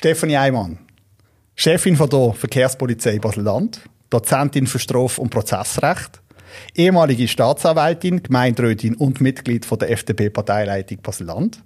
Stefanie 0.00 0.38
Eimann, 0.38 0.78
Chefin 1.54 1.94
von 1.94 2.08
der 2.08 2.32
Verkehrspolizei 2.32 3.18
Basel-Land, 3.18 3.82
Dozentin 4.08 4.66
für 4.66 4.78
Straf- 4.78 5.18
und 5.18 5.28
Prozessrecht, 5.28 6.22
ehemalige 6.74 7.28
Staatsanwältin, 7.28 8.22
Gemeinderätin 8.22 8.94
und 8.94 9.20
Mitglied 9.20 9.66
von 9.66 9.78
der 9.78 9.90
FDP-Parteileitung 9.90 11.02
Basel-Land, 11.02 11.62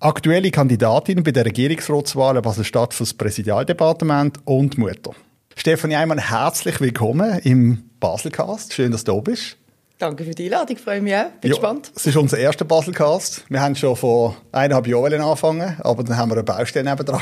aktuelle 0.00 0.50
Kandidatin 0.50 1.22
bei 1.22 1.30
der 1.30 1.44
Regierungsratswahl 1.44 2.42
Basel-Stadt 2.42 2.94
fürs 2.94 3.14
Präsidialdepartement 3.14 4.40
und 4.44 4.76
Mutter. 4.76 5.12
Stefanie 5.54 5.94
Eimann, 5.94 6.18
herzlich 6.18 6.80
willkommen 6.80 7.38
im 7.44 7.90
Baselcast. 8.00 8.72
Schön, 8.72 8.90
dass 8.90 9.04
du 9.04 9.12
da 9.12 9.20
bist. 9.20 9.56
Danke 10.00 10.24
für 10.24 10.30
die 10.30 10.46
Einladung, 10.46 10.76
ich 10.78 10.82
freue 10.82 11.02
mich 11.02 11.14
auch. 11.14 11.28
Bin 11.42 11.50
ja, 11.50 11.56
gespannt. 11.56 11.92
Es 11.94 12.06
ist 12.06 12.16
unser 12.16 12.38
erster 12.38 12.64
Baselcast. 12.64 13.44
Wir 13.50 13.60
haben 13.60 13.76
schon 13.76 13.94
vor 13.94 14.34
eineinhalb 14.50 14.86
Jahren 14.86 15.20
angefangen, 15.20 15.76
aber 15.80 16.02
dann 16.02 16.16
haben 16.16 16.30
wir 16.30 16.36
eine 16.36 16.42
Baustelle 16.42 16.88
nebendran 16.88 17.20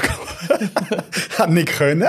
haben 1.38 1.54
nicht 1.54 1.76
können. 1.76 2.08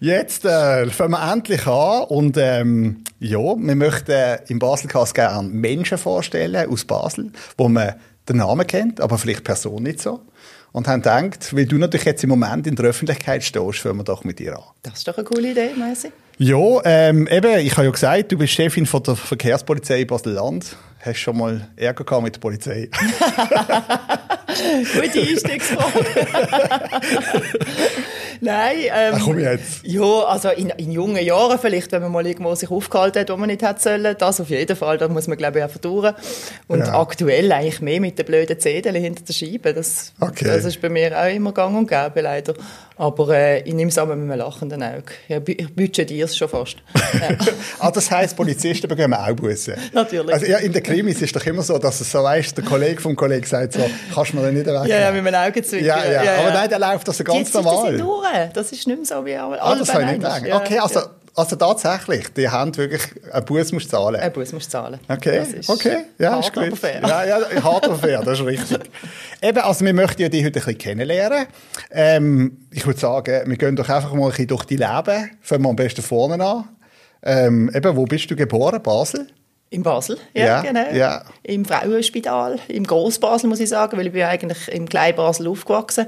Jetzt 0.00 0.46
äh, 0.46 0.86
fangen 0.86 1.10
wir 1.10 1.32
endlich 1.32 1.66
an 1.66 2.04
und 2.04 2.38
ähm, 2.38 3.04
ja, 3.20 3.38
wir 3.38 3.74
möchten 3.76 4.38
im 4.48 4.58
Baselcast 4.58 5.14
gerne 5.14 5.46
Menschen 5.46 5.98
vorstellen 5.98 6.66
aus 6.66 6.86
Basel, 6.86 7.30
wo 7.58 7.68
man 7.68 7.96
den 8.26 8.38
Namen 8.38 8.66
kennt, 8.66 9.02
aber 9.02 9.18
vielleicht 9.18 9.40
die 9.40 9.44
Person 9.44 9.82
nicht 9.82 10.00
so. 10.00 10.20
Und 10.72 10.88
haben 10.88 11.02
gedacht, 11.02 11.54
weil 11.54 11.66
du 11.66 11.76
natürlich 11.76 12.06
jetzt 12.06 12.24
im 12.24 12.30
Moment 12.30 12.66
in 12.66 12.74
der 12.74 12.86
Öffentlichkeit 12.86 13.44
stehst, 13.44 13.80
fangen 13.80 13.98
wir 13.98 14.04
doch 14.04 14.24
mit 14.24 14.38
dir 14.38 14.56
an. 14.56 14.64
Das 14.82 14.94
ist 14.94 15.08
doch 15.08 15.18
eine 15.18 15.24
coole 15.24 15.50
Idee, 15.50 15.72
Messi. 15.76 16.10
Ja, 16.38 16.82
ähm, 16.84 17.26
eben, 17.28 17.60
ich 17.60 17.72
habe 17.72 17.86
ja 17.86 17.90
gesagt, 17.90 18.30
du 18.30 18.36
bist 18.36 18.52
Chefin 18.52 18.84
von 18.84 19.02
der 19.02 19.16
Verkehrspolizei 19.16 20.04
Basel-Land. 20.04 20.76
Hast 21.00 21.18
schon 21.18 21.38
mal 21.38 21.66
Ärger 21.76 22.04
gehabt 22.04 22.24
mit 22.24 22.34
der 22.34 22.40
Polizei? 22.40 22.90
Gute 24.94 25.20
Einstiegsfrage. 25.20 26.04
Nein. 28.40 28.76
Ähm, 28.92 29.14
Ach, 29.14 29.20
komm 29.24 29.38
jetzt. 29.38 29.86
Ja, 29.86 30.24
also 30.24 30.50
in, 30.50 30.70
in 30.70 30.92
jungen 30.92 31.24
Jahren 31.24 31.58
vielleicht, 31.58 31.92
wenn 31.92 32.02
man 32.02 32.12
mal 32.12 32.26
irgendwo 32.26 32.54
sich 32.54 32.70
aufgehalten 32.70 33.20
hat, 33.20 33.30
wo 33.30 33.36
man 33.36 33.48
nicht 33.48 33.62
hätte 33.62 33.80
sollen. 33.80 34.16
Das 34.18 34.40
auf 34.40 34.50
jeden 34.50 34.76
Fall, 34.76 34.98
da 34.98 35.08
muss 35.08 35.28
man 35.28 35.38
glaube 35.38 35.58
ich 35.58 35.64
einfach 35.64 35.80
durch. 35.80 36.12
Und 36.66 36.80
ja. 36.80 37.00
aktuell 37.00 37.50
eigentlich 37.52 37.80
mehr 37.80 38.00
mit 38.00 38.18
den 38.18 38.26
blöden 38.26 38.58
Zählen 38.58 38.94
hinter 38.94 39.24
der 39.24 39.32
Scheibe. 39.32 39.72
Das, 39.72 40.12
okay. 40.20 40.44
das 40.44 40.64
ist 40.64 40.80
bei 40.80 40.88
mir 40.88 41.18
auch 41.18 41.32
immer 41.32 41.52
gang 41.52 41.76
und 41.76 41.88
gäbe, 41.88 42.20
leider. 42.20 42.54
Aber 42.98 43.28
äh, 43.28 43.60
ich 43.60 43.74
nehme 43.74 43.90
es 43.90 43.98
an 43.98 44.08
mit 44.08 44.16
einem 44.16 44.38
lachenden 44.38 44.82
Auge. 44.82 45.12
Ja, 45.28 45.38
ich 45.46 45.74
budgetiere 45.74 46.24
es 46.24 46.36
schon 46.36 46.48
fast. 46.48 46.76
Ja. 47.16 47.28
ah, 47.78 47.90
das 47.90 48.10
heisst, 48.10 48.36
Polizisten 48.36 48.88
bekommen 48.88 49.14
auch 49.14 49.32
Bussen? 49.34 49.74
Natürlich. 49.92 50.34
Also, 50.34 50.46
ja, 50.46 50.58
in 50.58 50.72
den 50.72 50.82
Krimis 50.82 51.16
ist 51.16 51.22
es 51.22 51.32
doch 51.32 51.46
immer 51.46 51.62
so, 51.62 51.78
dass 51.78 52.00
es 52.00 52.10
so 52.10 52.22
weißt, 52.22 52.56
der 52.58 52.64
Kollege 52.64 53.00
vom 53.00 53.16
Kollegen 53.16 53.46
sagt 53.46 53.74
so, 53.74 53.80
kannst 54.14 54.32
du 54.32 54.36
mir 54.36 54.52
nicht 54.52 54.66
weg. 54.66 54.74
Ja, 54.86 54.98
ja, 54.98 55.12
mit 55.12 55.26
einem 55.26 55.48
Augenzwinkern. 55.48 55.86
Ja, 55.86 56.04
ja, 56.04 56.24
ja, 56.24 56.34
aber 56.40 56.50
nein, 56.50 56.68
der 56.68 56.78
läuft 56.78 57.08
das 57.08 57.22
ganz 57.24 57.38
Jetzt 57.38 57.54
normal. 57.54 57.94
Ist 57.94 58.00
das, 58.00 58.06
durch. 58.06 58.52
das 58.52 58.72
ist 58.72 58.86
nicht 58.86 58.96
mehr 58.96 59.06
so 59.06 59.24
wie 59.24 59.34
alle 59.34 59.62
Ah, 59.62 59.76
das 59.76 59.88
soll 59.88 60.02
ich 60.02 60.10
nicht 60.10 60.22
sagen. 60.22 60.52
Okay, 60.52 60.78
also... 60.78 61.00
Also 61.36 61.54
tatsächlich, 61.56 62.32
die 62.32 62.48
haben 62.48 62.74
wirklich 62.76 63.02
einen 63.30 63.44
Bus 63.44 63.70
musst 63.70 63.90
zahlen. 63.90 64.16
Einen 64.18 64.32
Bus 64.32 64.52
musst 64.54 64.70
zahlen. 64.70 64.98
Okay, 65.06 65.44
okay, 65.68 65.96
ja, 66.18 66.40
ist 66.40 66.50
gut. 66.52 66.78
fair. 66.78 67.02
Ja, 67.02 67.24
ja, 67.26 67.62
hart 67.62 67.84
aber 67.84 67.98
fair, 67.98 68.22
das 68.22 68.40
ist 68.40 68.46
richtig. 68.46 68.90
Eben, 69.42 69.58
also 69.58 69.84
wir 69.84 69.92
möchten 69.92 70.22
ja 70.22 70.30
dich 70.30 70.42
heute 70.44 70.60
ein 70.60 70.64
bisschen 70.64 70.78
kennenlernen. 70.78 71.46
Ähm, 71.90 72.66
ich 72.70 72.86
würde 72.86 72.98
sagen, 72.98 73.42
wir 73.50 73.56
gehen 73.58 73.76
doch 73.76 73.88
einfach 73.88 74.14
mal 74.14 74.24
ein 74.24 74.30
bisschen 74.30 74.46
durch 74.46 74.64
die 74.64 74.76
Leben. 74.76 75.30
Fangen 75.42 75.62
wir 75.62 75.68
am 75.68 75.76
besten 75.76 76.00
vorne 76.00 76.42
an. 76.42 76.68
Ähm, 77.22 77.70
eben, 77.74 77.96
wo 77.96 78.04
bist 78.04 78.30
du 78.30 78.36
geboren? 78.36 78.82
Basel? 78.82 79.26
In 79.68 79.82
Basel, 79.82 80.16
ja, 80.32 80.46
Ja, 80.46 80.62
genau. 80.62 80.90
ja. 80.94 81.24
Im 81.42 81.64
Frauenspital, 81.64 82.58
im 82.68 82.84
Grossbasel 82.86 83.48
muss 83.48 83.60
ich 83.60 83.68
sagen, 83.68 83.98
weil 83.98 84.06
ich 84.06 84.12
bin 84.12 84.22
eigentlich 84.22 84.68
im 84.68 84.88
Kleinbasel 84.88 85.48
aufgewachsen. 85.48 86.06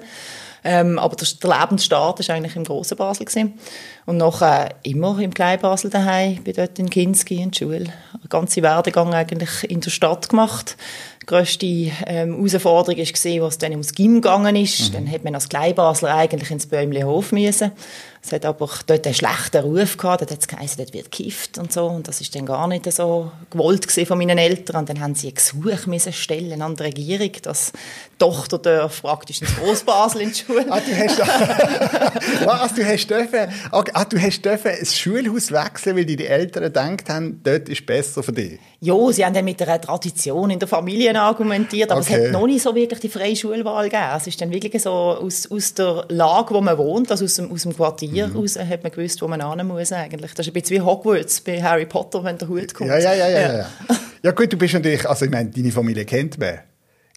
Ähm, 0.64 0.98
aber 0.98 1.16
der, 1.16 1.28
der 1.42 1.60
Lebensstart 1.60 2.28
war 2.28 2.34
eigentlich 2.34 2.56
im 2.56 2.64
grossen 2.64 2.96
Basel. 2.96 3.26
Gewesen. 3.26 3.58
Und 4.06 4.16
nachher 4.16 4.74
immer 4.82 5.18
im 5.18 5.34
Kleinbasel 5.34 5.90
daheim, 5.90 6.42
bin 6.42 6.54
dort 6.54 6.78
in 6.78 6.90
Kinski 6.90 7.42
in 7.42 7.50
der 7.50 7.58
Schule. 7.58 7.76
Einen 7.76 8.28
ganzen 8.28 8.62
Werdegang 8.62 9.14
eigentlich 9.14 9.70
in 9.70 9.80
der 9.80 9.90
Stadt 9.90 10.28
gemacht. 10.28 10.76
Die 11.28 11.34
grösste 11.34 11.66
ähm, 11.66 12.36
Herausforderung 12.36 12.96
war, 12.98 13.44
als 13.44 13.54
es 13.54 13.58
dann 13.58 13.72
ums 13.72 13.94
Gym 13.94 14.22
gegangen 14.22 14.56
ist. 14.56 14.88
Mhm. 14.88 14.92
Dann 14.94 15.10
hat 15.10 15.24
man 15.24 15.34
als 15.34 15.50
Kleinbasler 15.50 16.14
eigentlich 16.14 16.50
ins 16.50 16.66
Bäumlehof 16.66 17.32
müssen. 17.32 17.72
Es 18.20 18.32
hat 18.32 18.44
aber 18.44 18.68
dort 18.86 19.06
einen 19.06 19.14
schlechten 19.14 19.62
Ruf 19.62 19.96
gehabt. 19.96 20.22
Dort 20.22 20.32
hat 20.32 20.40
es 20.40 20.48
geheißen, 20.48 20.78
dort 20.78 20.92
wird 20.92 21.10
gekifft 21.10 21.58
und 21.58 21.72
so. 21.72 21.86
Und 21.86 22.08
das 22.08 22.20
ist 22.20 22.34
dann 22.34 22.46
gar 22.46 22.66
nicht 22.66 22.90
so 22.92 23.30
gewollt 23.50 23.90
von 23.90 24.18
meinen 24.18 24.38
Eltern. 24.38 24.76
Und 24.76 24.88
dann 24.88 25.00
haben 25.00 25.14
sie 25.14 25.28
ein 25.28 25.34
Gesuch 25.34 25.86
müssen 25.86 26.12
stellen 26.12 26.60
an 26.60 26.76
die 26.76 26.82
Regierung, 26.82 27.32
dass 27.42 27.72
die 27.72 28.18
Tochter 28.18 28.58
darf 28.58 29.02
praktisch 29.02 29.40
ins 29.40 29.54
Grossbasel 29.56 30.22
in 30.22 30.32
die 30.32 30.34
Schule. 30.34 30.66
ah, 30.68 30.80
du 30.80 30.96
hast, 30.96 31.18
was, 32.44 32.74
du 32.74 32.84
hast 32.84 33.06
dürfen, 33.08 33.52
ah, 33.70 34.04
du 34.04 34.20
hast 34.20 34.44
dürfen 34.44 34.70
ein 34.72 34.86
Schulhaus 34.86 35.52
wechseln, 35.52 35.96
weil 35.96 36.04
die 36.04 36.26
Eltern 36.26 36.64
gedacht 36.64 37.08
haben, 37.08 37.40
dort 37.42 37.68
ist 37.68 37.86
besser 37.86 38.22
für 38.22 38.32
dich. 38.32 38.58
Ja, 38.80 38.94
sie 39.12 39.24
haben 39.24 39.34
dann 39.34 39.44
mit 39.44 39.60
einer 39.62 39.80
Tradition 39.80 40.50
in 40.50 40.58
der 40.58 40.68
Familie 40.68 41.12
argumentiert, 41.22 41.90
aber 41.90 42.00
Okay. 42.00 42.14
es 42.18 42.24
hat 42.26 42.32
noch 42.32 42.46
nicht 42.46 42.62
so 42.62 42.74
wirklich 42.74 43.00
die 43.00 43.08
freie 43.08 43.34
Schulwahl 43.36 43.84
gegeben. 43.88 44.02
Es 44.16 44.26
ist 44.26 44.40
dann 44.40 44.50
wirklich 44.50 44.82
so 44.82 44.90
aus, 44.90 45.50
aus 45.50 45.74
der 45.74 46.04
Lage, 46.08 46.54
wo 46.54 46.60
man 46.60 46.76
wohnt, 46.78 47.10
also 47.10 47.24
aus 47.24 47.34
dem, 47.34 47.50
aus 47.52 47.62
dem 47.62 47.74
Quartier 47.76 48.28
Mhm. 48.28 48.36
raus, 48.36 48.58
hat 48.58 48.82
man 48.82 48.92
gewusst, 48.92 49.20
wo 49.22 49.28
man 49.28 49.40
hin 49.58 49.66
muss 49.66 49.92
eigentlich. 49.92 50.32
Das 50.34 50.46
ist 50.46 50.50
ein 50.50 50.60
bisschen 50.60 50.76
wie 50.76 50.80
Hogwarts 50.80 51.40
bei 51.40 51.62
Harry 51.62 51.86
Potter, 51.86 52.22
wenn 52.24 52.38
der 52.38 52.48
Hut 52.48 52.72
kommt. 52.74 52.90
Ja, 52.90 52.98
ja, 52.98 53.14
ja, 53.14 53.28
ja, 53.28 53.52
ja. 53.58 53.66
Ja 54.22 54.30
gut, 54.32 54.52
du 54.52 54.56
bist 54.56 54.74
natürlich, 54.74 55.08
also 55.08 55.24
ich 55.26 55.30
meine, 55.30 55.50
deine 55.50 55.70
Familie 55.70 56.04
kennt 56.04 56.38
man. 56.38 56.58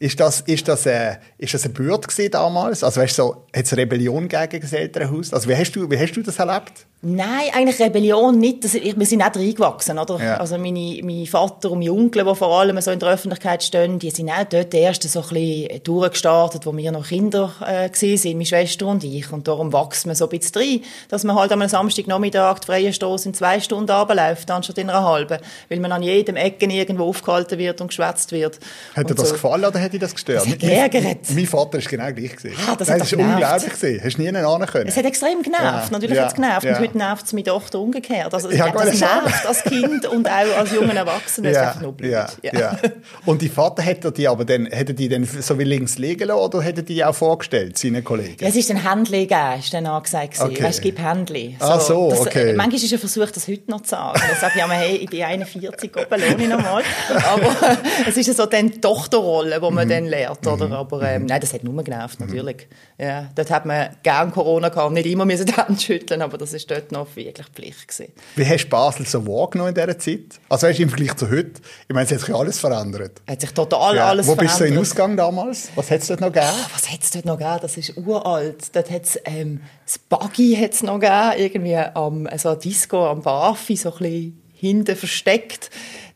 Ist 0.01 0.19
das, 0.19 0.41
ist 0.41 0.67
das, 0.67 0.88
äh, 0.88 1.17
ist 1.38 1.53
das 1.53 1.63
eine 1.63 1.75
Bürde 1.75 2.07
gewesen 2.07 2.31
damals? 2.31 2.84
Also 2.84 3.01
weißt 3.01 3.19
du, 3.19 3.22
so, 3.22 3.45
hat 3.56 3.66
es 3.66 3.78
Rebellion 3.78 4.28
gegen 4.28 4.59
das 4.59 4.73
Elternhaus? 4.73 5.31
Also 5.31 5.47
wie 5.47 5.56
hast 5.56 5.73
du, 5.73 5.88
wie 5.91 6.00
hast 6.00 6.13
du 6.13 6.23
das 6.23 6.39
erlebt? 6.39 6.88
Nein, 7.03 7.50
eigentlich 7.53 7.79
Rebellion 7.79 8.38
nicht. 8.38 8.63
Das, 8.63 8.75
ich, 8.75 8.97
wir 8.97 9.06
sind 9.07 9.19
nicht 9.19 9.35
reingewachsen, 9.35 9.97
oder? 9.97 10.19
Ja. 10.23 10.38
Also 10.38 10.59
meine, 10.59 11.00
mein 11.03 11.25
Vater 11.25 11.72
und 11.72 11.79
mein 11.79 11.90
Onkel, 11.90 12.23
die 12.23 12.35
vor 12.35 12.59
allem 12.59 12.79
so 12.79 12.91
in 12.91 13.00
der 13.00 13.09
Öffentlichkeit 13.09 13.63
stehen, 13.63 13.97
die 13.97 14.11
sind 14.11 14.29
auch 14.29 14.44
dort 14.44 14.72
die 14.73 14.79
ersten 14.79 15.07
so 15.07 15.22
ein 15.22 15.29
bisschen 15.29 15.84
durchgestartet, 15.84 16.66
wo 16.67 16.78
wir 16.78 16.91
noch 16.91 17.07
Kinder 17.07 17.51
äh, 17.66 17.90
sind, 17.91 18.23
meine 18.25 18.45
Schwester 18.45 18.85
und 18.85 19.03
ich. 19.03 19.31
Und 19.31 19.47
darum 19.47 19.73
wächst 19.73 20.06
man 20.06 20.16
so 20.16 20.29
ein 20.29 20.38
bisschen 20.38 20.61
rein, 20.61 20.81
dass 21.09 21.23
man 21.23 21.35
halt 21.35 21.51
am 21.51 21.67
Samstagnachmittag 21.67 22.59
die 22.59 22.66
freie 22.67 22.94
Stoß 22.94 23.25
in 23.25 23.34
zwei 23.34 23.59
Stunden 23.59 23.90
runterläuft, 23.90 24.51
anstatt 24.51 24.78
in 24.78 24.90
einer 24.90 25.03
halben. 25.03 25.40
Weil 25.69 25.79
man 25.79 25.91
an 25.91 26.03
jedem 26.03 26.35
Ecken 26.35 26.69
irgendwo 26.69 27.06
aufgehalten 27.06 27.57
wird 27.57 27.81
und 27.81 27.88
geschwätzt 27.88 28.31
wird. 28.31 28.59
Hat 28.95 29.09
dir 29.09 29.16
das 29.16 29.29
so. 29.29 29.34
gefallen 29.34 29.66
oder 29.66 29.81
hat 29.81 29.91
dich 29.91 30.00
das 30.02 30.13
gestört? 30.13 30.46
Es 30.46 30.52
hat 30.52 30.59
geärgert. 30.59 31.18
Mein 31.34 31.46
Vater 31.46 31.78
ist 31.78 31.90
genau 31.90 32.12
gleich 32.12 32.35
gewesen. 32.35 32.56
Ah, 32.68 32.75
das 32.75 32.88
Nein, 32.88 32.96
hat 32.96 33.02
das 33.02 33.09
doch 33.12 33.18
ist 33.18 33.18
genervt. 33.18 33.34
unglaublich 33.34 33.74
gewesen. 33.74 34.02
Hast 34.03 34.18
du 34.18 34.22
nie 34.22 34.28
einen 34.29 34.66
können. 34.66 34.88
Es 34.88 34.97
hat 34.97 35.06
extrem 35.06 35.41
genervt. 35.44 35.63
Ja, 35.63 35.88
Natürlich 35.91 36.16
ja, 36.18 36.22
hat 36.24 36.29
es 36.29 36.35
genervt. 36.35 36.63
ja. 36.63 36.72
Und 36.78 36.79
heute 36.79 36.97
nervt 36.97 37.25
es 37.25 37.34
meine 37.34 37.44
Tochter 37.46 37.79
umgekehrt. 37.79 38.34
Also, 38.34 38.50
Ja, 38.52 38.68
ja, 38.68 38.72
das 38.72 39.00
nervt 39.00 39.46
als 39.46 39.63
Kind 39.63 40.06
und 40.07 40.28
auch 40.28 40.57
als 40.57 40.72
junger 40.72 40.96
Erwachsener. 40.96 41.50
Das 41.52 41.57
ist 41.57 41.68
einfach 41.68 41.81
nur 41.81 41.94
blöd. 41.94 42.12
ja, 42.12 42.28
ja. 42.44 42.78
Und 43.25 43.41
die 43.41 43.50
Vater 43.50 43.81
hätte 43.84 44.12
die 44.12 44.28
aber 44.28 44.46
dann, 44.46 44.66
hätte 44.68 44.94
die 44.94 45.09
dann 45.09 45.25
so 45.25 45.57
wie 45.59 45.63
links 45.63 45.97
liegen 45.97 46.28
lassen 46.28 46.40
oder 46.40 46.62
hätte 46.62 46.84
die 46.84 47.03
auch 47.03 47.16
vorgestellt, 47.16 47.78
seinen 47.78 48.03
Kollegen? 48.03 48.38
Ja, 48.40 48.47
es 48.50 48.56
ist 48.56 48.69
ein 48.72 48.88
Händli 48.90 49.28
gegeben, 49.28 49.59
ist 49.59 49.73
dann 49.73 49.85
angesagt. 49.85 50.40
Okay. 50.40 50.63
Weißt, 50.63 50.75
es 50.75 50.81
gibt 50.81 51.00
Händli. 51.00 51.56
Ah, 51.59 51.79
so, 51.79 52.09
das, 52.09 52.19
okay. 52.22 52.53
Manchmal 52.53 52.81
ist 52.84 52.91
ein 52.94 53.00
Versuch, 53.00 53.29
das 53.31 53.47
heute 53.47 53.69
noch 53.69 53.81
zu 53.81 53.90
sagen. 53.90 54.19
Dann 54.28 54.40
sage 54.40 54.53
ich 54.56 54.59
ja, 54.59 54.69
hey, 54.69 54.96
ich 54.97 55.09
bin 55.09 55.23
41, 55.23 55.91
oben 55.96 56.22
lohne 56.22 56.44
ich 56.44 56.50
nochmal. 56.50 56.84
Aber 57.31 57.78
es 58.08 58.18
ist 58.18 58.28
ja 58.28 58.34
so 58.34 58.46
dann 58.46 58.72
die 58.72 58.81
Tochterrolle, 58.81 59.59
die 59.59 59.72
Mhm. 59.72 59.75
Man 59.81 59.89
dann 59.89 60.05
lernt, 60.05 60.45
oder? 60.45 60.71
Aber, 60.71 61.01
ähm, 61.03 61.25
nein, 61.25 61.41
das 61.41 61.53
hat 61.53 61.63
nur 61.63 61.83
genervt, 61.83 62.19
natürlich. 62.19 62.67
Ja, 62.97 63.29
dort 63.35 63.49
hat 63.49 63.65
man 63.65 63.95
gern 64.03 64.31
Corona 64.31 64.69
gehabt, 64.69 64.93
nicht 64.93 65.05
immer 65.05 65.25
müssen 65.25 65.45
die 65.45 65.53
Hände 65.53 65.79
schütteln, 65.79 66.21
aber 66.21 66.37
das 66.37 66.53
ist 66.53 66.69
dort 66.69 66.91
noch 66.91 67.15
wirklich 67.15 67.47
Pflicht 67.47 67.87
gewesen. 67.87 68.11
Wie 68.35 68.45
hast 68.45 68.65
du 68.65 68.69
Basel 68.69 69.05
so 69.05 69.25
wahrgenommen 69.25 69.69
in 69.69 69.75
dieser 69.75 69.97
Zeit? 69.97 70.39
Also 70.49 70.67
weißt 70.67 70.79
du, 70.79 70.83
im 70.83 70.89
Vergleich 70.89 71.15
zu 71.15 71.29
heute, 71.29 71.61
ich 71.87 71.93
meine, 71.93 72.05
es 72.05 72.11
hat 72.11 72.19
sich 72.19 72.29
ja 72.29 72.35
alles 72.35 72.59
verändert. 72.59 73.21
Hat 73.27 73.41
sich 73.41 73.51
total 73.51 73.97
alles 73.99 74.27
Wo 74.27 74.35
bist 74.35 74.59
du 74.59 74.63
in 74.65 74.73
verändert. 74.73 74.81
Ausgang 74.81 75.17
damals? 75.17 75.69
Was 75.75 75.91
hat 75.91 76.01
es 76.01 76.07
dort 76.07 76.21
noch 76.21 76.31
gegeben? 76.31 76.51
Ah, 76.51 76.69
was 76.73 76.91
hat 76.91 77.01
es 77.01 77.11
dort 77.11 77.25
noch 77.25 77.37
gegeben? 77.37 77.59
Das 77.61 77.77
ist 77.77 77.97
uralt. 77.97 78.75
Dort 78.75 78.91
hat 78.91 79.03
es 79.03 79.19
ähm, 79.25 79.61
das 79.85 79.97
Buggy 79.97 80.55
hat's 80.55 80.84
noch 80.84 80.99
gegeben, 80.99 81.34
irgendwie 81.37 81.75
am 81.77 82.27
so 82.37 82.49
ein 82.49 82.59
Disco 82.59 83.07
am 83.07 83.22
Bafi, 83.22 83.75
so 83.75 83.91
ein 83.91 83.97
bisschen 83.97 84.41
hinten 84.53 84.95
versteckt. 84.95 85.69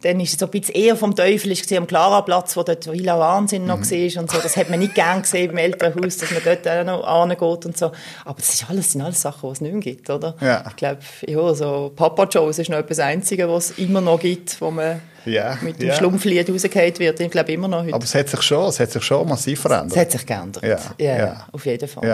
Dann 0.06 0.20
ist 0.20 0.34
es 0.34 0.40
so 0.40 0.46
ein 0.46 0.52
bisschen 0.52 0.76
eher 0.76 0.96
vom 0.96 1.16
Teufel 1.16 1.52
ist 1.52 1.72
am 1.74 1.88
Klaraplatz, 1.88 2.56
wo 2.56 2.64
dort 2.64 2.86
Villa 2.92 3.18
Wahnsinn 3.20 3.64
Mhm. 3.64 3.68
noch 3.68 3.80
war 3.80 4.22
und 4.22 4.32
so. 4.32 4.38
Das 4.42 4.56
hat 4.56 4.70
man 4.70 4.80
nicht 4.80 4.94
gern 4.96 5.22
gesehen 5.24 5.48
beim 5.48 5.58
Elternhaus, 5.58 6.18
dass 6.18 6.30
man 6.32 6.42
dort 6.46 6.68
auch 6.68 6.84
noch 6.86 7.22
hingeht 7.28 7.66
und 7.66 7.78
so. 7.78 7.88
Aber 8.24 8.38
das 8.40 8.54
ist 8.54 8.70
alles, 8.70 8.92
sind 8.92 9.02
alles 9.02 9.22
Sachen, 9.22 9.50
die 9.50 9.54
es 9.54 9.62
nicht 9.62 9.72
mehr 9.74 9.82
gibt, 9.82 10.10
oder? 10.10 10.36
Ja. 10.42 10.64
Ich 10.70 10.76
glaube, 10.76 11.00
ja, 11.28 11.54
so 11.56 11.92
Papa 11.96 12.26
Joe's 12.26 12.60
ist 12.60 12.70
noch 12.70 12.78
etwas 12.78 13.00
Einzige, 13.00 13.50
was 13.50 13.72
es 13.72 13.78
immer 13.80 14.00
noch 14.02 14.20
gibt, 14.20 14.62
wo 14.62 14.70
man 14.72 15.02
Ja, 15.26 15.58
mit 15.62 15.82
dem 15.82 15.88
ja. 15.88 15.96
Schlumpflied 15.96 16.50
rausgefallen 16.50 17.00
wird. 17.00 17.20
Ich 17.20 17.32
glaube 17.32 17.52
immer 17.52 17.68
noch 17.68 17.84
heute. 17.84 17.96
Aber 17.96 18.04
es 18.04 18.14
hat 18.14 18.30
sich 18.30 18.42
schon, 18.44 18.70
es 18.70 18.80
hat 18.80 18.92
sich 18.92 19.04
schon 19.04 19.28
massiv 19.28 19.58
Es 19.58 19.62
verändert. 19.64 19.98
hat 19.98 20.12
sich 20.12 20.26
geändert. 20.26 20.64
Ja, 20.64 20.78
ja, 21.04 21.18
ja. 21.18 21.48
auf 21.52 21.66
jeden 21.66 21.88
Fall. 21.90 22.06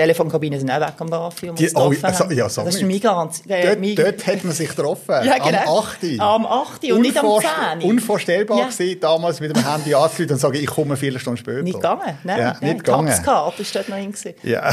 Telefonkabinen 0.00 0.58
sind 0.60 0.70
auch 0.70 0.80
weg 0.80 0.94
am 0.98 1.10
wir 1.10 1.52
Die- 1.54 1.70
oh, 1.74 1.92
also, 2.02 2.24
ja, 2.30 2.48
sag 2.48 2.64
Das 2.64 2.76
ist 2.76 2.82
mein 2.82 3.00
ganz... 3.00 3.42
Äh, 3.46 3.76
Dort, 3.76 3.98
dort 3.98 4.26
hat 4.26 4.44
man 4.44 4.52
sich 4.54 4.68
getroffen. 4.68 5.14
ja, 5.24 5.38
genau. 5.38 5.78
Am 5.78 5.84
8. 5.84 6.20
Am 6.20 6.46
8. 6.46 6.92
und 6.92 7.00
nicht 7.02 7.18
am 7.18 7.26
Unvorst- 7.26 7.80
10. 7.80 7.88
Unvorstellbar 7.90 8.58
Ja. 8.58 8.64
gewesen, 8.68 9.00
damals 9.00 9.40
mit 9.40 9.54
dem 9.54 9.64
Handy 9.70 9.94
anzuleiten 9.94 10.34
und 10.34 10.40
sagen, 10.40 10.56
ich 10.56 10.66
komme 10.66 10.96
viele 10.96 11.18
Stunden 11.18 11.36
später. 11.38 11.62
Nicht 11.62 11.74
gegangen, 11.74 12.18
nein. 12.24 12.38
Ja, 12.38 12.56
nein. 12.60 12.72
nicht 12.72 12.84
gegangen. 12.84 13.06
Taxkarte 13.08 13.62
ist 13.62 13.74
dort 13.74 13.88
noch 13.88 13.96
hin. 13.96 14.14
Ja. 14.42 14.70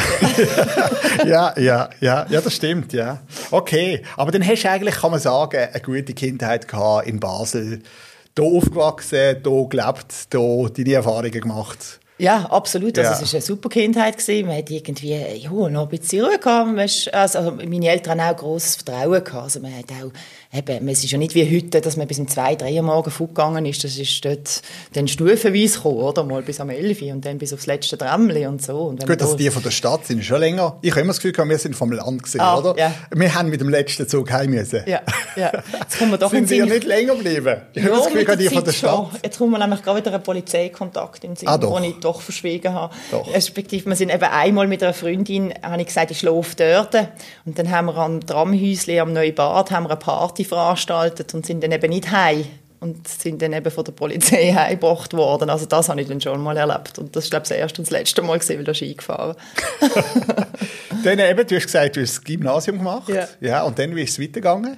ja, 1.25 1.53
ja, 1.57 1.89
ja, 1.99 2.25
ja, 2.29 2.41
das 2.41 2.53
stimmt, 2.55 2.93
ja. 2.93 3.19
Okay, 3.51 4.03
aber 4.15 4.31
dann 4.31 4.45
hast 4.47 4.63
du 4.63 4.69
eigentlich, 4.69 4.95
kann 4.95 5.11
man 5.11 5.19
sagen, 5.19 5.57
eine 5.71 5.81
gute 5.81 6.13
Kindheit 6.13 6.67
gehabt 6.67 7.07
in 7.07 7.19
Basel. 7.19 7.81
Hier 8.37 8.45
aufgewachsen, 8.45 9.37
hier 9.43 9.67
gelebt, 9.69 10.27
hier 10.31 10.69
deine 10.77 10.93
Erfahrungen 10.93 11.31
gemacht. 11.31 11.99
Ja, 12.19 12.45
absolut. 12.45 12.97
Also, 12.97 13.11
Ja. 13.11 13.19
Es 13.21 13.33
war 13.33 13.37
eine 13.37 13.41
super 13.41 13.69
Kindheit. 13.69 14.17
Gewesen. 14.17 14.47
Man 14.47 14.57
hat 14.57 14.69
irgendwie 14.69 15.15
ja, 15.15 15.49
noch 15.51 15.83
ein 15.83 15.89
bisschen 15.89 16.25
Ruhe 16.25 16.39
gehabt. 16.39 16.77
Also, 16.77 17.11
also, 17.11 17.51
meine 17.51 17.89
Eltern 17.89 18.21
haben 18.21 18.35
auch 18.35 18.39
grosses 18.39 18.75
Vertrauen 18.75 19.23
gehabt. 19.23 19.43
Also, 19.43 19.59
man 19.59 19.77
hat 19.77 19.85
auch, 19.91 20.11
eben, 20.57 20.87
es 20.89 21.03
ist 21.03 21.11
ja 21.11 21.17
nicht 21.17 21.35
wie 21.35 21.55
heute, 21.55 21.81
dass 21.81 21.95
man 21.97 22.07
bis 22.07 22.19
um 22.19 22.27
zwei, 22.27 22.55
drei 22.55 22.73
Uhr 22.73 22.81
morgen 22.81 23.11
fortgegangen 23.11 23.65
ist. 23.65 23.83
Das 23.83 23.97
ist 23.97 24.23
dort 24.25 24.61
dann 24.93 25.07
stufenweise 25.07 25.75
gekommen, 25.77 25.97
oder? 25.97 26.23
Mal 26.23 26.41
bis 26.41 26.59
am 26.59 26.69
11 26.69 27.01
Uhr 27.01 27.11
und 27.13 27.25
dann 27.25 27.37
bis 27.37 27.53
aufs 27.53 27.65
letzte 27.65 27.97
Trämmli 27.97 28.45
und 28.47 28.61
so. 28.61 28.77
Und 28.79 28.99
Gut, 28.99 29.09
man 29.09 29.21
also 29.21 29.35
die 29.35 29.49
von 29.49 29.63
der 29.63 29.71
Stadt 29.71 30.05
sind 30.05 30.23
schon 30.23 30.39
länger. 30.39 30.77
Ich 30.81 30.91
habe 30.91 31.01
immer 31.01 31.09
das 31.09 31.17
Gefühl, 31.17 31.31
gehabt, 31.33 31.49
wir 31.49 31.57
sind 31.57 31.75
vom 31.75 31.91
Land 31.91 32.23
gesehen, 32.23 32.41
Ah, 32.41 32.57
oder? 32.57 32.75
ja. 32.77 32.93
Wir 33.13 33.33
haben 33.35 33.49
mit 33.49 33.61
dem 33.61 33.69
letzten 33.69 34.07
Zug 34.07 34.31
heim 34.31 34.49
müssen. 34.51 34.81
Ja, 34.85 35.01
ja. 35.35 35.51
Jetzt 35.79 35.97
kommen 35.99 36.11
wir 36.11 36.17
doch 36.17 36.31
sind 36.31 36.43
in 36.43 36.49
wir 36.49 36.65
den 36.65 36.73
nicht 36.73 36.83
länger 36.85 37.15
geblieben? 37.15 37.61
Ich 37.73 37.83
habe 37.83 37.91
Ja, 37.93 37.97
das 37.99 38.07
Gefühl, 38.07 38.25
gehabt, 38.25 38.41
die 38.41 38.47
von 38.47 38.63
der 38.63 38.73
Zeit 38.73 38.75
schon. 38.75 39.07
Stadt. 39.11 39.19
Jetzt 39.23 39.37
kommen 39.37 39.51
wir 39.51 39.59
nämlich 39.59 39.81
gerade 39.83 39.99
wieder 39.99 40.13
einen 40.13 40.23
Polizeikontakt 40.23 41.23
in 41.23 41.31
den 41.31 41.35
Sinn, 41.37 41.47
Ah, 41.47 41.57
den 41.57 41.83
ich 41.83 41.95
doch 41.99 42.21
verschwiegen 42.21 42.73
habe. 42.73 42.93
Doch. 43.11 43.33
Respektive, 43.33 43.85
wir 43.89 43.95
sind 43.95 44.13
eben 44.13 44.23
einmal 44.23 44.67
mit 44.67 44.81
einer 44.83 44.93
Freundin, 44.93 45.53
habe 45.61 45.79
ich 45.81 45.87
gesagt, 45.87 46.11
ich 46.11 46.19
schlafe 46.19 46.55
dort. 46.55 46.95
Und 47.45 47.57
dann 47.59 47.69
haben 47.71 47.85
wir 47.87 47.97
am 47.97 48.25
Tramhäusli 48.25 48.99
am 48.99 49.13
Neubad 49.13 49.71
haben 49.71 49.83
wir 49.83 49.91
eine 49.91 49.99
Party 49.99 50.43
veranstaltet 50.47 51.33
und 51.33 51.45
sind 51.45 51.63
dann 51.63 51.71
eben 51.71 51.89
nicht 51.89 52.11
heim. 52.11 52.45
Und 52.79 53.07
sind 53.07 53.41
dann 53.41 53.53
eben 53.53 53.71
von 53.71 53.83
der 53.83 53.91
Polizei 53.91 54.53
heimgebracht 54.55 55.13
worden. 55.13 55.49
Also 55.49 55.65
das 55.65 55.89
habe 55.89 55.99
ich 55.99 56.07
dann 56.07 56.21
schon 56.21 56.41
mal 56.43 56.55
erlebt. 56.55 56.99
Und 56.99 57.15
das 57.15 57.23
ist, 57.23 57.31
glaube 57.31 57.43
ich, 57.43 57.49
das 57.49 57.57
erste 57.57 57.81
und 57.81 57.87
das 57.87 57.91
letzte 57.91 58.21
Mal 58.21 58.37
gewesen, 58.37 58.57
weil 58.57 58.63
da 58.65 58.73
Ski 58.73 58.93
gefahren. 58.93 59.35
Dann 61.03 61.19
eben, 61.19 61.47
du 61.47 61.55
hast 61.55 61.65
gesagt, 61.65 61.95
du 61.95 62.01
hast 62.01 62.17
das 62.17 62.23
Gymnasium 62.23 62.77
gemacht. 62.77 63.09
Ja. 63.09 63.27
ja 63.39 63.63
und 63.63 63.77
dann, 63.77 63.95
wie 63.95 64.01
ist 64.01 64.11
es 64.11 64.19
weitergegangen? 64.19 64.77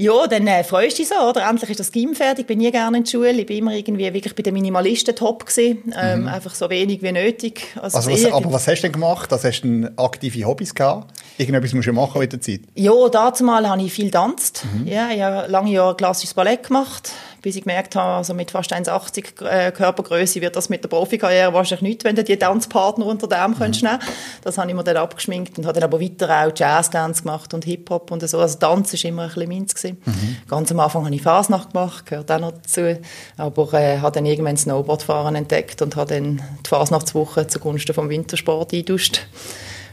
Ja, 0.00 0.26
dann 0.26 0.46
äh, 0.46 0.64
freust 0.64 0.98
du 0.98 1.02
dich 1.02 1.08
so, 1.08 1.14
oder? 1.28 1.46
Endlich 1.46 1.70
ist 1.70 1.80
das 1.80 1.92
Gym 1.92 2.14
fertig. 2.14 2.44
Ich 2.44 2.46
bin 2.46 2.58
nie 2.58 2.70
gerne 2.70 2.96
in 2.96 3.04
die 3.04 3.10
Schule. 3.10 3.32
Ich 3.32 3.44
bin 3.44 3.58
immer 3.58 3.74
irgendwie 3.74 4.12
wirklich 4.14 4.34
bei 4.34 4.42
den 4.42 4.54
Minimalisten 4.54 5.14
top 5.14 5.44
gewesen. 5.44 5.92
Ähm, 5.94 6.26
Einfach 6.26 6.54
so 6.54 6.70
wenig 6.70 7.02
wie 7.02 7.12
nötig. 7.12 7.66
Mhm. 7.74 7.82
Also, 7.82 7.98
es 7.98 8.24
was, 8.24 8.32
aber 8.32 8.50
was 8.50 8.66
hast 8.66 8.78
du 8.78 8.82
denn 8.84 8.92
gemacht? 8.92 9.30
Also, 9.30 9.46
hast 9.46 9.60
du 9.60 9.92
aktive 9.96 10.46
Hobbys 10.46 10.74
gehabt? 10.74 11.12
Irgendetwas 11.38 11.72
musst 11.72 11.86
du 11.86 11.92
ja 11.92 11.94
machen 11.94 12.18
mit 12.20 12.32
der 12.32 12.40
Zeit. 12.40 12.60
Ja, 12.74 12.92
dazu 13.10 13.44
mal 13.44 13.66
habe 13.68 13.80
ich 13.82 13.92
viel 13.92 14.06
getanzt. 14.06 14.64
Mhm. 14.74 14.86
Ja, 14.86 15.08
ich 15.10 15.22
habe 15.22 15.50
lange 15.50 15.70
Jahre 15.70 15.96
klassisches 15.96 16.34
Ballett 16.34 16.64
gemacht, 16.66 17.12
bis 17.40 17.56
ich 17.56 17.62
gemerkt 17.62 17.96
habe, 17.96 18.16
also 18.18 18.34
mit 18.34 18.50
fast 18.50 18.74
1,80 18.74 19.46
äh, 19.46 19.72
Körpergröße 19.72 20.42
wird 20.42 20.54
das 20.56 20.68
mit 20.68 20.84
der 20.84 20.90
Profikarriere 20.90 21.54
wahrscheinlich 21.54 21.82
nicht, 21.82 22.04
wenn 22.04 22.14
du 22.14 22.22
die 22.24 22.36
Tanzpartner 22.36 23.06
unter 23.06 23.26
den 23.26 23.38
Arm 23.38 23.52
Mhm. 23.52 23.56
könntest 23.58 23.82
nehmen. 23.82 23.98
Das 24.42 24.58
habe 24.58 24.68
ich 24.68 24.76
mir 24.76 24.84
dann 24.84 24.98
abgeschminkt 24.98 25.56
und 25.56 25.64
habe 25.64 25.80
dann 25.80 25.84
aber 25.84 25.98
weiter 26.00 26.28
auch 26.46 26.52
Jazzdance 26.54 27.22
gemacht 27.22 27.54
und 27.54 27.64
Hip-Hop 27.64 28.10
und 28.10 28.28
so. 28.28 28.38
Also 28.38 28.58
Tanz 28.58 28.92
war 28.92 29.08
immer 29.08 29.22
ein 29.22 29.28
bisschen 29.30 29.48
meins. 29.48 29.74
Gewesen. 29.74 29.96
Mhm. 30.04 30.36
Ganz 30.46 30.70
am 30.72 30.80
Anfang 30.80 31.06
habe 31.06 31.14
ich 31.14 31.22
Fasnacht 31.22 31.72
gemacht, 31.72 32.04
gehört 32.04 32.30
auch 32.30 32.38
noch 32.40 32.52
dazu. 32.52 32.98
Aber 33.38 33.72
äh, 33.72 33.98
habe 34.00 34.12
dann 34.12 34.26
irgendwann 34.26 34.58
Snowboardfahren 34.58 35.34
entdeckt 35.36 35.80
und 35.80 35.96
habe 35.96 36.14
dann 36.14 36.42
die 36.66 36.68
Fasnachtswoche 36.68 37.46
zugunsten 37.46 37.94
vom 37.94 38.10
Wintersport 38.10 38.74
eingeduscht. 38.74 39.22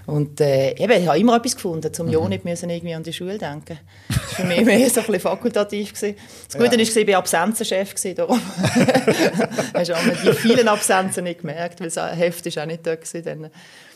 Und 0.08 0.40
äh, 0.40 0.72
eben, 0.82 1.02
ich 1.04 1.08
habe 1.08 1.20
immer 1.20 1.36
etwas 1.36 1.56
gefunden, 1.56 1.94
zum 1.94 2.08
ja 2.08 2.28
nicht 2.30 2.46
müssen 2.46 2.70
irgendwie 2.70 2.96
an 2.96 3.04
die 3.04 3.12
Schule 3.12 3.38
denken. 3.38 3.78
Das 4.08 4.18
war 4.18 4.26
für 4.28 4.44
mich 4.46 4.62
mehr 4.66 4.90
so 4.90 5.02
ein 5.02 5.06
bisschen 5.06 5.20
fakultativ. 5.20 5.94
Gewesen. 5.94 6.16
Das 6.48 6.58
Gute 6.58 6.76
Ja. 6.78 6.82
ist, 6.82 6.96
ich 6.96 7.08
war 7.08 7.18
Absenzenchef, 7.18 7.94
darum 8.16 8.42
hast 9.74 9.90
du 9.90 9.94
auch 9.94 10.00
die 10.24 10.34
vielen 10.34 10.68
Absenzen 10.70 11.26
nicht 11.26 11.42
gemerkt, 11.42 11.82
weil 11.82 11.90
das 11.90 12.18
Heft 12.18 12.46
ist 12.46 12.58
auch 12.58 12.66
nicht 12.66 12.88
da 12.88 12.96
gewesen. 12.96 13.24
Dann. 13.26 13.52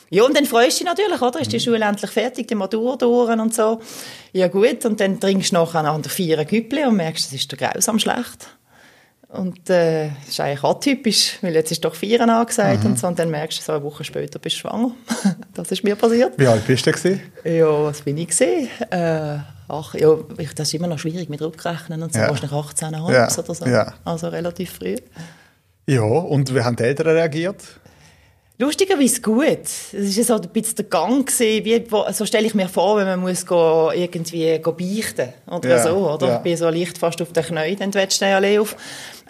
Ja, 0.09 0.23
und 0.23 0.35
dann 0.35 0.43
freust 0.45 0.81
du 0.81 0.83
dich 0.83 0.93
natürlich, 0.93 1.21
oder? 1.21 1.39
Ist 1.39 1.53
die 1.53 1.59
Schule 1.61 1.85
endlich 1.85 2.11
fertig, 2.11 2.49
die 2.49 2.55
Matur 2.55 2.97
durch 2.97 3.31
und 3.31 3.53
so. 3.55 3.79
Ja 4.33 4.49
gut, 4.49 4.83
und 4.85 4.99
dann 4.99 5.17
trinkst 5.17 5.51
du 5.51 5.55
nachher 5.55 5.85
an 5.85 6.01
der 6.01 6.11
vier 6.11 6.43
Güppli 6.43 6.83
und 6.83 6.97
merkst, 6.97 7.27
das 7.27 7.33
ist 7.33 7.49
dir 7.49 7.55
grausam 7.55 7.97
schlecht. 7.99 8.49
Und 9.33 9.69
äh, 9.69 10.09
das 10.25 10.29
ist 10.29 10.39
eigentlich 10.41 10.63
atypisch, 10.63 11.37
weil 11.41 11.53
jetzt 11.53 11.71
ist 11.71 11.83
doch 11.85 11.95
Vieren 11.95 12.29
angesagt 12.29 12.83
und 12.83 12.99
so. 12.99 13.07
Und 13.07 13.17
dann 13.17 13.29
merkst 13.31 13.59
du, 13.59 13.63
so 13.63 13.71
eine 13.71 13.83
Woche 13.83 14.03
später 14.03 14.39
bist 14.39 14.57
du 14.57 14.59
schwanger. 14.61 14.91
das 15.53 15.71
ist 15.71 15.83
mir 15.83 15.95
passiert. 15.95 16.33
Wie 16.37 16.47
alt 16.47 16.67
bist 16.67 16.85
du 16.85 16.91
gewesen? 16.91 17.21
Ja, 17.45 17.83
was 17.83 18.01
bin 18.01 18.17
ich 18.17 18.27
gesehen? 18.27 18.67
Äh, 18.89 19.37
ach, 19.69 19.93
ja, 19.95 20.15
ich, 20.37 20.53
das 20.53 20.67
ist 20.67 20.73
immer 20.73 20.87
noch 20.87 20.99
schwierig 20.99 21.29
mit 21.29 21.41
Rückrechnen 21.41 22.03
und 22.03 22.13
so. 22.13 22.19
Ja. 22.19 22.29
Wahrscheinlich 22.29 22.51
18,5 22.51 23.11
Ja, 23.13 23.29
oder 23.37 23.55
so. 23.55 23.65
ja. 23.65 23.93
Also 24.03 24.27
relativ 24.27 24.71
früh. 24.73 24.97
Ja, 25.87 26.01
und 26.03 26.53
wie 26.53 26.61
haben 26.61 26.75
die 26.75 26.83
Eltern 26.83 27.07
reagiert? 27.07 27.63
Lustigerweise 28.61 29.21
gut. 29.21 29.63
Es 29.91 30.17
war 30.17 30.23
so 30.23 30.35
ein 30.35 30.49
bisschen 30.49 30.75
der 30.75 30.85
Gang, 30.85 31.25
gewesen, 31.25 31.65
wie, 31.65 31.83
so 32.13 32.25
stelle 32.27 32.45
ich 32.45 32.53
mir 32.53 32.69
vor, 32.69 32.95
wenn 32.97 33.07
man 33.07 33.19
muss 33.21 33.43
go, 33.43 33.89
irgendwie 33.91 34.59
go 34.59 34.71
beichten 34.73 35.29
oder 35.47 35.67
Ja, 35.67 35.81
so. 35.83 36.07
Oder? 36.11 36.27
ja. 36.27 36.35
Ich 36.37 36.43
bin 36.43 36.55
so 36.57 36.69
leicht 36.69 36.99
fast 36.99 37.19
auf 37.23 37.33
den 37.33 37.43
Knien, 37.43 37.79
dann 37.79 37.89
der 37.89 38.07
allein 38.35 38.59
auf. 38.59 38.75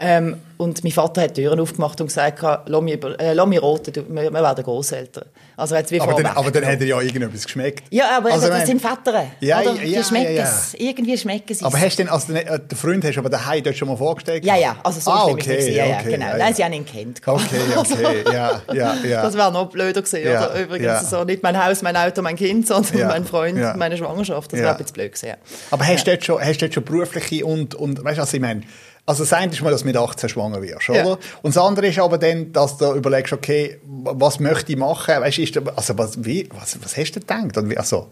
Ähm, 0.01 0.37
und 0.61 0.83
mein 0.83 0.93
Vater 0.93 1.21
hat 1.23 1.35
die 1.37 1.41
Türen 1.41 1.59
aufgemacht 1.59 1.99
und 2.01 2.07
gesagt, 2.07 2.41
lass 2.65 2.81
mich, 2.81 3.03
äh, 3.19 3.33
lass 3.33 3.47
mich 3.47 3.61
roten, 3.61 3.93
wir, 4.09 4.31
wir 4.31 4.33
werden 4.33 4.63
Großeltern. 4.63 5.25
Also 5.57 5.75
jetzt 5.75 5.91
wie 5.91 5.99
Aber 5.99 6.13
dann, 6.13 6.25
aber 6.27 6.49
dann 6.51 6.65
hat 6.65 6.79
er 6.79 6.85
ja 6.87 7.01
irgendetwas 7.01 7.43
geschmeckt. 7.45 7.83
Ja, 7.91 8.17
aber 8.17 8.31
Also, 8.31 8.47
das 8.47 8.57
mein- 8.59 8.67
sind 8.67 8.81
Väter. 8.81 9.25
Ja, 9.39 9.59
oder? 9.61 9.73
ja, 9.73 9.81
Die 9.83 9.91
ja, 9.91 10.03
schmecken 10.03 10.35
ja, 10.35 10.41
ja. 10.41 10.43
es. 10.43 10.73
Irgendwie 10.75 11.17
schmecken 11.17 11.47
sie 11.49 11.53
es. 11.53 11.63
Aber 11.63 11.79
hast 11.79 11.97
du 11.99 12.03
denn, 12.03 12.11
also 12.11 12.27
den, 12.33 12.37
äh, 12.47 12.59
den 12.59 12.77
Freund 12.77 13.03
hast 13.03 13.15
du 13.15 13.19
aber 13.19 13.29
daheim 13.29 13.63
dort 13.63 13.75
schon 13.75 13.87
mal 13.87 13.97
vorgestellt? 13.97 14.45
Ja, 14.45 14.55
ja, 14.55 14.75
also 14.83 14.99
so 14.99 15.11
ah, 15.11 15.25
okay. 15.25 15.71
Ja, 15.75 15.85
ja, 15.85 15.99
okay, 15.99 16.11
genau. 16.11 16.25
ja, 16.27 16.37
Nein, 16.37 16.53
sie 16.53 16.61
ja. 16.61 16.65
haben 16.67 16.73
ihn 16.73 16.85
kennt. 16.85 17.21
Okay, 17.27 17.41
okay, 17.75 18.23
ja, 18.33 18.61
ja, 18.73 18.95
ja. 19.03 19.21
Das 19.23 19.35
wäre 19.35 19.51
noch 19.51 19.69
blöder 19.69 20.01
gewesen, 20.01 20.23
Ja, 20.25 20.47
oder? 20.49 20.59
Übrigens, 20.61 20.85
ja. 20.85 21.03
so 21.03 21.23
nicht 21.23 21.43
mein 21.43 21.63
Haus, 21.63 21.81
mein 21.81 21.97
Auto, 21.97 22.21
mein 22.21 22.35
Kind, 22.35 22.67
sondern 22.67 22.97
Ja, 22.97 23.07
mein 23.07 23.25
Freund, 23.25 23.57
ja. 23.57 23.75
meine 23.75 23.97
Schwangerschaft. 23.97 24.51
Das 24.53 24.59
Ja. 24.59 24.65
wäre 24.65 24.75
ein 24.75 24.77
bisschen 24.79 24.93
blöd 24.93 25.11
gewesen. 25.13 25.27
ja. 25.27 25.35
Aber 25.71 25.85
hast 25.87 26.05
du 26.05 26.11
dort 26.11 26.23
schon, 26.25 26.39
hast 26.41 26.57
du 26.61 26.65
dort 26.65 26.73
schon 26.75 26.83
berufliche 26.83 27.45
und, 27.45 27.75
und 27.75 28.03
weißt 28.03 28.17
du, 28.17 28.21
was 28.21 28.33
ich 28.33 28.39
meine? 28.41 28.61
Also 29.05 29.23
das 29.23 29.33
eine 29.33 29.51
ist 29.51 29.61
mal, 29.63 29.71
dass 29.71 29.83
mit 29.83 29.97
18 29.97 30.29
schwanger 30.29 30.50
wirst, 30.59 30.87
Ja. 30.87 31.03
oder? 31.05 31.19
Und 31.43 31.55
das 31.55 31.63
andere 31.63 31.87
ist 31.87 31.99
aber 31.99 32.17
dann, 32.17 32.51
dass 32.51 32.77
du 32.77 32.93
überlegst, 32.95 33.31
okay, 33.33 33.79
was 33.85 34.39
möchte 34.39 34.71
ich 34.71 34.77
machen? 34.77 35.13
Weißt, 35.19 35.37
du, 35.37 35.41
ist 35.43 35.55
also 35.75 35.97
was, 35.97 36.23
wie, 36.25 36.49
was, 36.59 36.77
was 36.83 36.97
hast 36.97 37.11
du 37.11 37.19
gedacht? 37.19 37.55
Also, 37.77 38.07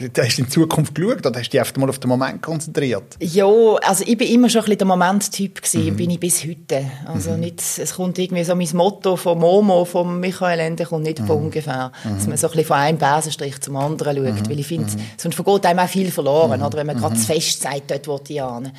du 0.00 0.22
hast 0.22 0.38
in 0.38 0.44
die 0.44 0.50
Zukunft 0.50 0.94
geschaut 0.94 1.24
oder 1.26 1.38
hast 1.38 1.46
du 1.48 1.50
dich 1.52 1.60
einfach 1.60 1.76
mal 1.76 1.88
auf 1.88 1.98
den 1.98 2.08
Moment 2.08 2.42
konzentriert? 2.42 3.16
Ja, 3.20 3.46
also 3.82 4.04
ich 4.06 4.18
bin 4.18 4.28
immer 4.28 4.48
schon 4.50 4.60
ein 4.60 4.64
bisschen 4.66 4.78
der 4.78 4.86
Momenttyp 4.88 5.62
gewesen, 5.62 5.86
Mhm. 5.92 5.96
bin 5.96 6.10
ich 6.10 6.20
bis 6.20 6.44
heute. 6.44 6.84
Also 7.06 7.36
nicht, 7.36 7.60
es 7.78 7.94
kommt 7.94 8.18
irgendwie 8.18 8.44
so 8.44 8.54
mein 8.54 8.68
Motto 8.74 9.16
von 9.16 9.38
Momo, 9.38 9.84
von 9.84 10.20
Michael 10.20 10.60
Ende, 10.60 10.84
kommt 10.84 11.04
nicht 11.04 11.20
Mhm. 11.20 11.26
von 11.26 11.36
ungefähr. 11.44 11.92
Dass 12.04 12.26
man 12.26 12.36
so 12.36 12.46
ein 12.48 12.50
bisschen 12.52 12.66
von 12.66 12.76
einem 12.76 12.98
Besenstrich 12.98 13.60
zum 13.60 13.76
anderen 13.76 14.22
Mhm. 14.22 14.36
schaut, 14.38 14.50
weil 14.50 14.58
ich 14.60 14.66
finde, 14.66 14.90
sonst 15.16 15.34
vergeht 15.34 15.64
einem 15.66 15.78
auch 15.78 15.88
viel 15.88 16.10
verloren, 16.10 16.62
oder? 16.62 16.76
Wenn 16.78 16.86
man 16.88 16.98
gerade 16.98 17.16
fest 17.16 17.62
sagt, 17.62 17.90
dort 17.90 18.06
will 18.06 18.20
ich 18.28 18.42
hin. 18.42 18.72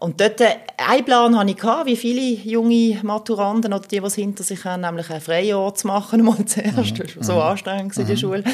Und 0.00 0.20
dort, 0.20 0.40
äh, 0.40 0.54
einen 0.76 1.04
Plan 1.04 1.36
hatte 1.36 1.50
ich, 1.50 1.56
gehabt, 1.56 1.86
wie 1.86 1.96
viele 1.96 2.20
junge 2.20 3.00
Maturanden 3.02 3.72
oder 3.72 3.86
die, 3.86 3.98
die 3.98 4.06
es 4.06 4.14
hinter 4.14 4.44
sich 4.44 4.64
haben, 4.64 4.82
nämlich 4.82 5.10
ein 5.10 5.20
Freijahr 5.20 5.74
zu 5.74 5.88
machen, 5.88 6.22
mal 6.24 6.44
zuerst. 6.44 7.00
Das 7.00 7.16
war 7.16 7.24
so 7.24 7.40
anstrengend 7.42 7.96
in 7.96 8.06
der 8.06 8.16
Schule. 8.16 8.44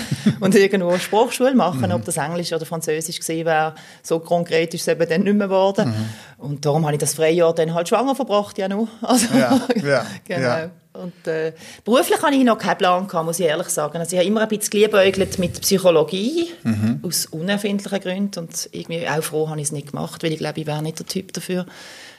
Und 0.40 0.54
irgendwo 0.54 0.88
eine 0.88 0.98
Sprachschule 0.98 1.54
machen, 1.54 1.92
ob 1.92 2.02
das 2.04 2.16
Englisch 2.16 2.50
oder 2.52 2.64
Französisch 2.64 3.20
gewesen 3.20 3.44
wäre. 3.44 3.74
So 4.02 4.20
konkret 4.20 4.72
ist 4.72 4.82
es 4.82 4.88
eben 4.88 5.06
dann 5.06 5.22
nicht 5.22 5.36
mehr 5.36 5.48
geworden. 5.48 5.92
Und 6.38 6.64
darum 6.64 6.84
habe 6.84 6.94
ich 6.94 7.00
das 7.00 7.14
Freijahr 7.14 7.54
dann 7.54 7.74
halt 7.74 7.88
schwanger 7.88 8.14
verbracht, 8.14 8.56
ja 8.56 8.66
noch. 8.68 8.88
Also, 9.02 9.26
Ja, 9.36 9.60
ja, 9.84 10.06
genau. 10.24 10.40
ja. 10.40 10.70
Und 10.94 11.26
äh, 11.26 11.52
beruflich 11.84 12.22
hatte 12.22 12.36
ich 12.36 12.44
noch 12.44 12.56
keinen 12.56 12.78
Plan, 12.78 13.06
gehabt, 13.08 13.26
muss 13.26 13.40
ich 13.40 13.46
ehrlich 13.46 13.68
sagen. 13.68 13.98
Also 13.98 14.12
ich 14.14 14.18
habe 14.20 14.28
immer 14.28 14.42
ein 14.42 14.48
bisschen 14.48 14.70
geliebäugelt 14.70 15.38
mit 15.40 15.60
Psychologie, 15.60 16.50
Mhm. 16.62 17.00
aus 17.02 17.26
unerfindlichen 17.26 18.00
Gründen. 18.00 18.38
Und 18.44 18.68
irgendwie 18.70 19.06
auch 19.08 19.22
froh 19.22 19.48
habe 19.48 19.60
ich 19.60 19.66
es 19.66 19.72
nicht 19.72 19.90
gemacht, 19.90 20.22
weil 20.22 20.32
ich 20.32 20.38
glaube, 20.38 20.60
ich 20.60 20.66
wäre 20.66 20.82
nicht 20.82 21.00
der 21.00 21.06
Typ 21.06 21.32
dafür. 21.32 21.66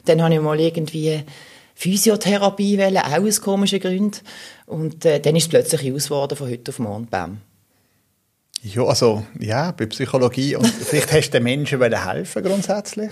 Dann 0.06 0.22
habe 0.22 0.34
ich 0.34 0.42
mal 0.42 0.60
irgendwie 0.60 1.24
Physiotherapie 1.74 2.78
wollen, 2.78 2.98
auch 2.98 3.12
aus 3.26 3.42
komischen 3.42 3.80
Gründen. 3.80 4.20
Und 4.66 5.06
äh, 5.06 5.20
dann 5.20 5.36
ist 5.36 5.44
es 5.44 5.50
plötzlich 5.50 5.94
aus 5.94 6.10
worden, 6.10 6.38
von 6.38 6.50
heute 6.50 6.72
auf 6.72 6.80
morgen. 6.80 7.08
Bam. 7.08 7.38
Ja, 8.62 8.84
also, 8.84 9.26
ja, 9.40 9.72
bei 9.72 9.86
Psychologie. 9.86 10.56
Und 10.58 10.68
vielleicht 10.68 11.14
hast 11.14 11.28
du 11.30 11.32
den 11.38 11.44
Menschen 11.44 11.82
helfen 11.82 12.44
grundsätzlich. 12.44 13.10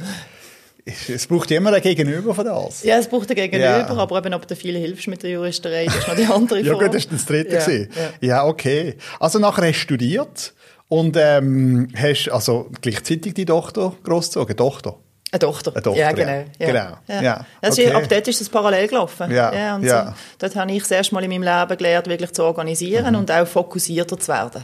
Es- 0.86 1.28
braucht 1.28 1.50
immer 1.52 1.72
ein 1.72 1.82
Gegenüber 1.82 2.34
von 2.36 2.46
das. 2.46 2.84
Ja, 2.84 2.98
es 2.98 3.08
braucht 3.08 3.30
ein 3.30 3.36
Gegenüber, 3.36 3.64
Ja. 3.66 3.88
aber 3.88 4.18
eben, 4.18 4.34
ob 4.34 4.46
du 4.48 4.56
viel 4.56 4.76
hilfst 4.78 5.08
mit 5.08 5.24
der 5.24 5.30
Juristerei, 5.32 5.86
das 5.86 5.96
ist 5.98 6.08
noch 6.08 6.16
die 6.16 6.26
andere 6.26 6.60
Ja 6.62 6.74
Frage. 6.74 6.86
gut, 6.86 6.96
das 6.96 7.06
war 7.06 7.12
das 7.14 7.26
dritte. 7.26 7.56
Ja, 7.56 7.72
ja. 7.72 7.88
Ja, 8.22 8.46
okay. 8.46 8.96
Also 9.20 9.40
nachher 9.40 9.64
hast 9.68 9.76
du 9.78 9.80
studiert 9.82 10.54
und 10.90 11.16
ähm, 11.18 11.88
hast 11.96 12.28
also 12.30 12.70
gleichzeitig 12.82 13.34
die 13.34 13.46
Tochter 13.46 13.94
großgezogen. 14.04 14.58
Tochter? 14.58 14.98
Eine 15.34 15.40
Tochter. 15.40 15.72
Eine 15.74 15.82
Tochter, 15.82 16.00
ja, 16.00 16.06
ja. 16.10 16.12
genau. 16.14 16.32
Ja. 16.60 16.68
Genau, 16.68 16.98
Ja. 17.08 17.22
ja. 17.22 17.46
Ist, 17.68 17.80
Okay. 17.80 17.92
ab 17.92 18.04
dort 18.08 18.28
ist 18.28 18.40
es 18.40 18.50
parallel 18.50 18.88
gelaufen. 18.88 19.32
Ja, 19.32 19.76
und 19.76 19.84
ja. 19.84 20.06
So, 20.06 20.14
dort 20.38 20.56
habe 20.56 20.72
ich 20.72 20.84
das 20.84 20.92
erste 20.92 21.16
Mal 21.16 21.24
in 21.24 21.32
meinem 21.32 21.42
Leben 21.44 21.78
gelernt, 21.78 22.08
wirklich 22.08 22.32
zu 22.34 22.44
organisieren 22.44 23.14
Mhm. 23.14 23.20
und 23.20 23.32
auch 23.32 23.48
fokussierter 23.48 24.20
zu 24.20 24.28
werden. 24.32 24.64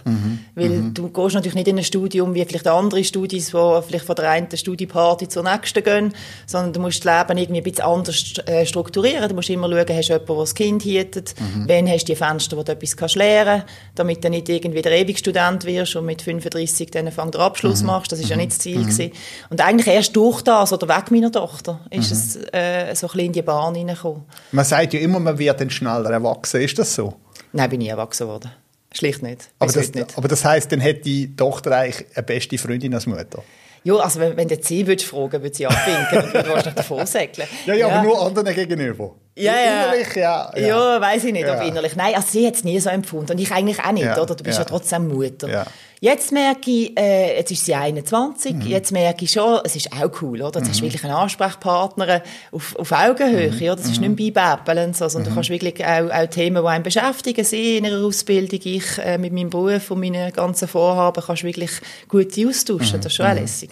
Weil 0.54 0.92
du 0.94 1.10
gehst 1.10 1.34
natürlich 1.34 1.56
nicht 1.56 1.68
in 1.68 1.78
ein 1.80 1.84
Studium 1.84 2.36
wie 2.36 2.46
vielleicht 2.46 2.68
andere 2.68 3.04
Studis, 3.04 3.48
die 3.48 3.82
vielleicht 3.88 4.06
von 4.06 4.16
der 4.16 4.30
einen 4.30 4.56
Studieparty 4.56 5.28
zur 5.28 5.44
nächsten 5.44 5.84
gehen, 5.84 6.14
sondern 6.46 6.72
du 6.74 6.80
musst 6.82 7.04
das 7.04 7.18
Leben 7.28 7.38
irgendwie 7.40 7.62
ein 7.62 7.64
bisschen 7.64 7.86
anders 7.86 8.34
äh, 8.46 8.64
strukturieren. 8.66 9.28
Du 9.28 9.34
musst 9.34 9.50
immer 9.50 9.68
schauen, 9.68 9.80
hast 9.98 10.10
du 10.10 10.14
jemanden, 10.14 10.28
der 10.28 10.36
das 10.38 10.54
Kind 10.56 10.84
hietet, 10.84 11.34
Mhm. 11.40 11.66
wann 11.68 11.88
hast 11.90 12.04
du 12.04 12.14
die 12.14 12.16
Fenster, 12.16 12.58
wo 12.58 12.62
du 12.64 12.72
etwas 12.74 12.96
kannst 12.96 13.16
lernen 13.16 13.62
kannst, 13.62 13.74
damit 13.96 14.24
du 14.24 14.30
nicht 14.30 14.48
irgendwie 14.50 14.84
der 14.84 14.92
Ewigstudent 14.92 15.66
wirst 15.66 15.96
und 15.96 16.06
mit 16.06 16.22
35 16.22 16.92
dann 16.92 17.12
fang 17.12 17.32
den 17.32 17.40
Mhm. 17.42 17.46
Abschluss 17.48 17.82
machst. 17.82 18.12
Das 18.12 18.20
ist 18.20 18.30
ja 18.30 18.36
nicht 18.36 18.52
das 18.52 18.60
Ziel 18.60 18.82
gewesen. 18.82 19.12
Und 19.50 19.62
eigentlich 19.62 19.88
erst 19.88 20.16
durch 20.16 20.42
das 20.44 20.59
oder 20.60 20.88
weg 20.88 21.12
meiner 21.12 21.32
Tochter 21.32 21.80
ist 21.90 22.12
es 22.12 22.36
äh, 22.54 22.94
so 22.96 23.08
ein 23.08 23.12
bisschen 23.12 23.20
in 23.20 23.34
die 23.34 23.42
Bahn 23.42 23.76
hineingekommen. 23.76 24.24
Man 24.52 24.66
sagt 24.66 24.94
ja 24.94 25.00
immer, 25.00 25.20
man 25.20 25.38
wird 25.38 25.60
dann 25.60 25.70
schneller 25.70 26.12
erwachsen. 26.12 26.62
Ist 26.62 26.78
das 26.80 26.94
so? 26.94 27.16
Nein, 27.52 27.70
bin 27.70 27.82
ich 27.82 27.90
erwachsen 27.90 28.28
worden. 28.28 28.52
Schlicht 28.92 29.22
nicht. 29.22 29.50
Aber 29.60 29.72
das, 29.72 29.94
nicht. 29.94 30.18
aber 30.18 30.28
das 30.28 30.44
heisst, 30.44 30.72
dann 30.72 30.82
hat 30.82 31.06
die 31.06 31.36
Tochter 31.36 31.72
eigentlich 31.78 32.06
eine 32.16 32.24
beste 32.24 32.58
Freundin 32.58 32.94
als 32.94 33.06
Mutter. 33.06 33.44
Ja, 33.84 33.96
also 33.96 34.20
wenn, 34.20 34.36
wenn 34.36 34.48
du 34.48 34.58
sie 34.62 34.86
würdest 34.86 35.08
fragen, 35.08 35.42
würde 35.42 35.56
sie 35.56 35.66
abwinken 35.66 36.18
und 36.18 36.34
würde 36.34 36.50
wahrscheinlich 36.50 36.76
davor 36.76 37.06
säckeln. 37.06 37.48
Ja, 37.66 37.74
ja, 37.76 37.88
aber 37.88 38.04
nur 38.04 38.22
anderen 38.22 38.54
gegenüber. 38.54 39.16
Ja, 39.40 39.54
ja. 39.54 39.84
Innerlich, 39.86 40.16
ja. 40.16 40.52
Ja, 40.58 41.02
weiß 41.02 41.24
ich 41.24 41.34
nicht, 41.34 41.46
Ja. 41.48 41.56
ob 41.60 41.66
innerlich. 41.68 41.96
Nein, 41.96 42.14
also 42.16 42.28
sie 42.30 42.46
hat 42.46 42.56
es 42.56 42.64
nie 42.64 42.80
so 42.80 42.90
empfunden. 42.90 43.32
Und 43.32 43.40
ich 43.40 43.52
eigentlich 43.52 43.80
auch 43.84 43.92
nicht, 43.92 44.06
Ja, 44.06 44.22
oder? 44.22 44.36
Du 44.36 44.44
bist 44.44 44.58
ja, 44.58 44.64
ja. 44.64 44.70
trotzdem 44.70 45.08
Mutter. 45.08 45.50
Ja. 45.50 45.66
Jetzt 46.02 46.32
merke 46.32 46.72
ich, 46.72 46.98
äh, 46.98 47.36
jetzt 47.38 47.52
ist 47.52 47.66
sie 47.66 47.76
21, 47.76 48.54
Mhm. 48.56 48.62
jetzt 48.68 48.92
merke 48.94 49.26
ich 49.26 49.32
schon, 49.32 49.60
es 49.66 49.76
ist 49.76 49.92
auch 49.92 50.10
cool, 50.22 50.42
oder? 50.42 50.60
Jetzt 50.60 50.70
hast 50.70 50.80
du 50.80 50.84
wirklich 50.86 51.04
einen 51.04 51.14
Ansprechpartner 51.14 52.22
auf, 52.54 52.76
auf 52.78 52.92
Augenhöhe, 52.94 53.52
Mhm. 53.52 53.58
oder? 53.64 53.76
Das 53.76 53.86
ist 53.86 54.00
nicht 54.00 54.18
mehr 54.18 54.32
beibabbeln, 54.32 54.94
so, 54.94 55.08
sondern 55.10 55.30
du 55.32 55.36
kannst 55.36 55.50
wirklich 55.50 55.84
auch, 55.86 56.10
auch 56.10 56.28
Themen, 56.28 56.62
die 56.64 56.68
einen 56.70 56.84
beschäftigen, 56.84 57.44
sie 57.44 57.78
in 57.78 57.86
ihrer 57.86 58.06
Ausbildung, 58.06 58.60
ich 58.64 58.86
äh, 59.00 59.18
mit 59.18 59.34
meinem 59.34 59.50
Beruf 59.50 59.92
und 59.92 60.00
meinen 60.00 60.32
ganzen 60.32 60.68
Vorhaben, 60.70 61.22
kannst 61.26 61.44
wirklich 61.44 61.72
gut 62.08 62.34
die 62.36 62.48
austauschen. 62.48 62.98
Mhm. 62.98 63.02
Das 63.02 63.06
ist 63.08 63.16
schon 63.16 63.26
auch 63.26 63.34
lässig. 63.34 63.72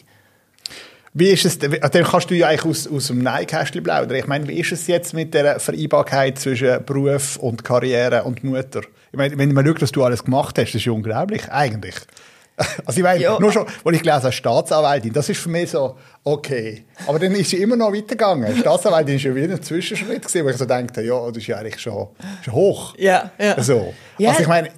Wie 1.19 1.29
ist 1.31 1.45
es, 1.45 1.57
dann 1.57 1.71
kannst 2.03 2.29
du 2.29 2.35
ja 2.35 2.47
eigentlich 2.47 2.65
aus, 2.65 2.87
aus 2.87 3.07
dem 3.07 3.23
Neinkästchen 3.23 3.81
plaudern. 3.81 4.17
Ich 4.17 4.27
meine, 4.27 4.47
wie 4.47 4.59
ist 4.59 4.71
es 4.71 4.85
jetzt 4.85 5.15
mit 5.15 5.33
der 5.33 5.59
Vereinbarkeit 5.59 6.37
zwischen 6.37 6.85
Beruf 6.85 7.37
und 7.37 7.63
Karriere 7.63 8.23
und 8.23 8.43
Mutter? 8.43 8.81
Ich 9.11 9.17
meine, 9.17 9.35
wenn 9.35 9.51
man 9.51 9.65
schaut, 9.65 9.81
was 9.81 9.91
du 9.91 10.03
alles 10.03 10.23
gemacht 10.23 10.59
hast, 10.59 10.67
das 10.67 10.75
ist 10.75 10.85
ja 10.85 10.91
unglaublich, 10.91 11.49
eigentlich. 11.49 11.95
Also 12.85 12.97
ich 12.99 13.03
meine, 13.03 13.21
Ja. 13.21 13.39
nur 13.39 13.51
schon, 13.51 13.65
als 13.67 13.95
ich 13.95 14.01
gelesen 14.01 14.23
habe, 14.23 14.31
Staatsanwältin, 14.31 15.13
das 15.13 15.29
ist 15.29 15.39
für 15.39 15.49
mich 15.49 15.69
so, 15.69 15.95
okay. 16.23 16.85
Aber 17.05 17.19
dann 17.19 17.31
ist 17.33 17.51
sie 17.51 17.57
immer 17.57 17.75
noch 17.75 17.93
weitergegangen. 17.93 18.57
Staatsanwältin 18.57 19.15
ist 19.15 19.23
ja 19.23 19.35
wieder 19.35 19.53
ein 19.53 19.61
Zwischenschritt 19.61 20.21
gewesen, 20.23 20.43
wo 20.45 20.49
ich 20.49 20.57
so 20.57 20.65
dachte, 20.65 21.01
ja, 21.03 21.27
das 21.27 21.37
ist 21.37 21.47
ja 21.47 21.57
eigentlich 21.57 21.79
schon, 21.79 22.07
schon 22.43 22.53
hoch. 22.53 22.95
Ja, 22.97 23.31
ja. 23.39 23.61
So. 23.61 23.93
Ja. 24.17 24.29
Also 24.31 24.41
ich 24.41 24.47
meine, 24.47 24.69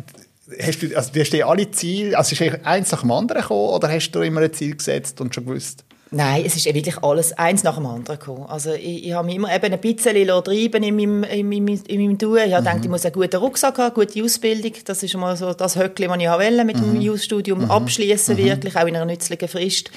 hast 0.61 0.81
du, 0.83 0.95
also 0.95 1.11
du 1.13 1.19
hast 1.21 1.31
dir 1.31 1.47
alle 1.47 1.71
Ziele, 1.71 2.17
also 2.17 2.33
ist 2.33 2.41
eigentlich 2.41 2.65
eins 2.65 2.91
nach 2.91 3.01
dem 3.01 3.11
anderen 3.11 3.41
gekommen, 3.41 3.69
oder 3.69 3.89
hast 3.89 4.11
du 4.11 4.21
immer 4.21 4.41
ein 4.41 4.51
Ziel 4.53 4.75
gesetzt 4.75 5.21
und 5.21 5.33
schon 5.33 5.45
gewusst? 5.45 5.85
Nein, 6.11 6.43
es 6.43 6.55
ist 6.55 6.65
ja 6.65 6.73
wirklich 6.73 6.97
alles 7.03 7.33
eins 7.33 7.63
nach 7.63 7.75
dem 7.75 7.85
anderen 7.85 8.17
gekommen. 8.17 8.45
Also 8.47 8.73
ich, 8.73 9.05
ich 9.05 9.13
habe 9.13 9.27
mich 9.27 9.35
immer 9.35 9.53
eben 9.53 9.71
ein 9.71 9.79
bisschen 9.79 10.27
treiben 10.43 10.81
in 10.83 10.95
meinem, 10.95 11.23
in 11.23 11.47
meinem, 11.47 11.81
in 11.87 12.01
meinem 12.01 12.17
Tun. 12.17 12.37
Ich 12.37 12.53
habe 12.53 12.63
gedacht, 12.63 12.79
ich 12.83 12.89
muss 12.89 13.05
einen 13.05 13.13
guten 13.13 13.35
Rucksack 13.35 13.77
haben, 13.77 13.93
gute 13.93 14.23
Ausbildung. 14.23 14.73
Das 14.85 15.03
ist 15.03 15.15
mal 15.15 15.37
so 15.37 15.53
das 15.53 15.75
Höckli, 15.75 16.07
das 16.07 16.17
ich 16.17 16.27
wollte, 16.27 16.65
mit 16.65 16.77
dem 16.77 16.99
Jus-Studium 16.99 17.69
abschließen 17.69 18.37
wirklich, 18.37 18.75
auch 18.75 18.87
in 18.87 18.95
einer 18.95 19.05
nützlichen 19.05 19.47
Frist. 19.47 19.91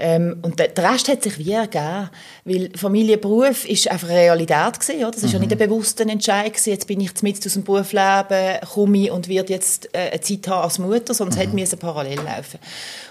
Ähm, 0.00 0.38
und 0.42 0.58
der, 0.58 0.68
der 0.68 0.90
Rest 0.90 1.08
hat 1.08 1.22
sich 1.22 1.38
wie 1.38 1.52
ergeben, 1.52 2.10
weil 2.44 2.70
Familie, 2.74 3.18
Beruf 3.18 3.68
ist 3.68 3.90
einfach 3.90 4.08
eine 4.08 4.18
Realität 4.18 4.80
gewesen, 4.80 5.00
oder? 5.00 5.10
Das 5.10 5.22
ist 5.22 5.32
ja 5.32 5.38
nicht 5.38 5.52
ein 5.52 5.58
bewusster 5.58 6.08
Entscheid 6.08 6.52
gewesen, 6.52 6.70
jetzt 6.70 6.86
bin 6.86 7.00
ich 7.00 7.22
mit 7.22 7.44
aus 7.44 7.52
dem 7.52 7.62
Berufsleben, 7.62 8.60
komme 8.72 8.98
ich 8.98 9.10
und 9.10 9.28
werde 9.28 9.52
jetzt 9.52 9.94
äh, 9.94 10.10
eine 10.10 10.20
Zeit 10.20 10.48
haben 10.48 10.62
als 10.62 10.78
Mutter, 10.78 11.12
sondern 11.12 11.38
es 11.38 11.46
hat 11.46 11.52
müssen 11.52 11.78
parallel 11.78 12.16
laufen. 12.16 12.58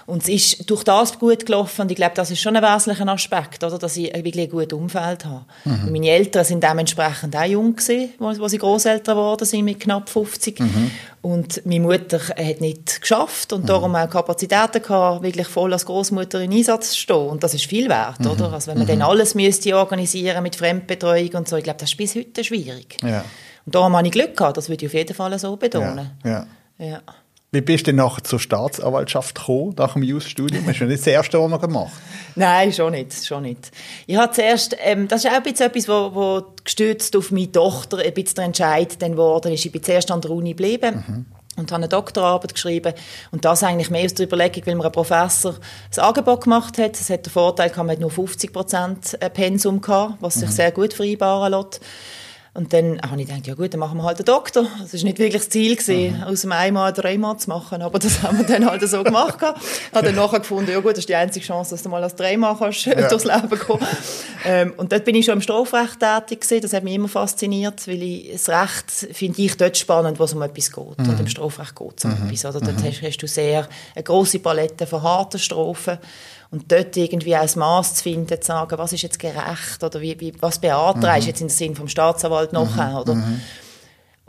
Und 0.06 0.22
es 0.22 0.28
ist 0.28 0.68
durch 0.68 0.82
das 0.82 1.18
gut 1.18 1.46
gelaufen 1.46 1.82
und 1.82 1.90
ich 1.90 1.96
glaube, 1.96 2.14
das 2.16 2.30
ist 2.30 2.40
schon 2.40 2.56
ein 2.56 2.62
wesentlicher 2.62 3.06
Aspekt, 3.08 3.62
oder? 3.62 3.78
Dass 3.78 3.96
ich 3.96 4.12
wirklich 4.12 4.46
ein 4.46 4.50
gutes 4.50 4.76
Umfeld 4.76 5.24
habe. 5.24 5.44
Und 5.64 5.92
meine 5.92 6.08
Eltern 6.08 6.44
sind 6.44 6.62
dementsprechend 6.62 7.36
auch 7.36 7.44
jung 7.44 7.76
gewesen, 7.76 8.10
wo, 8.18 8.36
wo 8.36 8.48
sie 8.48 8.58
Großeltern 8.58 9.16
geworden 9.16 9.44
sind, 9.44 9.64
mit 9.64 9.78
knapp 9.78 10.08
50. 10.08 10.60
Und 11.22 11.66
meine 11.66 11.80
Mutter 11.80 12.18
hat 12.18 12.62
nicht 12.62 13.02
geschafft 13.02 13.52
und 13.52 13.68
darum 13.68 13.94
auch 13.94 14.08
Kapazitäten 14.08 14.80
gehabt, 14.80 15.22
wirklich 15.22 15.48
voll 15.48 15.70
als 15.72 15.84
Großmutter 15.84 16.40
in 16.40 16.52
Einsatz 16.52 16.92
zu 16.92 16.98
stehen. 16.98 17.28
Und 17.28 17.44
das 17.44 17.52
ist 17.52 17.66
viel 17.66 17.90
wert, 17.90 18.24
oder? 18.26 18.50
Also 18.52 18.70
wenn 18.70 18.78
man 18.78 18.86
dann 18.86 19.02
alles 19.02 19.34
müsste 19.34 19.76
organisieren 19.76 20.42
mit 20.42 20.56
Fremdbetreuung 20.56 21.34
und 21.34 21.48
so, 21.48 21.56
ich 21.56 21.64
glaube, 21.64 21.78
das 21.78 21.90
ist 21.90 21.96
bis 21.98 22.14
heute 22.14 22.42
schwierig. 22.42 22.96
Ja. 23.02 23.22
Und 23.66 23.74
darum 23.74 23.94
habe 23.94 24.06
ich 24.06 24.12
Glück 24.12 24.34
gehabt, 24.34 24.56
das 24.56 24.70
würde 24.70 24.86
ich 24.86 24.90
auf 24.90 24.94
jeden 24.94 25.14
Fall 25.14 25.38
so 25.38 25.56
betonen. 25.56 26.10
Ja. 26.24 26.46
Ja. 26.78 27.02
Wie 27.52 27.60
bist 27.60 27.86
du 27.86 27.90
denn 27.90 27.96
nachher 27.96 28.22
zur 28.22 28.38
Staatsanwaltschaft 28.38 29.34
gekommen, 29.34 29.74
nach 29.76 29.94
dem 29.94 30.04
Jus-Studium? 30.04 30.64
Das 30.66 30.76
ist 30.76 30.80
ja 30.80 30.86
nicht 30.86 31.00
das 31.00 31.06
erste, 31.08 31.40
was 31.40 31.50
man 31.50 31.60
gemacht 31.60 31.92
Nein, 32.36 32.72
schon 32.72 32.92
nicht, 32.92 33.26
schon 33.26 33.42
nicht. 33.42 33.72
Ich 34.06 34.16
habe 34.16 34.32
zuerst, 34.32 34.76
ähm, 34.78 35.08
das 35.08 35.24
ist 35.24 35.30
auch 35.30 35.36
ein 35.36 35.42
bisschen 35.42 35.66
etwas, 35.66 35.88
wo, 35.88 36.14
wo 36.14 36.42
gestützt 36.62 37.16
auf 37.16 37.32
meine 37.32 37.50
Tochter 37.50 37.98
ein 37.98 38.14
bisschen 38.14 38.36
der 38.36 38.44
Entscheid 38.44 39.02
dann 39.02 39.12
geworden 39.12 39.52
ist. 39.52 39.64
Ich 39.64 39.72
bin 39.72 39.82
zuerst 39.82 40.12
an 40.12 40.20
der 40.20 40.30
Uni 40.30 40.50
geblieben. 40.50 41.26
Und 41.56 41.72
habe 41.72 41.82
eine 41.82 41.88
Doktorarbeit 41.88 42.54
geschrieben. 42.54 42.94
Und 43.32 43.44
das 43.44 43.64
eigentlich 43.64 43.90
mehr 43.90 44.04
aus 44.04 44.14
der 44.14 44.26
Überlegung, 44.26 44.64
weil 44.64 44.76
mir 44.76 44.84
ein 44.84 44.92
Professor 44.92 45.56
das 45.88 45.98
Angebot 45.98 46.44
gemacht 46.44 46.78
hat. 46.78 46.94
Es 46.94 47.10
hat 47.10 47.26
den 47.26 47.30
Vorteil, 47.32 47.68
gehabt, 47.68 47.86
man 47.86 47.96
hat 47.96 48.00
nur 48.00 48.12
50 48.12 48.52
Prozent 48.52 49.18
Pensum 49.34 49.80
gehabt, 49.80 50.14
was 50.20 50.34
sich 50.34 50.48
sehr 50.50 50.70
gut 50.70 50.94
vereinbaren 50.94 51.52
lässt. 51.52 51.80
Und 52.52 52.72
dann 52.72 53.00
habe 53.00 53.20
ich 53.20 53.28
gedacht, 53.28 53.46
ja 53.46 53.54
gut, 53.54 53.72
dann 53.72 53.78
machen 53.78 53.98
wir 53.98 54.02
halt 54.02 54.18
einen 54.18 54.24
Doktor. 54.24 54.66
Das 54.80 54.92
war 54.92 55.04
nicht 55.04 55.18
wirklich 55.18 55.42
das 55.42 55.50
Ziel, 55.50 55.76
gewesen, 55.76 56.22
aus 56.24 56.40
dem 56.40 56.50
einmal 56.50 56.92
dreimal 56.92 57.36
zu 57.36 57.48
machen, 57.48 57.80
aber 57.80 58.00
das 58.00 58.24
haben 58.24 58.38
wir 58.38 58.44
dann 58.44 58.68
halt 58.68 58.86
so 58.88 59.02
gemacht. 59.04 59.38
Ich 59.90 59.96
habe 59.96 60.06
dann 60.06 60.16
nachher 60.16 60.40
gefunden, 60.40 60.70
ja 60.70 60.80
gut, 60.80 60.92
das 60.92 61.00
ist 61.00 61.08
die 61.08 61.14
einzige 61.14 61.44
Chance, 61.44 61.70
dass 61.72 61.82
du 61.82 61.88
mal 61.88 62.02
als 62.02 62.14
dreimal 62.14 62.56
kannst 62.56 62.86
ja. 62.86 63.08
durchs 63.08 63.24
Leben 63.24 63.58
kommen 63.58 63.86
ähm, 64.44 64.72
Und 64.76 64.92
dort 64.92 65.04
bin 65.04 65.14
ich 65.14 65.24
schon 65.24 65.34
im 65.34 65.40
Strafrecht 65.40 65.98
tätig 66.00 66.40
gewesen. 66.40 66.62
Das 66.62 66.72
hat 66.72 66.84
mich 66.84 66.94
immer 66.94 67.08
fasziniert, 67.08 67.86
weil 67.86 68.02
ich 68.02 68.32
das 68.32 68.48
Recht 68.48 68.90
finde 69.16 69.42
ich 69.42 69.56
dort 69.56 69.76
spannend, 69.76 70.18
wo 70.18 70.24
es 70.24 70.32
um 70.32 70.42
etwas 70.42 70.70
geht. 70.70 70.98
Mhm. 70.98 71.08
Und 71.08 71.20
im 71.20 71.28
Strafrecht 71.28 71.76
geht 71.76 71.98
es 71.98 72.04
um 72.04 72.10
mhm. 72.10 72.28
etwas. 72.28 72.56
Oder? 72.56 72.60
Dort 72.66 72.84
hast, 72.84 73.02
hast 73.02 73.18
du 73.18 73.26
sehr 73.26 73.68
eine 73.94 74.04
grosse 74.04 74.38
Palette 74.38 74.86
von 74.86 75.02
harten 75.02 75.38
Strafen. 75.38 75.98
Und 76.50 76.70
dort 76.72 76.96
irgendwie 76.96 77.36
auch 77.36 77.42
das 77.42 77.54
Maß 77.54 77.94
zu 77.94 78.02
finden, 78.02 78.40
zu 78.40 78.46
sagen, 78.46 78.76
was 78.76 78.92
ist 78.92 79.02
jetzt 79.02 79.20
gerecht 79.20 79.84
oder 79.84 80.00
wie, 80.00 80.18
wie, 80.18 80.32
was 80.40 80.58
beantragst 80.58 81.22
mhm. 81.22 81.28
jetzt 81.28 81.40
im 81.40 81.48
Sinn 81.48 81.76
vom 81.76 81.86
Staatsanwalt 81.86 82.52
nachher, 82.52 82.90
mhm. 82.90 82.96
oder? 82.96 83.22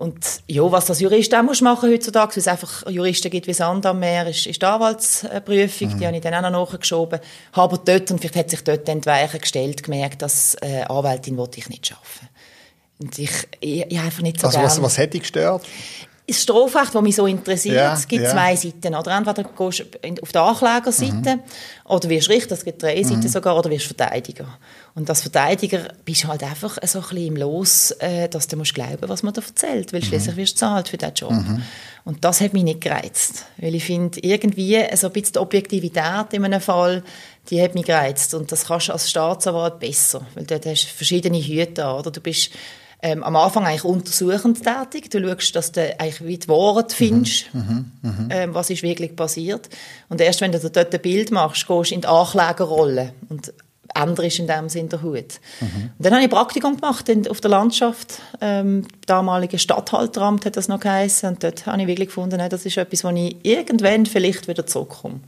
Und 0.02 0.42
ja, 0.48 0.64
was 0.72 0.86
das 0.86 1.00
Jurist 1.00 1.34
auch 1.36 1.44
muss 1.44 1.62
machen 1.62 1.92
heutzutage, 1.92 2.32
weil 2.32 2.40
es 2.40 2.48
einfach 2.48 2.90
Juristen 2.90 3.30
gibt 3.30 3.46
wie 3.46 3.54
Sand 3.54 3.86
am 3.86 4.00
Meer, 4.00 4.26
ist, 4.28 4.48
ist 4.48 4.60
die 4.60 4.66
Anwaltsprüfung, 4.66 5.94
mhm. 5.94 6.00
die 6.00 6.08
habe 6.08 6.16
ich 6.16 6.24
dann 6.24 6.34
auch 6.34 6.50
noch 6.50 6.72
nachgeschoben. 6.72 7.20
Habe 7.54 7.76
aber 7.76 7.84
dort, 7.86 8.10
und 8.10 8.20
vielleicht 8.20 8.36
hat 8.36 8.50
sich 8.50 8.64
dort 8.64 8.88
dann 8.88 9.02
die 9.02 9.06
Weiche 9.06 9.38
gestellt, 9.38 9.84
gemerkt, 9.84 10.24
dass 10.24 10.56
äh, 10.62 10.82
Anwältin 10.90 11.38
wollte 11.38 11.60
ich 11.60 11.70
nicht 11.70 11.92
arbeiten. 11.92 12.34
Und 13.00 13.20
ich, 13.20 13.32
ich, 13.60 13.86
ich 13.92 14.00
einfach 14.00 14.22
nicht 14.24 14.40
so 14.40 14.48
Also 14.48 14.62
was, 14.62 14.82
was 14.82 14.98
hätte 14.98 15.12
dich 15.12 15.22
gestört? 15.22 15.64
Das 16.32 16.44
Strafrecht, 16.44 16.96
das 16.96 17.02
mich 17.02 17.16
so 17.16 17.26
interessiert, 17.26 17.76
Ja, 17.76 17.94
es 17.94 18.08
gibt 18.08 18.24
ja. 18.24 18.32
zwei 18.32 18.56
Seiten. 18.56 18.96
Oder 18.96 19.18
entweder 19.18 19.44
gehst 19.44 19.80
du 19.80 20.22
auf 20.22 20.32
der 20.32 20.42
Anklägerseite 20.42 21.40
oder 21.86 22.10
wirst 22.10 22.30
Richter, 22.30 22.54
es 22.54 22.64
gibt 22.64 22.82
drei 22.82 23.04
Seiten 23.04 23.28
sogar, 23.28 23.58
oder 23.58 23.70
wirst 23.70 23.86
Verteidiger. 23.86 24.58
Und 24.94 25.10
als 25.10 25.22
Verteidiger 25.22 25.88
bist 26.04 26.24
du 26.24 26.28
halt 26.28 26.44
einfach 26.44 26.78
so 26.86 27.00
ein 27.00 27.04
bisschen 27.04 27.28
im 27.28 27.36
Los, 27.38 27.92
äh, 28.00 28.28
dass 28.28 28.48
du 28.48 28.58
musst 28.58 28.74
glauben, 28.74 29.08
was 29.08 29.24
man 29.24 29.34
dir 29.34 29.42
erzählt, 29.42 29.94
weil 29.94 30.04
schließlich 30.04 30.36
wirst 30.36 30.56
du 30.56 30.60
zahlt 30.60 30.90
für 30.90 30.98
diesen 30.98 31.14
Job. 31.16 31.34
Und 32.04 32.26
das 32.26 32.42
hat 32.42 32.54
mich 32.54 32.64
nicht 32.64 32.82
gereizt, 32.82 33.46
weil 33.58 33.76
ich 33.76 33.86
finde, 33.86 34.20
irgendwie 34.22 34.84
so 34.96 35.08
ein 35.08 35.14
bisschen 35.14 35.34
die 35.34 35.40
Objektivität 35.40 36.34
in 36.34 36.44
einem 36.44 36.62
Fall, 36.62 37.04
die 37.50 37.62
hat 37.62 37.76
mich 37.76 37.86
gereizt. 37.86 38.34
Und 38.34 38.52
das 38.52 38.66
kannst 38.66 38.90
du 38.90 38.94
als 38.94 39.10
Staatsanwalt 39.10 39.80
besser, 39.80 40.26
weil 40.36 40.46
dort 40.46 40.66
hast 40.66 40.84
du 40.84 40.88
verschiedene 40.88 41.42
Hüte 41.42 41.86
an, 41.86 42.00
oder? 42.00 42.12
Du 42.12 42.20
bist 42.22 42.52
ähm, 43.02 43.24
am 43.24 43.36
Anfang 43.36 43.66
eigentlich 43.66 43.84
untersuchend 43.84 44.62
tätig. 44.64 45.10
Du 45.10 45.20
schaust, 45.20 45.56
dass 45.56 45.72
du 45.72 45.82
eigentlich 46.00 46.26
wie 46.26 46.38
die 46.38 46.48
Wahrheit 46.48 46.94
findest, 46.94 47.54
Mhm, 47.54 47.92
ähm, 48.30 48.54
was 48.54 48.70
ist 48.70 48.84
wirklich 48.84 49.16
passiert. 49.16 49.70
Und 50.10 50.22
erst 50.22 50.42
wenn 50.42 50.52
du 50.52 50.60
dort 50.60 50.94
ein 50.94 51.02
Bild 51.02 51.32
machst, 51.32 51.68
gehst 51.68 51.92
du 51.92 51.96
in 51.96 52.02
die 52.02 52.08
Anklägerrolle 52.08 53.14
und 53.30 53.54
änderst 53.94 54.40
in 54.40 54.48
dem 54.48 54.70
Sinn 54.70 54.90
den 54.90 55.02
Hut. 55.02 55.40
Mhm. 55.60 55.92
Und 55.98 56.06
dann 56.06 56.14
habe 56.14 56.22
ich 56.22 56.28
ein 56.28 56.30
Praktikum 56.30 56.76
gemacht 56.78 57.10
in, 57.10 57.28
auf 57.28 57.42
der 57.42 57.52
Landschaft. 57.52 58.20
Ähm, 58.40 58.88
damalige 59.06 59.60
Stadthalteramt 59.60 60.46
hat 60.46 60.56
das 60.56 60.68
noch 60.68 60.80
geheißen. 60.80 61.30
Und 61.30 61.44
dort 61.44 61.66
habe 61.66 61.82
ich 61.82 61.88
wirklich 61.88 62.08
gefunden, 62.10 62.38
nein, 62.38 62.50
das 62.50 62.66
ist 62.66 62.78
etwas, 62.78 63.04
wo 63.04 63.10
ich 63.10 63.36
irgendwann 63.44 64.06
vielleicht 64.06 64.48
wieder 64.48 64.66
zurückkomme. 64.66 65.20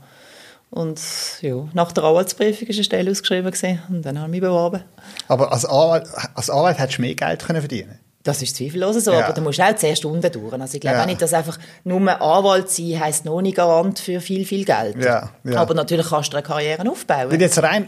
Und 0.74 1.00
ja, 1.40 1.68
nach 1.72 1.92
der 1.92 2.02
Anwaltsprüfung 2.02 2.66
war 2.68 2.74
eine 2.74 2.84
Stelle 2.84 3.10
ausgeschrieben 3.10 3.50
gewesen, 3.52 3.80
und 3.88 4.02
dann 4.04 4.18
habe 4.18 4.26
ich 4.26 4.30
mich 4.32 4.40
beworben. 4.40 4.82
Aber 5.28 5.52
als 5.52 5.64
Anwalt, 5.64 6.08
als 6.34 6.50
Anwalt 6.50 6.78
hättest 6.80 6.98
du 6.98 7.02
mehr 7.02 7.14
Geld 7.14 7.44
können 7.46 7.60
verdienen 7.60 8.00
Das 8.24 8.42
ist 8.42 8.56
zweifellos 8.56 8.96
so, 9.04 9.12
Ja. 9.12 9.24
aber 9.26 9.34
du 9.34 9.40
musst 9.40 9.60
auch 9.60 9.76
zehn 9.76 9.94
Stunden 9.94 10.32
durch. 10.32 10.52
Also 10.52 10.74
ich 10.74 10.80
glaube 10.80 10.96
Ja. 10.96 11.02
auch 11.02 11.06
nicht, 11.06 11.22
dass 11.22 11.32
einfach 11.32 11.58
nur 11.84 12.00
Anwalt 12.20 12.70
sein 12.70 12.98
heisst 12.98 13.24
noch 13.24 13.40
nicht 13.40 13.56
Garant 13.56 14.00
für 14.00 14.20
viel, 14.20 14.44
viel 14.44 14.64
Geld. 14.64 14.96
Ja, 14.96 15.30
ja. 15.44 15.56
Aber 15.60 15.74
natürlich 15.74 16.08
kannst 16.08 16.32
du 16.32 16.38
eine 16.38 16.44
Karriere 16.46 16.90
aufbauen. 16.90 17.30
Wenn 17.30 17.40
jetzt 17.40 17.62
rein, 17.62 17.86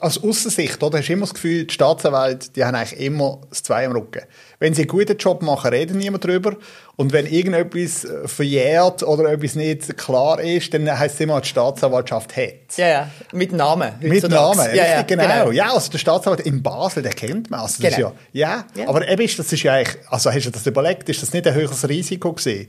als 0.00 0.22
Aussicht, 0.22 0.82
oder? 0.82 0.98
Hast 0.98 1.08
du 1.08 1.12
immer 1.14 1.24
das 1.24 1.32
Gefühl, 1.34 1.64
die 1.64 1.72
Staatsanwälte, 1.72 2.50
die 2.50 2.64
haben 2.64 2.74
eigentlich 2.74 3.00
immer 3.00 3.40
das 3.48 3.62
Zwei 3.62 3.86
am 3.86 3.92
Rücken. 3.92 4.22
Wenn 4.58 4.74
sie 4.74 4.82
einen 4.82 4.88
guten 4.88 5.16
Job 5.16 5.40
machen, 5.40 5.70
reden 5.70 5.96
niemand 5.96 6.22
drüber. 6.24 6.54
Und 6.96 7.14
wenn 7.14 7.24
irgendetwas 7.24 8.04
äh, 8.04 8.28
verjährt 8.28 9.02
oder 9.02 9.32
etwas 9.32 9.54
nicht 9.54 9.96
klar 9.96 10.38
ist, 10.38 10.74
dann 10.74 10.86
heisst 10.98 11.14
es 11.14 11.20
immer, 11.20 11.40
die 11.40 11.48
Staatsanwaltschaft 11.48 12.36
hat. 12.36 12.76
Ja, 12.76 12.88
ja. 12.88 13.10
Mit 13.32 13.52
Namen. 13.52 13.92
Mit 14.00 14.22
Namen, 14.28 14.58
ja, 14.58 14.64
richtig, 14.64 14.76
ja, 14.76 15.02
genau. 15.02 15.22
genau. 15.22 15.50
Ja, 15.52 15.72
also 15.72 15.90
der 15.90 15.98
Staatsanwalt 15.98 16.40
in 16.46 16.62
Basel, 16.62 17.02
den 17.02 17.14
kennt 17.14 17.50
man. 17.50 17.60
Also 17.60 17.82
das 17.82 17.94
Genau. 17.96 18.08
ist 18.10 18.14
ja, 18.32 18.64
ja, 18.76 18.82
Ja. 18.82 18.88
aber 18.88 19.08
eben 19.08 19.22
ist, 19.22 19.38
das 19.38 19.50
ist 19.50 19.62
ja 19.62 19.72
eigentlich, 19.72 19.96
also 20.10 20.30
hast 20.30 20.44
du 20.44 20.50
das 20.50 20.66
überlegt, 20.66 21.08
ist 21.08 21.22
das 21.22 21.32
nicht 21.32 21.46
ein 21.46 21.54
höheres 21.54 21.88
Risiko 21.88 22.34
gewesen? 22.34 22.68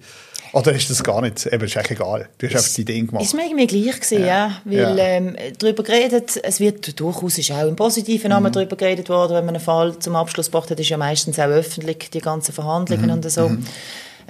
Oder 0.54 0.74
ist 0.74 0.90
das 0.90 1.04
gar 1.04 1.22
nicht, 1.22 1.46
eben, 1.46 1.64
ist 1.64 1.78
eigentlich 1.78 1.92
egal. 2.00 2.28
Du 2.38 2.48
hast 2.48 2.56
einfach 2.56 2.74
die 2.76 2.86
Dinge 2.86 3.08
gemacht. 3.08 3.24
Ist 3.24 3.34
mir 3.34 3.46
irgendwie 3.46 3.68
gleich 3.68 3.96
gewesen, 4.02 4.26
ja. 4.26 4.62
Weil 4.66 4.78
Ja. 4.78 4.98
Ähm, 4.98 5.36
darüber 5.58 5.84
geredet, 5.84 6.40
es 6.44 6.60
wird 6.60 7.00
durchaus 7.00 7.38
ist 7.38 7.52
auch 7.52 7.68
im 7.68 7.76
positiven 7.76 8.30
Namen 8.30 8.48
Mhm. 8.48 8.52
darüber 8.54 8.76
geredet 8.76 9.08
worden, 9.10 9.34
wenn 9.36 9.46
man 9.46 9.56
einen 9.56 9.64
Fall 9.64 9.98
zum 10.00 10.16
Abschluss 10.16 10.48
gebracht 10.48 10.70
hat, 10.70 10.80
ist 10.80 10.90
ja 10.90 10.98
meistens 10.98 11.40
auch 11.40 11.46
öffentlich, 11.46 12.10
die 12.12 12.20
ganzen 12.20 12.52
Verhandlungen 12.54 13.06
Mhm. 13.06 13.12
und 13.12 13.32
so. 13.32 13.52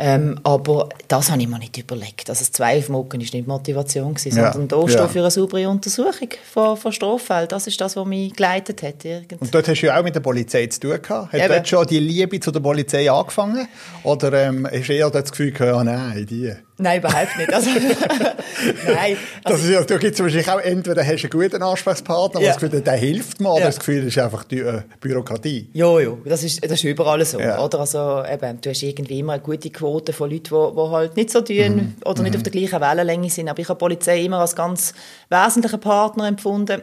Ähm, 0.03 0.39
aber 0.41 0.89
das 1.07 1.29
habe 1.29 1.39
ich 1.43 1.47
mir 1.47 1.59
nicht 1.59 1.77
überlegt. 1.77 2.27
Also 2.27 2.39
das 2.39 2.51
Zwei 2.51 2.79
auf 2.79 2.87
dem 2.87 2.95
Rücken 2.95 3.21
ist 3.21 3.35
nicht 3.35 3.47
Motivation 3.47 4.15
gewesen, 4.15 4.35
Ja. 4.35 4.51
sondern 4.51 4.67
da 4.87 4.91
Ja. 4.91 5.07
für 5.07 5.19
eine 5.19 5.29
saubere 5.29 5.69
Untersuchung 5.69 6.29
von, 6.51 6.75
von 6.75 6.91
Straffällen. 6.91 7.47
Das 7.49 7.67
ist 7.67 7.79
das, 7.79 7.95
was 7.95 8.05
mich 8.07 8.35
geleitet 8.35 8.81
hat. 8.81 9.05
Irgend. 9.05 9.39
Und 9.39 9.53
dort 9.53 9.67
hast 9.67 9.79
du 9.79 9.85
ja 9.85 9.99
auch 9.99 10.03
mit 10.03 10.15
der 10.15 10.21
Polizei 10.21 10.65
zu 10.67 10.79
tun 10.79 10.99
gehabt. 11.01 11.33
Hat 11.33 11.39
Eben. 11.39 11.47
dort 11.53 11.67
schon 11.67 11.85
die 11.85 11.99
Liebe 11.99 12.39
zu 12.39 12.49
der 12.49 12.61
Polizei 12.61 13.11
angefangen? 13.11 13.67
Oder 14.03 14.33
ähm, 14.47 14.67
hast 14.71 14.89
du 14.89 14.93
eher 14.93 15.09
das 15.11 15.29
Gefühl 15.29 15.51
gehabt, 15.51 15.77
ah, 15.77 15.83
nein, 15.83 16.25
die? 16.27 16.51
Nein, 16.81 16.99
überhaupt 16.99 17.37
nicht. 17.37 17.53
Also, 17.53 17.69
nein, 18.93 19.17
Das 19.43 19.53
also, 19.53 19.65
ist, 19.67 19.73
ja- 19.73 19.83
da 19.83 19.97
gibt 19.97 20.13
es 20.15 20.19
wahrscheinlich 20.19 20.49
auch, 20.49 20.59
entweder 20.59 21.05
hast 21.05 21.23
du 21.23 21.27
einen 21.29 21.49
guten 21.49 21.61
Ansprechpartner, 21.63 22.39
der 22.39 22.47
Ja. 22.49 22.53
das 22.53 22.61
Gefühl 22.61 22.81
der 22.81 22.93
hilft 22.93 23.39
mir, 23.39 23.49
oder 23.51 23.59
Ja. 23.61 23.65
das 23.67 23.79
Gefühl, 23.79 23.97
das 24.05 24.07
ist 24.07 24.17
einfach 24.17 24.43
die 24.43 24.59
äh, 24.59 24.81
Bürokratie. 24.99 25.69
Jo, 25.73 25.99
jo, 25.99 26.17
das 26.25 26.43
ist, 26.43 26.63
das 26.63 26.71
ist 26.71 26.83
überall 26.83 27.23
so, 27.25 27.39
Ja. 27.39 27.63
oder? 27.63 27.79
Also, 27.81 28.23
eben, 28.31 28.59
du 28.61 28.69
hast 28.69 28.81
irgendwie 28.83 29.19
immer 29.19 29.33
eine 29.33 29.41
gute 29.41 29.69
Quote 29.69 30.13
von 30.13 30.29
Leuten, 30.29 30.43
die, 30.43 30.75
die 30.75 30.89
halt 30.91 31.15
nicht 31.17 31.29
so 31.29 31.41
tun 31.41 31.55
Mhm. 31.75 31.93
oder 32.05 32.23
nicht 32.23 32.35
auf 32.35 32.43
der 32.43 32.51
gleichen 32.51 32.81
Wellenlänge 32.81 33.29
sind. 33.29 33.47
Aber 33.49 33.59
ich 33.59 33.69
habe 33.69 33.77
die 33.77 33.83
Polizei 33.85 34.21
immer 34.23 34.39
als 34.39 34.55
ganz 34.55 34.93
wesentlichen 35.29 35.79
Partner 35.79 36.27
empfunden. 36.27 36.81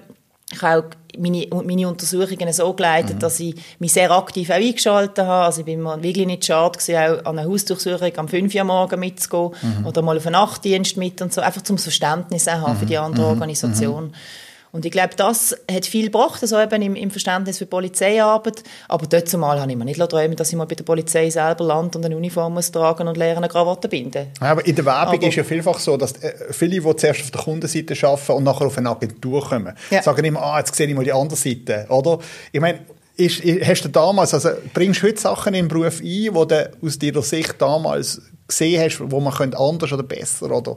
Ich 0.58 0.62
habe 0.62 0.82
auch 0.84 1.18
meine, 1.20 1.46
meine 1.64 1.88
Untersuchungen 1.88 2.52
so 2.52 2.72
geleitet, 2.74 3.16
Mhm. 3.16 3.18
dass 3.20 3.40
ich 3.40 3.54
mich 3.78 3.92
sehr 3.92 4.10
aktiv 4.10 4.50
auch 4.50 4.54
eingeschaltet 4.54 5.18
habe. 5.24 5.46
Also 5.46 5.60
ich 5.60 5.64
bin 5.66 5.82
mir 5.82 6.02
wirklich 6.02 6.26
nicht 6.26 6.44
schade 6.44 6.78
gewesen, 6.78 6.96
auch 6.96 7.24
an 7.30 7.38
einer 7.38 7.48
Hausdurchsuchung 7.48 8.12
am 8.16 8.28
5 8.28 8.54
Uhr 8.54 8.64
morgen 8.64 9.00
mitzugehen 9.00 9.50
Mhm. 9.62 9.86
oder 9.86 10.02
mal 10.02 10.16
auf 10.16 10.26
einen 10.26 10.32
Nachtdienst 10.32 10.96
mit 10.96 11.22
und 11.22 11.32
so, 11.32 11.40
einfach 11.40 11.62
zum 11.62 11.78
Verständnis 11.78 12.46
auch 12.48 12.60
haben 12.68 12.76
für 12.78 12.86
die 12.86 12.96
Mhm. 12.98 13.04
andere 13.04 13.26
Organisation. 13.26 14.12
Und 14.70 14.84
ich 14.84 14.92
glaube, 14.92 15.14
das 15.16 15.56
hat 15.70 15.86
viel 15.86 16.06
gebracht, 16.06 16.42
also 16.42 16.60
eben 16.60 16.82
im, 16.82 16.94
im 16.94 17.10
Verständnis 17.10 17.58
für 17.58 17.66
Polizeiarbeit. 17.66 18.62
Aber 18.88 19.06
dort 19.06 19.28
zumal 19.28 19.60
habe 19.60 19.70
ich 19.70 19.76
mir 19.78 19.84
nicht 19.84 19.98
träumen 19.98 20.36
dass 20.36 20.50
ich 20.50 20.56
mal 20.56 20.66
bei 20.66 20.74
der 20.74 20.84
Polizei 20.84 21.30
selber 21.30 21.64
lande 21.64 21.96
und 21.98 22.04
eine 22.04 22.16
Uniform 22.16 22.54
muss 22.54 22.70
tragen 22.70 23.08
und 23.08 23.16
lernen, 23.16 23.38
eine 23.38 23.48
Krawatte 23.48 23.88
binden. 23.88 24.26
Ja, 24.40 24.48
aber 24.52 24.66
in 24.66 24.74
der 24.76 24.84
Werbung 24.84 25.14
Aber- 25.14 25.26
ist 25.26 25.34
ja 25.36 25.44
vielfach 25.44 25.78
so, 25.78 25.96
dass 25.96 26.12
äh, 26.22 26.32
viele, 26.52 26.80
die 26.80 26.96
zuerst 26.96 27.20
auf 27.22 27.30
der 27.30 27.40
Kundenseite 27.40 27.94
arbeiten 28.06 28.32
und 28.32 28.44
nachher 28.44 28.66
auf 28.66 28.76
eine 28.78 28.90
Agentur 28.90 29.46
kommen, 29.48 29.74
Ja. 29.90 30.02
sagen 30.02 30.24
immer, 30.24 30.42
ah, 30.42 30.58
jetzt 30.58 30.74
sehe 30.74 30.86
ich 30.86 30.94
mal 30.94 31.04
die 31.04 31.12
andere 31.12 31.36
Seite, 31.38 31.86
oder? 31.88 32.18
Ich 32.52 32.60
meine, 32.60 32.80
ist, 33.16 33.42
hast 33.44 33.82
du 33.84 33.88
damals, 33.88 34.32
also 34.34 34.50
bringst 34.74 35.02
du 35.02 35.06
heute 35.08 35.18
Sachen 35.20 35.54
in 35.54 35.64
den 35.64 35.68
Beruf 35.68 36.00
ein, 36.00 36.04
die 36.04 36.30
du 36.30 36.70
aus 36.86 36.98
deiner 36.98 37.22
Sicht 37.22 37.54
damals 37.58 38.22
gesehen 38.46 38.80
hast, 38.82 39.00
wo 39.10 39.18
man 39.18 39.32
könnte 39.34 39.58
anders 39.58 39.92
oder 39.92 40.02
besser, 40.04 40.50
oder? 40.52 40.76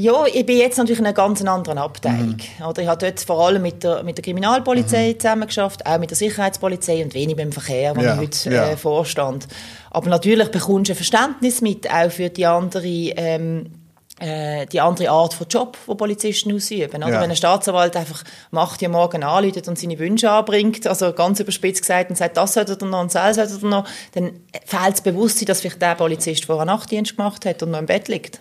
Ja, 0.00 0.26
ich 0.32 0.46
bin 0.46 0.58
jetzt 0.58 0.78
natürlich 0.78 1.00
in 1.00 1.06
einer 1.06 1.12
ganz 1.12 1.44
anderen 1.44 1.78
Abteilung. 1.78 2.36
Oder 2.64 2.82
ich 2.82 2.88
habe 2.88 3.04
dort 3.04 3.18
vor 3.18 3.44
allem 3.44 3.62
mit 3.62 3.82
der, 3.82 4.04
mit 4.04 4.16
der 4.16 4.22
Kriminalpolizei 4.22 5.14
zusammengeschafft, 5.18 5.84
auch 5.84 5.98
mit 5.98 6.10
der 6.10 6.16
Sicherheitspolizei 6.16 7.02
und 7.02 7.14
wenig 7.14 7.34
mit 7.34 7.46
dem 7.46 7.52
Verkehr, 7.52 7.96
wo 7.96 8.00
Ja, 8.00 8.14
ich 8.14 8.20
heute 8.20 8.50
ja. 8.50 8.68
äh, 8.70 8.76
vorstand. 8.76 9.48
Aber 9.90 10.08
natürlich 10.08 10.50
bekommst 10.50 10.88
du 10.88 10.92
ein 10.92 10.96
Verständnis 10.96 11.62
mit, 11.62 11.92
auch 11.92 12.12
für 12.12 12.28
die 12.28 12.46
andere, 12.46 12.86
ähm, 12.86 13.72
äh, 14.20 14.66
die 14.66 14.80
andere 14.80 15.10
Art 15.10 15.34
von 15.34 15.48
Job, 15.48 15.76
die 15.90 15.94
Polizisten 15.96 16.54
ausüben. 16.54 17.02
Oder? 17.02 17.14
Ja. 17.14 17.20
Wenn 17.20 17.30
ein 17.30 17.36
Staatsanwalt 17.36 17.96
einfach 17.96 18.22
macht 18.52 18.80
ja 18.82 18.88
morgen 18.88 19.24
anläutet 19.24 19.66
und 19.66 19.80
seine 19.80 19.98
Wünsche 19.98 20.30
anbringt, 20.30 20.86
also 20.86 21.12
ganz 21.12 21.40
überspitzt 21.40 21.80
gesagt, 21.80 22.10
und 22.10 22.16
sagt, 22.16 22.36
das 22.36 22.54
sollte 22.54 22.78
er 22.80 22.86
noch 22.86 23.00
und 23.00 23.12
das 23.12 23.34
sollte 23.34 23.58
er 23.62 23.68
noch, 23.68 23.88
dann 24.12 24.30
fehlt 24.64 24.92
das 24.92 25.00
Bewusstsein, 25.00 25.46
dass 25.46 25.60
vielleicht 25.60 25.82
der 25.82 25.96
Polizist 25.96 26.44
vorher 26.44 26.66
Nachtdienst 26.66 27.16
gemacht 27.16 27.44
hat 27.44 27.64
und 27.64 27.72
noch 27.72 27.80
im 27.80 27.86
Bett 27.86 28.06
liegt. 28.06 28.40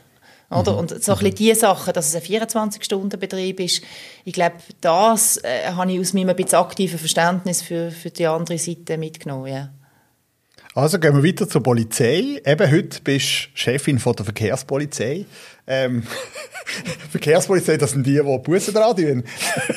Oder? 0.50 0.74
Mhm. 0.74 0.80
Und 0.80 1.04
so 1.04 1.12
ein 1.14 1.18
bisschen 1.20 1.36
die 1.36 1.54
Sachen, 1.54 1.94
dass 1.94 2.14
es 2.14 2.16
ein 2.16 2.22
24-Stunden-Betrieb 2.22 3.60
ist, 3.60 3.84
ich 4.24 4.34
glaube, 4.34 4.56
das 4.82 5.38
äh, 5.44 5.72
habe 5.72 5.92
ich 5.92 6.00
aus 6.00 6.14
meinem 6.14 6.30
ein 6.30 6.36
bisschen 6.36 6.60
aktiven 6.60 7.00
Verständnis 7.00 7.62
für, 7.62 7.92
für 7.92 8.10
die 8.10 8.28
andere 8.28 8.58
Seite 8.58 8.98
mitgenommen. 8.98 9.48
Ja. 9.48 9.72
Also 10.74 11.00
gehen 11.00 11.16
wir 11.16 11.28
weiter 11.28 11.50
zur 11.50 11.64
Polizei. 11.64 12.40
Eben 12.46 12.72
heute 12.72 13.02
bist 13.02 13.26
du 13.26 13.58
Chefin 13.58 14.00
von 14.00 14.16
der 14.16 14.26
Verkehrspolizei. 14.26 15.26
Ähm, 15.68 16.04
Verkehrspolizei, 17.12 17.78
das 17.78 17.92
sind 17.92 18.06
die, 18.06 18.14
die 18.22 18.38
Bussen 18.40 18.74
dran 18.74 18.96
tun. 18.96 19.24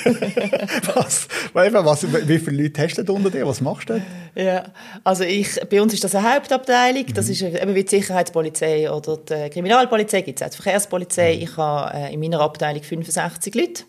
was, 0.95 1.29
was, 1.53 2.07
wie 2.29 2.39
viele 2.39 2.63
Leute 2.65 2.83
hast 2.83 2.99
du 2.99 3.03
denn 3.05 3.15
unter 3.17 3.31
dir? 3.31 3.47
Was 3.47 3.61
machst 3.61 3.89
du? 3.91 4.01
Ja, 4.35 4.65
also 5.05 5.25
ich, 5.25 5.61
bei 5.69 5.81
uns 5.83 5.93
ist 5.95 6.05
das 6.05 6.15
eine 6.15 6.35
Hauptabteilung, 6.35 7.05
das 7.15 7.27
Mhm. 7.27 7.33
ist 7.33 7.43
eben 7.43 7.75
wie 7.75 7.85
die 7.85 7.91
Sicherheitspolizei 7.91 8.91
oder 8.91 9.17
die 9.17 9.51
Kriminalpolizei, 9.51 10.21
gibt 10.23 10.41
es 10.41 10.47
auch 10.47 10.51
die 10.51 10.57
Verkehrspolizei. 10.63 11.35
Mhm. 11.37 11.43
Ich 11.43 11.57
habe 11.57 11.95
äh, 11.97 12.15
in 12.15 12.21
meiner 12.21 12.41
Abteilung 12.41 12.83
65 12.83 13.55
Leute 13.55 13.85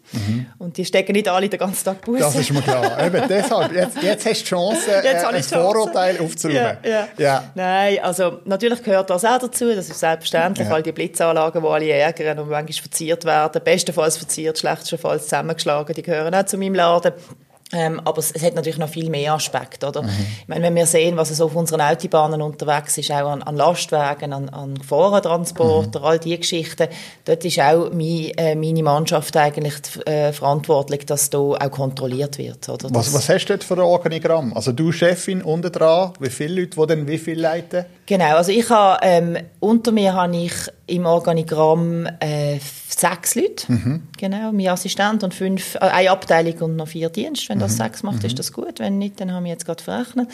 und 0.59 0.77
die 0.77 0.85
stecken 0.85 1.13
nicht 1.13 1.27
alle 1.27 1.49
den 1.49 1.59
ganzen 1.59 1.85
Tag 1.85 2.01
Bussen. 2.01 2.21
Das 2.21 2.35
ist 2.35 2.51
mir 2.51 2.61
klar. 2.61 3.03
Eben, 3.05 3.23
deshalb, 3.27 3.73
jetzt, 3.73 4.01
jetzt 4.01 4.25
hast 4.25 4.41
du 4.41 4.43
die 4.43 4.49
Chance, 4.49 4.91
äh, 4.91 5.03
Jetzt 5.05 5.25
habe 5.25 5.37
ein. 5.37 5.43
Vorurteil 5.43 6.19
aufzuräumen. 6.19 6.77
Ja, 6.83 6.89
ja. 6.89 7.07
Ja. 7.17 7.43
Nein, 7.55 7.99
also 8.01 8.39
natürlich 8.45 8.81
gehört 8.83 9.09
das 9.09 9.25
auch 9.25 9.37
dazu, 9.39 9.73
das 9.75 9.89
ist 9.89 9.99
selbstverständlich, 9.99 10.67
all 10.69 10.81
die 10.83 10.91
Blitzanlagen, 10.91 11.61
die 11.61 11.67
alle 11.67 11.90
ärgern 11.91 12.39
und 12.39 12.49
manchmal 12.49 12.73
verziert 12.73 13.25
werden, 13.25 13.61
bestenfalls 13.63 14.17
verziert, 14.17 14.57
schlechtestenfalls 14.57 15.23
zusammengeschlagen, 15.23 15.93
die 15.93 16.03
gehören 16.03 16.33
auch 16.35 16.45
zu 16.45 16.57
meinem 16.57 16.75
Laden. 16.75 17.13
Ähm, 17.73 18.01
aber 18.03 18.19
es, 18.19 18.31
es 18.31 18.43
hat 18.43 18.55
natürlich 18.55 18.77
noch 18.77 18.89
viel 18.89 19.09
mehr 19.09 19.33
Aspekte, 19.33 19.87
oder? 19.87 20.03
Ich 20.41 20.47
meine, 20.47 20.65
wenn 20.65 20.75
wir 20.75 20.85
sehen, 20.85 21.15
was 21.15 21.29
so 21.29 21.45
auf 21.45 21.55
unseren 21.55 21.81
Autobahnen 21.81 22.41
unterwegs 22.41 22.97
ist, 22.97 23.11
auch 23.11 23.29
an, 23.29 23.41
an 23.43 23.55
Lastwagen, 23.55 24.33
an, 24.33 24.49
an 24.49 24.75
Gefahrentransporter, 24.75 26.03
all 26.03 26.19
diese 26.19 26.39
Geschichten, 26.39 26.87
dort 27.23 27.45
ist 27.45 27.59
auch 27.59 27.89
mein, 27.91 28.31
äh, 28.37 28.55
meine 28.55 28.83
Mannschaft 28.83 29.37
eigentlich 29.37 29.75
äh, 30.05 30.33
verantwortlich, 30.33 31.05
dass 31.05 31.29
da 31.29 31.37
auch 31.37 31.71
kontrolliert 31.71 32.37
wird, 32.37 32.67
oder? 32.67 32.89
Was, 32.91 33.13
was 33.13 33.29
hast 33.29 33.45
du 33.45 33.53
dort 33.53 33.63
für 33.63 33.75
ein 33.75 33.79
Organigramm? 33.79 34.53
Also 34.53 34.73
du 34.73 34.91
Chefin 34.91 35.41
unten 35.41 35.71
dran, 35.71 36.11
wie 36.19 36.29
viele 36.29 36.61
Leute, 36.61 36.75
die 36.77 36.87
dann 36.87 37.07
wie 37.07 37.17
viel 37.17 37.39
leiten? 37.39 37.85
Genau, 38.05 38.35
also 38.35 38.51
ich 38.51 38.69
habe, 38.69 38.99
ähm, 39.03 39.37
unter 39.61 39.93
mir 39.93 40.13
habe 40.13 40.35
ich 40.35 40.53
im 40.91 41.05
Organigramm 41.05 42.05
äh, 42.19 42.59
sechs 42.87 43.35
Leute, 43.35 44.01
genau, 44.17 44.51
mein 44.51 44.67
Assistent 44.67 45.23
und 45.23 45.33
fünf, 45.33 45.75
äh, 45.75 45.79
eine 45.79 46.11
Abteilung 46.11 46.57
und 46.59 46.75
noch 46.75 46.87
vier 46.87 47.09
Dienste. 47.09 47.49
Wenn 47.49 47.59
das 47.59 47.77
sechs 47.77 48.03
macht, 48.03 48.23
ist 48.23 48.37
das 48.37 48.51
gut, 48.51 48.79
wenn 48.79 48.97
nicht, 48.97 49.19
dann 49.19 49.33
haben 49.33 49.45
wir 49.45 49.51
jetzt 49.51 49.65
gerade 49.65 49.81
verrechnet. 49.81 50.29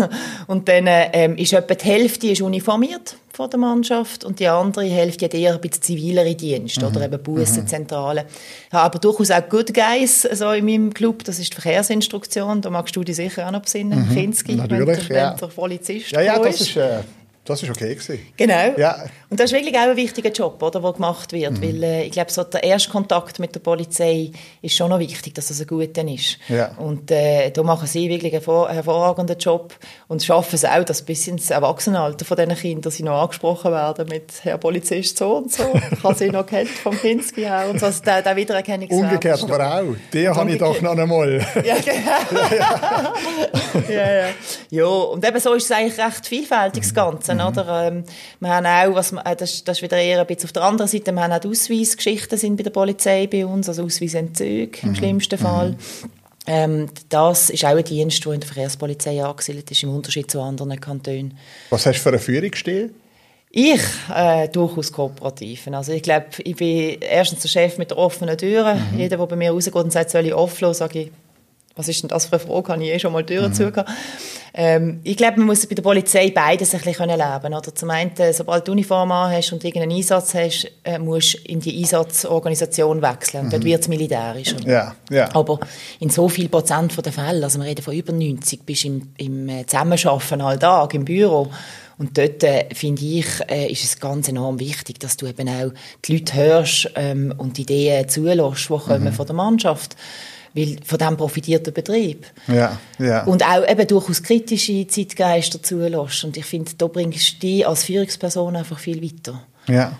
und 0.46 0.68
dann 0.68 0.84
ähm, 0.86 1.36
ist 1.36 1.52
etwa 1.52 1.74
die 1.74 1.84
Hälfte 1.84 2.28
ist 2.28 2.42
uniformiert 2.42 3.16
von 3.32 3.48
der 3.48 3.58
Mannschaft 3.58 4.24
und 4.24 4.40
die 4.40 4.46
andere 4.46 4.84
Hälfte 4.84 5.24
hat 5.24 5.34
eher 5.34 5.54
ein 5.54 5.60
bisschen 5.60 5.82
zivilere 5.82 6.34
Dienste 6.34 6.86
oder 6.86 7.02
eben 7.02 7.22
Bussenzentrale. 7.22 8.26
Ich 8.68 8.72
habe 8.72 8.84
aber 8.84 8.98
durchaus 8.98 9.30
auch 9.30 9.48
Good 9.48 9.72
Guys 9.72 10.22
so 10.32 10.52
in 10.52 10.66
meinem 10.66 10.92
Club, 10.92 11.24
das 11.24 11.38
ist 11.38 11.50
die 11.50 11.60
Verkehrsinstruktion, 11.60 12.60
da 12.60 12.70
magst 12.70 12.94
du 12.94 13.02
dich 13.02 13.16
sicher 13.16 13.46
auch 13.46 13.52
noch 13.52 13.62
besinnen, 13.62 14.08
Kinski, 14.12 14.52
wenn, 14.52 14.58
Natürlich, 14.58 15.08
der, 15.08 15.16
ja. 15.16 15.30
wenn 15.30 15.38
der 15.38 15.46
Polizist 15.46 16.10
Ja, 16.12 16.20
ja, 16.20 16.38
das 16.38 16.60
ist, 16.60 16.76
äh, 16.76 17.00
das 17.44 17.62
ist 17.62 17.70
okay 17.70 17.94
gewesen. 17.94 18.20
Genau. 18.36 18.74
Ja. 18.76 19.04
Und 19.32 19.40
das 19.40 19.50
ist 19.50 19.56
wirklich 19.56 19.74
auch 19.78 19.88
ein 19.88 19.96
wichtiger 19.96 20.28
Job, 20.28 20.62
oder, 20.62 20.78
der 20.78 20.92
gemacht 20.92 21.32
wird. 21.32 21.52
Mhm. 21.52 21.62
Weil 21.62 21.82
äh, 21.82 22.02
ich 22.02 22.12
glaube, 22.12 22.30
so 22.30 22.44
der 22.44 22.62
erste 22.64 22.90
Kontakt 22.90 23.38
mit 23.38 23.54
der 23.54 23.60
Polizei 23.60 24.30
ist 24.60 24.76
schon 24.76 24.90
noch 24.90 24.98
wichtig, 24.98 25.34
dass 25.34 25.48
das 25.48 25.58
ein 25.58 25.66
guter 25.66 26.06
ist. 26.06 26.36
Ja. 26.48 26.72
Und 26.76 27.10
äh, 27.10 27.50
da 27.50 27.62
machen 27.62 27.86
sie 27.86 28.10
wirklich 28.10 28.34
einen 28.34 28.42
hervor- 28.42 28.68
hervorragenden 28.68 29.38
Job 29.38 29.74
und 30.08 30.22
schaffen 30.22 30.56
es 30.56 30.66
auch, 30.66 30.84
dass 30.84 31.00
bis 31.00 31.28
ins 31.28 31.48
Erwachsenenalter 31.48 32.26
von 32.26 32.36
diesen 32.36 32.54
Kindern 32.56 32.92
sie 32.92 33.04
noch 33.04 33.22
angesprochen 33.22 33.72
werden 33.72 34.06
mit 34.10 34.32
«Herr 34.42 34.58
Polizist 34.58 35.16
so 35.16 35.38
und 35.38 35.50
so». 35.50 35.64
Ich 35.90 36.04
habe 36.04 36.14
sie 36.14 36.28
noch 36.28 36.44
kennt 36.44 36.68
vom 36.68 36.94
Kinski 37.00 37.40
her 37.40 37.68
und 37.70 37.80
so. 37.80 37.86
Also 37.86 38.02
der, 38.02 38.20
der 38.20 38.36
Wiedererkennungswert. 38.36 39.02
Umgekehrt 39.02 39.42
aber 39.44 39.76
auch. 39.80 39.96
Die 40.12 40.28
habe 40.28 40.50
ich 40.50 40.58
doch 40.58 40.78
noch 40.82 40.98
einmal. 40.98 41.38
ja, 41.64 41.76
genau. 41.76 43.14
ja, 43.88 44.12
ja. 44.12 44.26
ja, 44.68 44.84
und 44.84 45.26
eben 45.26 45.40
so 45.40 45.54
ist 45.54 45.64
es 45.64 45.70
eigentlich 45.70 45.98
recht 45.98 46.26
vielfältig, 46.26 46.82
das 46.82 46.92
Ganze, 46.92 47.32
oder? 47.32 47.86
Ähm, 47.86 48.04
wir 48.40 48.50
haben 48.50 48.66
auch, 48.66 48.94
was, 48.94 49.14
äh, 49.24 49.36
das, 49.36 49.64
das 49.64 49.78
ist 49.78 49.82
wieder 49.82 49.96
eher 49.96 50.20
ein 50.20 50.26
bisschen 50.26 50.44
auf 50.44 50.52
der 50.52 50.62
anderen 50.62 50.88
Seite, 50.88 51.12
wir 51.12 51.22
haben 51.22 51.32
auch 51.32 51.38
die 51.38 51.48
Ausweisgeschichten 51.48 52.38
sind 52.38 52.56
bei 52.56 52.62
der 52.62 52.70
Polizei 52.70 53.26
bei 53.26 53.46
uns, 53.46 53.68
also 53.68 53.84
Ausweisentzüge 53.84 54.78
im 54.82 54.94
schlimmsten 54.94 55.38
Fall. 55.38 55.76
Ähm, 56.46 56.88
das 57.08 57.50
ist 57.50 57.64
auch 57.64 57.76
ein 57.76 57.84
Dienst, 57.84 58.24
der 58.24 58.32
in 58.32 58.40
der 58.40 58.48
Verkehrspolizei 58.48 59.22
angesiedelt 59.22 59.70
ist, 59.70 59.82
im 59.82 59.94
Unterschied 59.94 60.30
zu 60.30 60.40
anderen 60.40 60.80
Kantonen. 60.80 61.38
Was 61.70 61.86
hast 61.86 61.98
du 61.98 62.02
für 62.02 62.08
einen 62.10 62.18
Führungsstil? 62.18 62.92
Ich 63.54 63.82
äh, 64.12 64.48
durchaus 64.48 64.90
kooperativ. 64.90 65.68
Also 65.68 65.92
ich 65.92 66.02
glaube, 66.02 66.26
ich 66.38 66.56
bin 66.56 66.96
erstens 67.00 67.42
der 67.42 67.48
Chef 67.48 67.76
mit 67.76 67.90
der 67.90 67.98
offenen 67.98 68.36
Türen. 68.38 68.80
Jeder, 68.96 69.18
der 69.18 69.26
bei 69.26 69.36
mir 69.36 69.52
rausgeht 69.52 69.74
und 69.74 69.92
sagt, 69.92 70.10
soll 70.10 70.26
ich 70.26 70.34
offen 70.34 70.64
lassen, 70.64 70.78
sage 70.78 71.00
ich, 71.00 71.10
was 71.76 71.88
ist 71.88 72.02
denn 72.02 72.08
das 72.08 72.26
für 72.26 72.36
eine 72.36 72.46
Frage, 72.46 72.72
habe 72.72 72.84
ich 72.84 72.90
eh 72.90 72.98
schon 72.98 73.12
mal 73.12 73.24
Türen 73.24 73.50
mhm. 73.50 73.54
zugehört. 73.54 73.88
Ähm, 74.54 75.00
ich 75.02 75.16
glaube, 75.16 75.38
man 75.38 75.46
muss 75.46 75.66
bei 75.66 75.74
der 75.74 75.82
Polizei 75.82 76.30
beides 76.30 76.74
ein 76.74 76.80
bisschen 76.80 77.08
leben 77.08 77.20
können. 77.40 77.54
Oder 77.54 77.74
zum 77.74 77.90
einen, 77.90 78.10
sobald 78.32 78.68
du 78.68 78.72
Uniform 78.72 79.12
hast 79.12 79.52
und 79.52 79.64
irgendeinen 79.64 79.96
Einsatz 79.96 80.34
hast, 80.34 80.70
äh, 80.84 80.98
musst 80.98 81.34
du 81.34 81.38
in 81.50 81.60
die 81.60 81.78
Einsatzorganisation 81.78 83.00
wechseln. 83.00 83.40
Und 83.40 83.46
mhm. 83.46 83.50
dort 83.50 83.64
wird 83.64 83.80
es 83.80 83.88
militärisch. 83.88 84.54
Ja, 84.66 84.94
ja. 85.10 85.34
Aber 85.34 85.60
in 86.00 86.10
so 86.10 86.28
viel 86.28 86.48
Prozent 86.48 86.94
der 87.04 87.12
Fälle, 87.12 87.44
also 87.44 87.58
wir 87.58 87.66
reden 87.66 87.82
von 87.82 87.94
über 87.94 88.12
90, 88.12 88.66
bist 88.66 88.84
du 88.84 88.88
im, 88.88 89.08
im 89.16 89.48
äh, 89.48 89.66
Zusammenarbeiten 89.66 90.40
alltag, 90.42 90.94
im 90.94 91.04
Büro. 91.04 91.48
Und 91.98 92.18
dort, 92.18 92.42
äh, 92.42 92.66
finde 92.74 93.02
ich, 93.04 93.26
äh, 93.48 93.70
ist 93.70 93.84
es 93.84 94.00
ganz 94.00 94.28
enorm 94.28 94.58
wichtig, 94.58 94.98
dass 94.98 95.16
du 95.16 95.26
eben 95.26 95.48
auch 95.48 95.72
die 96.04 96.18
Leute 96.18 96.34
hörst 96.34 96.90
ähm, 96.96 97.32
und 97.36 97.58
die 97.58 97.62
Ideen 97.62 98.08
zulässt, 98.08 98.68
die 98.68 98.78
kommen 98.78 99.04
mhm. 99.04 99.12
von 99.12 99.26
der 99.26 99.36
Mannschaft 99.36 99.96
weil 100.54 100.76
von 100.84 100.98
dem 100.98 101.16
profitiert 101.16 101.66
der 101.66 101.72
Betrieb. 101.72 102.26
Ja, 102.48 102.78
ja. 102.98 103.24
Und 103.24 103.42
auch 103.42 103.68
eben 103.68 103.86
durchaus 103.86 104.22
kritische 104.22 104.86
Zeitgeister 104.86 105.62
zulässt. 105.62 106.24
Und 106.24 106.36
ich 106.36 106.44
finde, 106.44 106.72
da 106.76 106.86
bringst 106.86 107.34
du 107.34 107.46
dich 107.46 107.66
als 107.66 107.84
Führungsperson 107.84 108.56
einfach 108.56 108.78
viel 108.78 109.02
weiter. 109.02 109.42
Ja. 109.68 109.98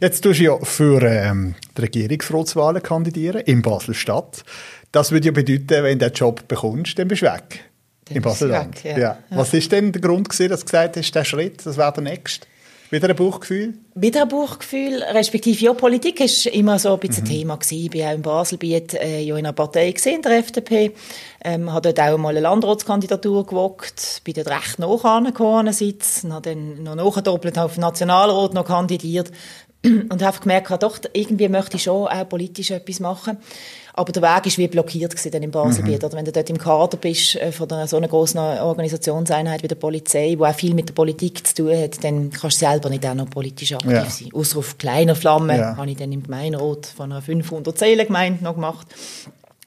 Jetzt 0.00 0.22
tust 0.22 0.40
du 0.40 0.44
ja 0.44 0.58
für 0.58 1.02
ähm, 1.02 1.54
die 1.76 1.82
Regierungsratswahlen 1.82 2.82
kandidieren 2.82 3.40
in 3.42 3.62
Basel-Stadt. 3.62 4.44
Das 4.92 5.12
würde 5.12 5.26
ja 5.26 5.32
bedeuten, 5.32 5.84
wenn 5.84 5.98
du 5.98 6.10
den 6.10 6.14
Job 6.14 6.46
bekommst, 6.48 6.98
dann 6.98 7.08
bist 7.08 7.22
du 7.22 7.26
weg. 7.26 7.64
Dann 8.04 8.16
in 8.16 8.22
Basel-Land. 8.22 8.84
Ja. 8.84 8.98
Ja. 8.98 9.18
Was 9.30 9.54
ist 9.54 9.72
denn 9.72 9.92
der 9.92 10.02
Grund 10.02 10.28
gewesen, 10.28 10.50
dass 10.50 10.60
du 10.60 10.66
gesagt 10.66 10.96
hast, 10.96 11.14
der 11.14 11.24
Schritt, 11.24 11.64
das 11.64 11.76
wäre 11.76 11.92
der 11.92 12.02
nächste? 12.02 12.46
Wieder 12.90 13.08
ein 13.08 13.16
Buchgefühl? 13.16 13.74
Wieder 13.94 14.22
ein 14.22 14.28
Buchgefühl, 14.28 15.02
respektive 15.02 15.64
ja, 15.64 15.72
Politik 15.72 16.20
war 16.20 16.52
immer 16.52 16.78
so 16.78 16.94
ein 16.94 17.00
bisschen 17.00 17.24
mhm. 17.24 17.28
Thema 17.28 17.56
gewesen. 17.56 17.90
Ich 17.92 18.00
war 18.00 18.10
auch 18.10 18.14
in 18.14 18.22
Basel 18.22 18.58
äh, 18.62 19.22
ja 19.22 19.36
in 19.36 19.44
einer 19.44 19.52
Partei 19.52 19.90
gesehen, 19.90 20.22
der 20.22 20.38
FDP. 20.38 20.92
Ähm, 21.44 21.72
habe 21.72 21.92
dort 21.92 22.08
auch 22.08 22.18
mal 22.18 22.30
eine 22.30 22.40
Landratskandidatur 22.40 23.46
gewagt, 23.46 24.20
bin 24.24 24.34
dort 24.34 24.48
recht 24.48 24.78
nach 24.78 25.04
angekommen, 25.04 25.72
Sitz, 25.72 26.24
habe 26.28 26.50
dann 26.50 26.82
noch 26.82 26.94
nachgedoppelt, 26.94 27.58
auf 27.58 27.76
Nationalrat 27.76 28.54
noch 28.54 28.66
kandidiert 28.66 29.30
und 30.10 30.22
habe 30.22 30.38
gemerkt, 30.40 30.82
doch, 30.82 30.98
irgendwie 31.12 31.48
möchte 31.48 31.76
ich 31.76 31.84
schon 31.84 32.08
auch 32.08 32.28
politisch 32.28 32.70
etwas 32.70 33.00
machen. 33.00 33.38
Aber 33.98 34.12
der 34.12 34.22
Weg 34.22 34.46
ist 34.46 34.58
wie 34.58 34.68
blockiert 34.68 35.12
gewesen 35.12 35.30
dann 35.30 35.42
im 35.42 35.50
Baselbiet. 35.50 36.02
Mhm. 36.02 36.06
Oder 36.06 36.16
wenn 36.18 36.24
du 36.26 36.32
dort 36.32 36.50
im 36.50 36.58
Kader 36.58 36.98
bist 36.98 37.36
äh, 37.36 37.50
von 37.50 37.70
einer, 37.70 37.86
so 37.86 37.96
einer 37.96 38.08
großen 38.08 38.38
Organisationseinheit 38.38 39.62
wie 39.62 39.68
der 39.68 39.76
Polizei, 39.76 40.34
wo 40.36 40.44
auch 40.44 40.54
viel 40.54 40.74
mit 40.74 40.90
der 40.90 40.94
Politik 40.94 41.46
zu 41.46 41.54
tun 41.54 41.78
hat, 41.78 42.04
dann 42.04 42.30
kannst 42.30 42.60
du 42.60 42.66
selber 42.66 42.90
nicht 42.90 43.06
auch 43.06 43.14
noch 43.14 43.30
politisch 43.30 43.72
aktiv 43.72 43.90
ja. 43.90 44.04
sein. 44.04 44.28
Außer 44.34 44.58
auf 44.58 44.76
kleiner 44.76 45.14
Flamme 45.14 45.56
ja. 45.56 45.76
habe 45.78 45.90
ich 45.90 45.96
dann 45.96 46.12
im 46.12 46.22
Gemeinderat 46.22 46.86
von 46.86 47.10
einer 47.10 47.22
500 47.22 47.78
Seelengemeinde 47.78 48.44
noch 48.44 48.54
gemacht. 48.54 48.86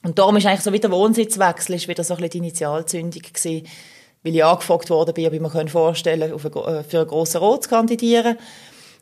Und 0.04 0.16
darum 0.18 0.36
ist 0.36 0.46
eigentlich 0.46 0.60
so 0.60 0.72
wieder 0.72 0.92
Wohnsitzwechsel, 0.92 1.74
ist 1.74 1.88
wieder 1.88 2.04
so 2.04 2.14
ein 2.14 2.18
bisschen 2.18 2.30
die 2.30 2.38
Initialzündung 2.38 3.22
gewesen, 3.22 3.66
weil 4.22 4.34
ich 4.36 4.44
angefragt 4.44 4.90
worden 4.90 5.12
bin, 5.12 5.26
ob 5.26 5.32
ich 5.32 5.40
mir 5.40 5.68
vorstellen 5.68 6.30
kann, 6.30 6.52
äh, 6.52 6.84
für 6.84 6.98
einen 7.00 7.08
grossen 7.08 7.38
Rot 7.38 7.64
zu 7.64 7.70
kandidieren 7.70 8.38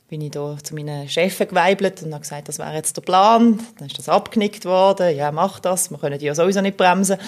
bin 0.09 0.23
ich 0.23 0.31
da 0.31 0.57
zu 0.63 0.75
meinen 0.75 1.07
Chefen 1.07 1.49
geweibelt 1.49 2.03
und 2.03 2.13
habe 2.13 2.23
gesagt, 2.23 2.49
das 2.49 2.59
wäre 2.59 2.75
jetzt 2.75 2.97
der 2.97 3.03
Plan. 3.03 3.61
Dann 3.79 3.89
ist 3.89 3.99
das 3.99 4.09
abgenickt 4.09 4.65
worden. 4.65 5.15
Ja, 5.15 5.31
mach 5.33 5.61
das. 5.61 5.91
Wir 5.91 5.99
können 5.99 6.19
die 6.19 6.27
ja 6.27 6.35
sowieso 6.35 6.63
nicht 6.63 6.79
bremsen. 6.79 7.19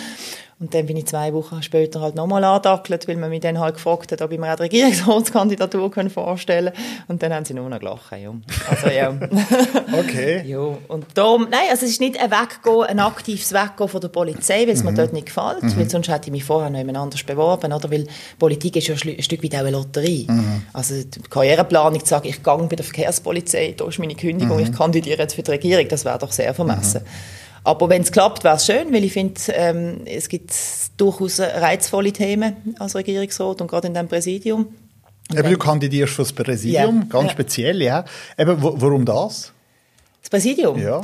Und 0.60 0.74
dann 0.74 0.84
bin 0.84 0.98
ich 0.98 1.06
zwei 1.06 1.32
Wochen 1.32 1.62
später 1.62 2.02
halt 2.02 2.16
nochmal 2.16 2.44
angedackelt, 2.44 3.08
weil 3.08 3.16
man 3.16 3.30
mich 3.30 3.40
dann 3.40 3.58
halt 3.58 3.76
gefragt 3.76 4.12
hat, 4.12 4.20
ob 4.20 4.30
ich 4.30 4.38
mir 4.38 4.52
auch 4.52 4.56
die 4.56 4.64
Regierungsratskandidatur 4.64 5.90
vorstellen 6.12 6.74
kann. 6.74 7.04
Und 7.08 7.22
dann 7.22 7.32
haben 7.32 7.46
sie 7.46 7.54
nur 7.54 7.66
noch 7.70 7.78
gelacht. 7.78 8.12
Ja. 8.12 8.34
Also, 8.68 8.88
ja. 8.88 9.08
okay. 9.98 10.42
ja. 10.46 10.58
Und 10.88 11.06
darum, 11.14 11.46
nein, 11.50 11.62
also 11.70 11.86
es 11.86 11.92
ist 11.92 12.00
nicht 12.00 12.20
ein 12.20 12.30
Weggehen, 12.30 12.82
ein 12.82 13.00
aktives 13.00 13.54
Weggehen 13.54 13.88
von 13.88 14.00
der 14.02 14.08
Polizei, 14.08 14.66
weil 14.66 14.74
es 14.74 14.84
mhm. 14.84 14.90
mir 14.90 14.96
dort 14.96 15.14
nicht 15.14 15.26
gefällt, 15.26 15.62
mhm. 15.62 15.76
weil 15.78 15.88
sonst 15.88 16.10
hätte 16.10 16.26
ich 16.26 16.32
mich 16.32 16.44
vorher 16.44 16.68
noch 16.68 16.78
jemand 16.78 16.98
anders 16.98 17.22
beworben, 17.22 17.72
oder? 17.72 17.90
Weil 17.90 18.06
Politik 18.38 18.76
ist 18.76 18.88
ja 18.88 18.94
ein 18.94 19.22
Stück 19.22 19.42
weit 19.42 19.54
auch 19.54 19.60
eine 19.60 19.70
Lotterie. 19.70 20.26
Mhm. 20.28 20.62
Also 20.74 20.94
die 21.02 21.20
Karriereplanung 21.22 22.00
zu 22.00 22.06
sagen, 22.06 22.28
ich 22.28 22.42
gehe 22.42 22.56
bei 22.58 22.76
der 22.76 22.84
Verkehrspolizei, 22.84 23.74
da 23.78 23.86
ist 23.88 23.98
meine 23.98 24.14
Kündigung, 24.14 24.58
mhm. 24.58 24.64
ich 24.64 24.72
kandidiere 24.72 25.20
jetzt 25.20 25.36
für 25.36 25.42
die 25.42 25.52
Regierung, 25.52 25.88
das 25.88 26.04
wäre 26.04 26.18
doch 26.18 26.32
sehr 26.32 26.52
vermessen. 26.52 27.00
Aber 27.64 27.88
wenn 27.88 28.02
es 28.02 28.12
klappt, 28.12 28.44
wäre 28.44 28.56
es 28.56 28.66
schön, 28.66 28.92
weil 28.92 29.04
ich 29.04 29.12
finde, 29.12 29.40
ähm, 29.52 30.02
es 30.06 30.28
gibt 30.28 30.52
durchaus 30.96 31.40
reizvolle 31.40 32.12
Themen 32.12 32.74
als 32.78 32.94
Regierungsrat 32.94 33.60
und 33.60 33.68
gerade 33.68 33.88
in 33.88 33.94
diesem 33.94 34.08
Präsidium. 34.08 34.74
Eben, 35.32 35.50
du 35.50 35.58
kandidierst 35.58 36.14
für 36.14 36.22
das 36.22 36.32
Präsidium, 36.32 37.00
ja, 37.02 37.06
ganz 37.08 37.26
ja. 37.26 37.30
speziell, 37.30 37.82
ja. 37.82 38.04
Eben, 38.36 38.56
warum 38.60 39.04
das? 39.04 39.52
Das 40.22 40.30
Präsidium? 40.30 40.80
Ja. 40.80 41.02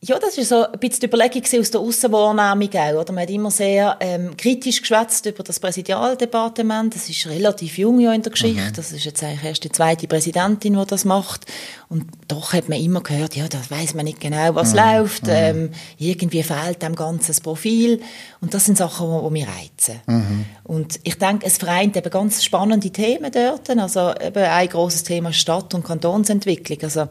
Ja, 0.00 0.16
das 0.20 0.36
war 0.36 0.44
so 0.44 0.64
ein 0.64 0.78
bisschen 0.78 1.00
die 1.00 1.06
Überlegung 1.06 1.42
aus 1.42 1.70
der 1.72 1.80
Aussenwahrnehmung 1.80 2.72
auch. 2.72 3.00
Oder? 3.00 3.12
Man 3.12 3.22
hat 3.22 3.30
immer 3.30 3.50
sehr 3.50 3.96
ähm, 3.98 4.36
kritisch 4.36 4.80
geschwätzt 4.80 5.26
über 5.26 5.42
das 5.42 5.58
Präsidialdepartement. 5.58 6.94
Das 6.94 7.08
ist 7.08 7.26
relativ 7.26 7.78
jung 7.78 7.98
ja 7.98 8.12
in 8.12 8.22
der 8.22 8.30
Geschichte. 8.30 8.62
Mhm. 8.62 8.72
Das 8.76 8.92
ist 8.92 9.04
jetzt 9.04 9.24
eigentlich 9.24 9.42
erst 9.42 9.64
die 9.64 9.72
zweite 9.72 10.06
Präsidentin, 10.06 10.78
die 10.78 10.86
das 10.86 11.04
macht. 11.04 11.46
Und 11.88 12.04
doch 12.28 12.52
hat 12.52 12.68
man 12.68 12.78
immer 12.80 13.00
gehört, 13.00 13.34
ja, 13.34 13.48
da 13.48 13.58
weiß 13.68 13.94
man 13.94 14.04
nicht 14.04 14.20
genau, 14.20 14.54
was 14.54 14.70
mhm. 14.70 14.78
läuft. 14.78 15.24
Mhm. 15.24 15.32
Ähm, 15.32 15.70
irgendwie 15.98 16.44
fehlt 16.44 16.80
dem 16.80 16.94
ganzes 16.94 17.40
Profil. 17.40 18.00
Und 18.40 18.54
das 18.54 18.66
sind 18.66 18.78
Sachen, 18.78 19.10
die, 19.10 19.24
die 19.24 19.30
mich 19.32 19.46
reizen. 19.48 20.00
Mhm. 20.06 20.44
Und 20.62 21.00
ich 21.02 21.18
denke, 21.18 21.44
es 21.44 21.58
vereint 21.58 21.96
eben 21.96 22.10
ganz 22.10 22.44
spannende 22.44 22.90
Themen 22.90 23.32
dort. 23.32 23.68
Also 23.68 24.14
eben 24.14 24.44
ein 24.44 24.68
großes 24.68 25.02
Thema 25.02 25.32
Stadt- 25.32 25.74
und 25.74 25.84
Kantonsentwicklung. 25.84 26.78
Also 26.84 27.08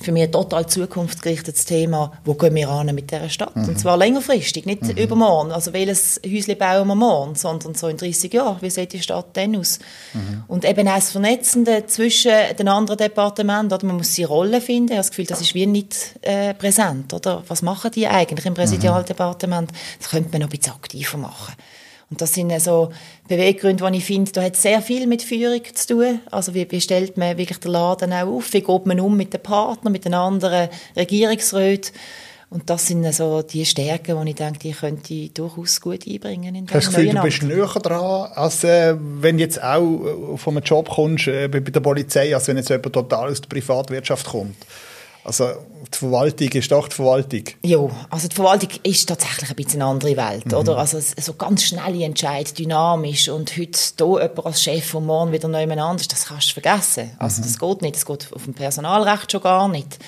für 0.00 0.12
mich 0.12 0.22
ein 0.22 0.32
total 0.32 0.66
zukunftsgerichtetes 0.66 1.66
Thema, 1.66 2.12
wo 2.24 2.34
gehen 2.34 2.54
wir 2.54 2.70
an 2.70 2.94
mit 2.94 3.10
dieser 3.10 3.28
Stadt? 3.28 3.54
Mhm. 3.54 3.68
Und 3.68 3.78
zwar 3.78 3.96
längerfristig, 3.96 4.64
nicht 4.64 4.82
mhm. 4.82 4.90
übermorgen. 4.90 5.52
Also 5.52 5.72
welches 5.72 6.20
Häuschen 6.24 6.56
bauen 6.56 6.88
wir 6.88 6.94
morgen, 6.94 7.34
sondern 7.34 7.74
so 7.74 7.88
in 7.88 7.98
30 7.98 8.32
Jahren. 8.32 8.56
Wie 8.60 8.70
sieht 8.70 8.92
die 8.92 9.02
Stadt 9.02 9.36
denn 9.36 9.56
aus? 9.56 9.78
Mhm. 10.14 10.44
Und 10.48 10.64
eben 10.64 10.88
auch 10.88 10.94
das 10.94 11.10
Vernetzende 11.10 11.84
zwischen 11.86 12.32
den 12.58 12.68
anderen 12.68 12.98
Departementen, 12.98 13.72
oder 13.72 13.86
man 13.86 13.96
muss 13.96 14.14
sie 14.14 14.24
Rolle 14.24 14.60
finden. 14.60 14.92
Ich 14.92 14.92
habe 14.92 15.00
das 15.00 15.10
Gefühl, 15.10 15.26
das 15.26 15.40
ist 15.42 15.54
wie 15.54 15.66
nicht 15.66 16.14
äh, 16.22 16.54
präsent, 16.54 17.12
oder? 17.12 17.42
Was 17.48 17.60
machen 17.60 17.90
die 17.90 18.06
eigentlich 18.06 18.46
im 18.46 18.54
Präsidialdepartement? 18.54 19.70
Das 19.98 20.10
könnte 20.10 20.30
man 20.32 20.40
noch 20.40 20.48
ein 20.48 20.58
bisschen 20.58 20.72
aktiver 20.72 21.18
machen. 21.18 21.54
Und 22.10 22.20
das 22.20 22.34
sind 22.34 22.52
so 22.60 22.90
Beweggründe, 23.28 23.88
die 23.88 23.98
ich 23.98 24.04
finde, 24.04 24.32
da 24.32 24.42
hat 24.42 24.56
sehr 24.56 24.82
viel 24.82 25.06
mit 25.06 25.22
Führung 25.22 25.62
zu 25.72 25.94
tun. 25.94 26.20
Also 26.30 26.54
wie, 26.54 26.68
wie 26.68 26.80
stellt 26.80 27.16
man 27.16 27.38
wirklich 27.38 27.58
den 27.58 27.70
Laden 27.70 28.12
auch 28.12 28.26
auf? 28.26 28.52
Wie 28.52 28.62
geht 28.62 28.86
man 28.86 28.98
um 28.98 29.16
mit 29.16 29.32
den 29.32 29.42
Partnern, 29.42 29.92
mit 29.92 30.04
den 30.04 30.14
anderen 30.14 30.68
Regierungsräten? 30.96 31.92
Und 32.50 32.68
das 32.68 32.88
sind 32.88 33.14
so 33.14 33.42
die 33.42 33.64
Stärken, 33.64 34.24
die 34.24 34.30
ich 34.30 34.36
denke, 34.36 34.58
die 34.58 34.72
könnte 34.72 35.14
ich 35.14 35.32
durchaus 35.32 35.80
gut 35.80 36.04
einbringen 36.04 36.56
in 36.56 36.64
Hast 36.64 36.88
du 36.88 36.90
das 36.90 36.96
Gefühl, 36.96 37.14
du 37.14 37.22
bist 37.22 37.42
näher 37.44 37.80
dran, 37.80 38.32
als 38.34 38.64
äh, 38.64 38.96
wenn 38.98 39.36
du 39.36 39.44
jetzt 39.44 39.62
auch 39.62 40.34
äh, 40.34 40.36
von 40.36 40.56
einem 40.56 40.64
Job 40.64 40.88
kommst 40.88 41.28
äh, 41.28 41.46
bei 41.46 41.60
der 41.60 41.78
Polizei, 41.78 42.34
als 42.34 42.48
wenn 42.48 42.56
jetzt 42.56 42.70
jemand 42.70 42.92
total 42.92 43.30
aus 43.30 43.40
der 43.40 43.48
Privatwirtschaft 43.48 44.26
kommt? 44.26 44.56
Also 45.22 45.50
die 45.92 45.98
Verwaltung 45.98 46.48
ist 46.48 46.72
doch 46.72 46.88
die 46.88 46.94
Verwaltung. 46.94 47.44
Ja, 47.62 47.78
also 48.08 48.28
die 48.28 48.34
Verwaltung 48.34 48.70
ist 48.82 49.08
tatsächlich 49.08 49.50
ein 49.50 49.56
bisschen 49.56 49.82
eine 49.82 49.90
andere 49.90 50.16
Welt, 50.16 50.46
mhm. 50.46 50.54
oder? 50.54 50.78
Also 50.78 50.98
so 51.00 51.34
ganz 51.34 51.64
schnelle 51.64 52.04
Entscheid, 52.04 52.58
dynamisch 52.58 53.28
und 53.28 53.56
heute 53.56 53.78
hier 53.98 54.06
jemand 54.06 54.46
als 54.46 54.62
Chef 54.62 54.94
und 54.94 55.06
morgen 55.06 55.32
wieder 55.32 55.60
jemand 55.60 55.80
anders, 55.80 56.08
das 56.08 56.26
kannst 56.26 56.50
du 56.50 56.60
vergessen. 56.60 57.10
Also 57.18 57.40
mhm. 57.40 57.44
das 57.44 57.58
geht 57.58 57.82
nicht, 57.82 57.96
das 57.96 58.06
geht 58.06 58.32
auf 58.32 58.44
dem 58.44 58.54
Personalrecht 58.54 59.30
schon 59.30 59.42
gar 59.42 59.68
nicht. 59.68 59.98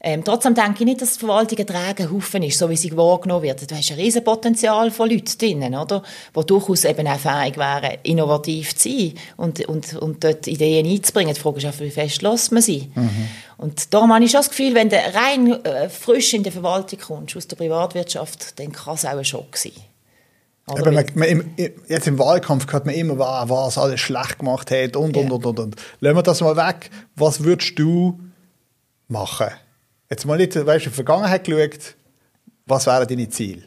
Ähm, 0.00 0.22
trotzdem 0.24 0.54
denke 0.54 0.80
ich 0.80 0.84
nicht, 0.84 1.02
dass 1.02 1.14
die 1.14 1.20
Verwaltung 1.20 1.58
ein 1.58 1.66
träger 1.66 2.10
Haufen 2.10 2.42
ist, 2.42 2.58
so 2.58 2.70
wie 2.70 2.76
sie 2.76 2.96
wahrgenommen 2.96 3.42
wird. 3.42 3.68
Du 3.68 3.74
hast 3.74 3.90
ein 3.90 3.98
riesen 3.98 4.22
Potenzial 4.22 4.90
von 4.90 5.10
Leuten 5.10 5.38
drin, 5.38 5.74
oder? 5.74 6.02
Die 6.36 6.46
durchaus 6.46 6.84
eben 6.84 7.06
auch 7.06 7.18
fähig 7.18 7.56
wären, 7.56 7.98
innovativ 8.04 8.76
zu 8.76 8.88
sein 8.88 9.14
und, 9.36 9.66
und, 9.68 9.94
und 9.96 10.22
dort 10.22 10.46
Ideen 10.46 10.86
einzubringen. 10.86 11.34
Die 11.34 11.40
Frage 11.40 11.58
ist 11.58 11.66
auch, 11.66 11.80
wie 11.80 11.90
fest 11.90 12.22
lässt 12.22 12.52
man 12.52 12.62
sie? 12.62 12.90
Mhm. 12.94 13.28
Und 13.58 13.92
darum 13.92 14.14
habe 14.14 14.24
ich 14.24 14.30
schon 14.30 14.38
das 14.38 14.50
Gefühl, 14.50 14.74
wenn 14.74 14.88
du 14.88 14.96
rein 14.96 15.64
äh, 15.64 15.88
frisch 15.88 16.32
in 16.32 16.44
die 16.44 16.50
Verwaltung 16.50 17.00
kommst, 17.00 17.36
aus 17.36 17.48
der 17.48 17.56
Privatwirtschaft, 17.56 18.58
dann 18.58 18.72
kann 18.72 18.94
es 18.94 19.04
auch 19.04 19.10
ein 19.10 19.24
Schock 19.24 19.56
sein. 19.56 19.72
Aber 20.66 20.92
man, 20.92 21.04
man, 21.14 21.54
jetzt 21.88 22.06
im 22.06 22.18
Wahlkampf 22.18 22.70
hört 22.72 22.86
man 22.86 22.94
immer, 22.94 23.18
was 23.18 23.78
alles 23.78 24.00
schlecht 24.00 24.38
gemacht 24.38 24.70
hat 24.70 24.96
und, 24.96 25.16
und, 25.16 25.30
und, 25.30 25.46
und, 25.46 25.58
und. 25.58 25.76
Lassen 26.00 26.16
wir 26.16 26.22
das 26.22 26.40
mal 26.40 26.56
weg. 26.56 26.90
Was 27.16 27.42
würdest 27.42 27.78
du 27.78 28.20
machen? 29.08 29.48
Jetzt 30.10 30.24
mal 30.24 30.36
nicht, 30.36 30.54
weißt 30.54 30.66
du, 30.66 30.72
in 30.72 30.80
die 30.92 30.94
Vergangenheit 30.94 31.44
geschaut, 31.44 31.96
was 32.66 32.86
wären 32.86 33.08
deine 33.08 33.28
Ziele? 33.28 33.62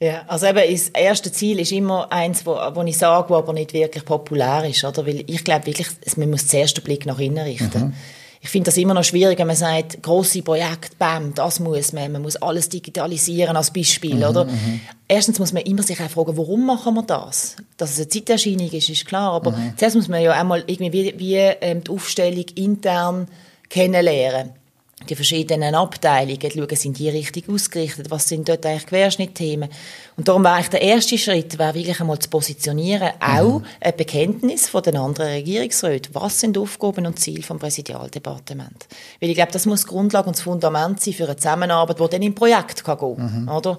Ja, 0.00 0.22
also 0.26 0.46
eben, 0.46 0.60
das 0.70 0.88
erste 0.90 1.30
Ziel 1.30 1.60
ist 1.60 1.72
immer 1.72 2.10
eins, 2.10 2.46
wo, 2.46 2.54
wo 2.54 2.82
ich 2.82 2.96
sage, 2.96 3.30
wo 3.30 3.36
aber 3.36 3.52
nicht 3.52 3.72
wirklich 3.72 4.04
populär 4.04 4.64
ist, 4.64 4.84
oder? 4.84 5.06
Weil 5.06 5.24
ich 5.26 5.44
glaube 5.44 5.66
wirklich, 5.66 5.88
man 6.16 6.30
muss 6.30 6.46
zuerst 6.46 6.76
den 6.76 6.84
Blick 6.84 7.04
nach 7.04 7.18
innen 7.18 7.44
richten. 7.44 7.86
Mhm. 7.86 7.94
Ich 8.40 8.50
finde 8.50 8.66
das 8.66 8.76
immer 8.76 8.94
noch 8.94 9.04
schwierig, 9.04 9.38
wenn 9.38 9.46
man 9.46 9.56
sagt, 9.56 10.02
grosse 10.02 10.42
Projekte, 10.42 10.96
bam, 10.98 11.34
das 11.34 11.58
muss 11.58 11.92
man, 11.92 12.12
man 12.12 12.22
muss 12.22 12.36
alles 12.36 12.68
digitalisieren 12.68 13.56
als 13.56 13.72
Beispiel, 13.72 14.16
mhm, 14.16 14.22
oder? 14.22 14.44
Mhm. 14.44 14.80
Erstens 15.08 15.38
muss 15.38 15.52
man 15.52 15.62
immer 15.64 15.82
sich 15.82 16.00
auch 16.00 16.08
fragen, 16.08 16.36
warum 16.36 16.66
machen 16.66 16.94
wir 16.94 17.02
das? 17.02 17.56
Dass 17.76 17.92
es 17.92 17.98
eine 17.98 18.08
Zeiterscheinung 18.08 18.70
ist, 18.70 18.88
ist 18.88 19.06
klar, 19.06 19.32
aber 19.32 19.52
mhm. 19.52 19.72
zuerst 19.76 19.96
muss 19.96 20.08
man 20.08 20.22
ja 20.22 20.32
einmal 20.32 20.62
irgendwie 20.66 20.92
wie, 20.92 21.18
wie 21.18 21.34
ähm, 21.36 21.82
die 21.82 21.90
Aufstellung 21.90 22.44
intern 22.54 23.28
kennenlernen. 23.68 24.52
Die 25.08 25.14
verschiedenen 25.14 25.74
Abteilungen, 25.74 26.50
schauen, 26.50 26.76
sind 26.76 26.98
die 26.98 27.08
richtig 27.08 27.48
ausgerichtet, 27.48 28.10
was 28.10 28.28
sind 28.28 28.48
dort 28.48 28.66
eigentlich 28.66 28.86
Querschnittthemen. 28.86 29.68
Und 30.16 30.26
darum 30.26 30.42
war 30.44 30.54
eigentlich 30.54 30.70
der 30.70 30.82
erste 30.82 31.16
Schritt, 31.16 31.58
wäre 31.58 31.74
wirklich 31.74 32.00
einmal 32.00 32.18
zu 32.18 32.28
positionieren, 32.28 33.10
auch 33.20 33.62
ein 33.80 33.96
Bekenntnis 33.96 34.68
von 34.68 34.82
den 34.82 34.96
anderen 34.96 35.30
Regierungsräten. 35.30 36.14
Was 36.14 36.40
sind 36.40 36.58
Aufgaben 36.58 37.06
und 37.06 37.18
Ziele 37.18 37.42
vom 37.42 37.58
Präsidialdepartement? 37.58 38.88
Weil 39.20 39.30
ich 39.30 39.36
glaube, 39.36 39.52
das 39.52 39.66
muss 39.66 39.86
Grundlage 39.86 40.26
und 40.26 40.36
das 40.36 40.42
Fundament 40.42 41.00
sein 41.00 41.14
für 41.14 41.24
eine 41.24 41.36
Zusammenarbeit, 41.36 42.00
die 42.00 42.08
dann 42.08 42.22
im 42.22 42.34
Projekt 42.34 42.84
kann 42.84 42.98
gehen 42.98 43.16
kann, 43.16 43.48
oder? 43.48 43.78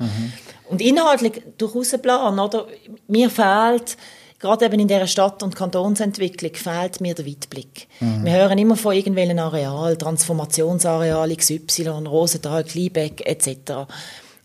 Und 0.70 0.82
inhaltlich 0.82 1.42
durchaus 1.58 1.94
ein 1.94 2.02
Plan, 2.02 2.40
oder? 2.40 2.68
Mir 3.08 3.30
fehlt, 3.30 3.98
gerade 4.40 4.66
eben 4.66 4.80
in 4.80 4.88
dieser 4.88 5.08
Stadt- 5.08 5.44
und 5.44 5.56
Kantonsentwicklung 5.56 6.54
fehlt 6.54 7.02
mir 7.02 7.14
der 7.14 7.26
Weitblick. 7.26 7.88
Mhm. 8.00 8.26
Wir 8.26 8.34
hören 8.34 8.58
immer 8.58 8.76
von 8.76 8.96
irgendwelchen 8.96 9.40
Areal, 9.40 9.98
Transformationsareal 9.98 11.36
XY, 11.36 11.90
Rosenthal, 12.08 12.64
Kleinbeck 12.64 13.26
etc. 13.26 13.72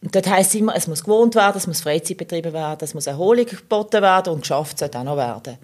Und 0.02 0.14
dort 0.14 0.28
heisst 0.28 0.50
es 0.50 0.61
immer, 0.61 0.76
es 0.76 0.87
muss 0.87 1.04
gewohnt 1.04 1.35
werden, 1.35 1.57
es 1.57 1.66
muss 1.66 1.80
Freizeit 1.80 2.18
betrieben 2.18 2.52
werden, 2.52 2.80
es 2.83 2.92
muss 2.92 3.07
Erholung 3.07 3.46
geboten 3.46 4.02
werden 4.02 4.35
und 4.35 4.40
geschafft 4.40 4.78
sollte 4.78 4.98
auch 4.98 5.04
noch 5.04 5.16
werden. 5.16 5.57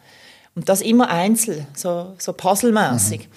Und 0.54 0.68
das 0.68 0.80
immer 0.80 1.10
einzeln, 1.10 1.66
so, 1.74 2.14
so 2.18 2.32
puzzlemässig. 2.32 3.28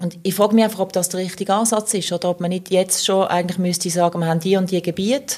Und 0.00 0.18
ich 0.22 0.34
frage 0.34 0.54
mich 0.54 0.64
einfach, 0.64 0.80
ob 0.80 0.92
das 0.92 1.08
der 1.08 1.20
richtige 1.20 1.54
Ansatz 1.54 1.94
ist 1.94 2.12
oder 2.12 2.30
ob 2.30 2.40
man 2.40 2.50
nicht 2.50 2.70
jetzt 2.70 3.06
schon 3.06 3.26
eigentlich 3.26 3.58
müsste 3.58 3.90
sagen, 3.90 4.18
wir 4.18 4.26
haben 4.26 4.40
die 4.40 4.56
und 4.56 4.70
die 4.70 4.82
Gebiete 4.82 5.36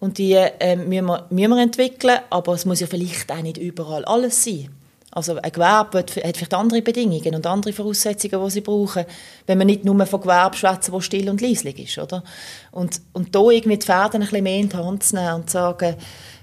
und 0.00 0.18
die 0.18 0.32
äh, 0.32 0.76
müssen, 0.76 1.06
wir, 1.06 1.26
müssen 1.30 1.50
wir 1.50 1.62
entwickeln, 1.62 2.18
aber 2.30 2.54
es 2.54 2.64
muss 2.64 2.80
ja 2.80 2.86
vielleicht 2.86 3.30
auch 3.30 3.42
nicht 3.42 3.58
überall 3.58 4.04
alles 4.04 4.42
sein. 4.42 4.70
Also 5.12 5.36
ein 5.36 5.52
Gewerbe 5.52 5.98
hat 5.98 6.16
hat 6.16 6.36
vielleicht 6.36 6.54
andere 6.54 6.82
Bedingungen 6.82 7.34
und 7.34 7.46
andere 7.46 7.72
Voraussetzungen, 7.72 8.44
die 8.44 8.50
sie 8.50 8.60
brauchen, 8.60 9.04
wenn 9.46 9.58
man 9.58 9.66
nicht 9.66 9.84
nur 9.84 10.06
von 10.06 10.20
Gewerbe 10.20 10.56
schwätzen, 10.56 10.92
wo 10.92 11.00
still 11.00 11.28
und 11.28 11.40
leislich 11.40 11.78
ist, 11.80 11.98
oder? 11.98 12.22
Und, 12.70 13.00
und 13.12 13.34
da 13.34 13.50
irgendwie 13.50 13.78
die 13.78 13.86
Fäden 13.86 14.14
ein 14.14 14.20
bisschen 14.20 14.44
mehr 14.44 14.58
in 14.58 14.68
die 14.68 14.76
Hand 14.76 15.02
zu 15.02 15.16
nehmen 15.16 15.34
und 15.34 15.50
zu 15.50 15.54
sagen, 15.54 15.96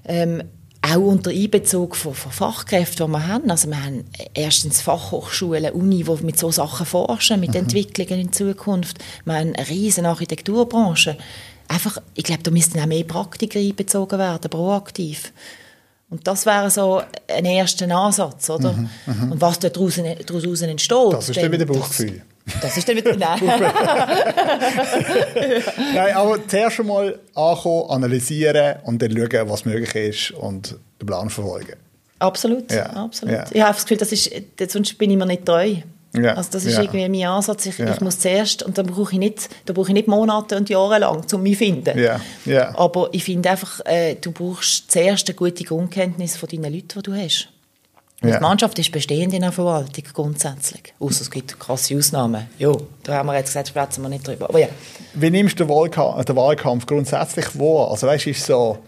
ähm, 0.05 0.43
auch 0.81 0.97
unter 0.97 1.31
Einbezug 1.31 1.95
von, 1.95 2.13
von 2.13 2.31
Fachkräften, 2.31 3.07
die 3.07 3.11
wir 3.11 3.27
haben. 3.27 3.49
Also 3.49 3.69
wir 3.69 3.83
haben 3.83 4.05
erstens 4.33 4.81
Fachhochschulen, 4.81 5.73
Uni, 5.73 6.03
die 6.03 6.23
mit 6.23 6.37
so 6.37 6.51
Sachen 6.51 6.85
forschen, 6.85 7.39
mit 7.39 7.55
Entwicklungen 7.55 8.19
in 8.19 8.33
Zukunft. 8.33 8.97
Wir 9.25 9.35
haben 9.35 9.55
eine 9.55 9.69
riesige 9.69 10.07
Architekturbranche. 10.07 11.17
Einfach, 11.67 11.97
ich 12.15 12.23
glaube, 12.23 12.43
da 12.43 12.51
müssten 12.51 12.79
auch 12.79 12.85
mehr 12.85 13.03
Praktiker 13.03 13.59
einbezogen 13.59 14.19
werden, 14.19 14.49
proaktiv. 14.49 15.33
Und 16.09 16.25
das 16.25 16.45
wäre 16.45 16.69
so 16.69 17.01
ein 17.27 17.43
erster 17.43 17.89
Ansatz, 17.93 18.49
oder? 18.49 18.73
Und 19.05 19.41
was 19.41 19.59
daraus, 19.59 19.99
daraus 20.25 20.61
entsteht. 20.61 21.13
Das 21.13 21.27
ist 21.29 21.41
dann 21.41 21.51
wieder 21.51 21.65
Bauchgefühl. 21.65 22.21
Das, 22.45 22.61
das 22.61 22.77
ist 22.77 22.87
dann 22.87 22.95
wieder... 22.95 23.13
Nein. 23.17 23.39
Nein, 25.93 26.15
aber 26.15 26.47
zuerst 26.47 26.79
einmal 26.79 27.19
ankommen, 27.35 27.89
analysieren 27.89 28.77
und 28.83 29.01
dann 29.01 29.11
schauen, 29.11 29.49
was 29.49 29.65
möglich 29.65 29.95
ist 29.95 30.31
und 30.31 30.77
den 31.01 31.05
Plan 31.05 31.29
verfolgen. 31.29 31.75
Absolut, 32.19 32.71
Ja, 32.71 32.85
absolut. 32.85 33.35
ja. 33.35 33.45
Ich 33.51 33.61
habe 33.61 33.73
das 33.73 33.83
Gefühl, 33.83 33.97
das 33.97 34.11
ist, 34.13 34.31
sonst 34.69 34.97
bin 34.97 35.11
ich 35.11 35.17
mir 35.17 35.25
nicht 35.25 35.45
treu. 35.45 35.75
Ja, 36.23 36.33
Also 36.33 36.49
das 36.51 36.65
ist 36.65 36.75
ja. 36.75 36.83
irgendwie 36.83 37.07
mein 37.07 37.29
Ansatz. 37.29 37.65
Ich, 37.65 37.77
Ja. 37.77 37.91
ich 37.93 38.01
muss 38.01 38.19
zuerst, 38.19 38.63
und 38.63 38.77
dann 38.77 38.87
brauche 38.87 39.13
ich 39.13 39.19
nicht, 39.19 39.49
da 39.65 39.73
brauche 39.73 39.89
ich 39.89 39.93
nicht 39.93 40.07
Monate 40.07 40.55
und 40.57 40.69
Jahre 40.69 40.99
lang, 40.99 41.23
um 41.31 41.41
mich 41.41 41.53
zu 41.53 41.65
finden. 41.65 41.97
Aber 42.75 43.09
ich 43.11 43.23
finde 43.23 43.49
einfach, 43.49 43.79
äh, 43.85 44.15
du 44.15 44.31
brauchst 44.31 44.91
zuerst 44.91 45.27
eine 45.27 45.35
gute 45.35 45.63
Grundkenntnis 45.63 46.37
von 46.37 46.49
deinen 46.49 46.73
Leuten, 46.73 46.87
die 46.99 47.03
du 47.03 47.13
hast. 47.13 47.49
Und. 48.21 48.33
Die 48.33 48.39
Mannschaft 48.39 48.79
ist 48.79 48.91
bestehend 48.91 49.31
in 49.35 49.41
der 49.41 49.51
Verwaltung, 49.51 50.03
grundsätzlich. 50.11 50.91
Außer 50.99 51.21
es 51.21 51.29
gibt 51.29 51.59
krasse 51.59 51.95
Ausnahmen. 51.95 52.47
Ja, 52.57 52.71
da 53.03 53.13
haben 53.13 53.27
wir 53.27 53.35
jetzt 53.35 53.49
gesagt, 53.49 53.67
sprechen 53.67 54.01
wir 54.01 54.09
nicht 54.09 54.25
drüber. 54.27 54.49
Aber 54.49 54.59
ja. 54.59 54.69
Wie 55.13 55.29
nimmst 55.29 55.59
du 55.59 55.65
den 55.65 55.69
Wahlkampf, 55.69 56.25
den 56.25 56.35
Wahlkampf 56.35 56.87
grundsätzlich 56.87 57.45
wahr? 57.59 57.91
Also 57.91 58.07
weißt, 58.07 58.25
ist 58.25 58.43
so, 58.43 58.79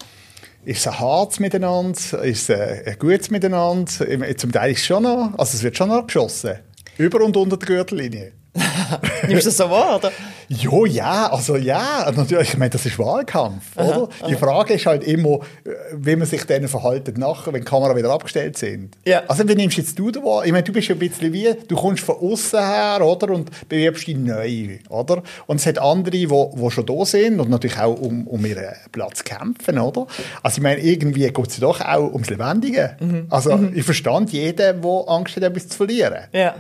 ist 0.66 0.80
es 0.80 0.88
ein 0.88 1.00
hartes 1.00 1.40
Miteinander, 1.40 2.24
ist 2.24 2.50
es 2.50 2.50
ein, 2.50 2.82
ein 2.88 2.96
gutes 2.98 3.30
Miteinander? 3.30 3.88
Zum 4.36 4.52
Teil 4.52 4.72
ist 4.72 4.80
es 4.80 4.86
schon 4.88 5.04
noch, 5.04 5.32
also 5.38 5.56
es 5.56 5.62
wird 5.62 5.78
schon 5.78 5.90
noch 5.90 6.08
geschossen. 6.08 6.56
Über 7.00 7.24
und 7.24 7.38
unter 7.38 7.56
der 7.56 7.66
Gürtellinie. 7.66 8.34
Nimmst 9.28 9.46
du 9.46 9.50
das 9.50 9.58
so 9.58 9.70
wahr, 9.70 9.98
oder? 9.98 10.12
Jo, 10.48 10.86
ja, 10.86 11.32
also 11.32 11.56
ja, 11.56 12.12
natürlich, 12.16 12.50
ich 12.50 12.58
meine, 12.58 12.72
das 12.72 12.84
ist 12.84 12.98
Wahlkampf, 12.98 13.78
oder? 13.78 14.10
Die 14.28 14.36
Frage 14.36 14.74
ist 14.74 14.88
halt 14.88 15.04
immer, 15.04 15.42
äh, 15.64 15.70
wie 15.94 16.16
man 16.16 16.28
sich 16.28 16.44
denen 16.46 16.68
verhaltet 16.68 17.20
nachher, 17.20 17.54
wenn 17.54 17.62
die 17.62 17.68
Kamera 17.68 17.96
wieder 17.96 18.10
abgestellt 18.10 18.58
sind. 18.58 18.98
Ja. 19.06 19.22
Also 19.28 19.48
wie 19.48 19.54
nimmst 19.54 19.78
jetzt 19.78 20.00
du 20.00 20.10
da 20.10 20.22
wahr? 20.22 20.46
Ich 20.46 20.52
meine, 20.52 20.64
du 20.64 20.74
bist 20.74 20.88
ja 20.88 20.96
ein 20.96 21.00
bisschen 21.00 21.32
wie, 21.32 21.54
du 21.68 21.76
kommst 21.76 22.04
von 22.04 22.16
außen 22.16 22.60
her, 22.60 23.06
oder? 23.06 23.30
Und 23.30 23.70
bewirbst 23.70 24.08
dich 24.08 24.18
neu, 24.18 24.80
oder? 24.90 25.22
Und 25.46 25.58
es 25.58 25.68
hat 25.68 25.78
andere, 25.78 26.12
die 26.12 26.30
wo 26.30 26.70
schon 26.72 26.86
da 26.88 27.06
sind 27.06 27.40
und 27.40 27.50
natürlich 27.50 27.78
auch 27.78 28.00
um, 28.00 28.26
um 28.26 28.44
ihren 28.44 28.74
Platz 28.92 29.24
kämpfen, 29.24 29.78
oder? 29.78 30.08
Also 30.42 30.58
ich 30.58 30.64
meine, 30.64 30.82
irgendwie 30.82 31.30
geht 31.30 31.48
es 31.48 31.60
doch 31.60 31.82
auch 31.82 32.12
ums 32.12 32.30
Lebendige. 32.30 32.98
Also 33.30 33.60
ich 33.74 33.86
verstand 33.86 34.32
jeden, 34.32 34.82
der 34.82 35.04
Angst 35.08 35.36
hat, 35.36 35.44
etwas 35.44 35.68
zu 35.68 35.78
verlieren. 35.78 36.24
Ja. 36.34 36.56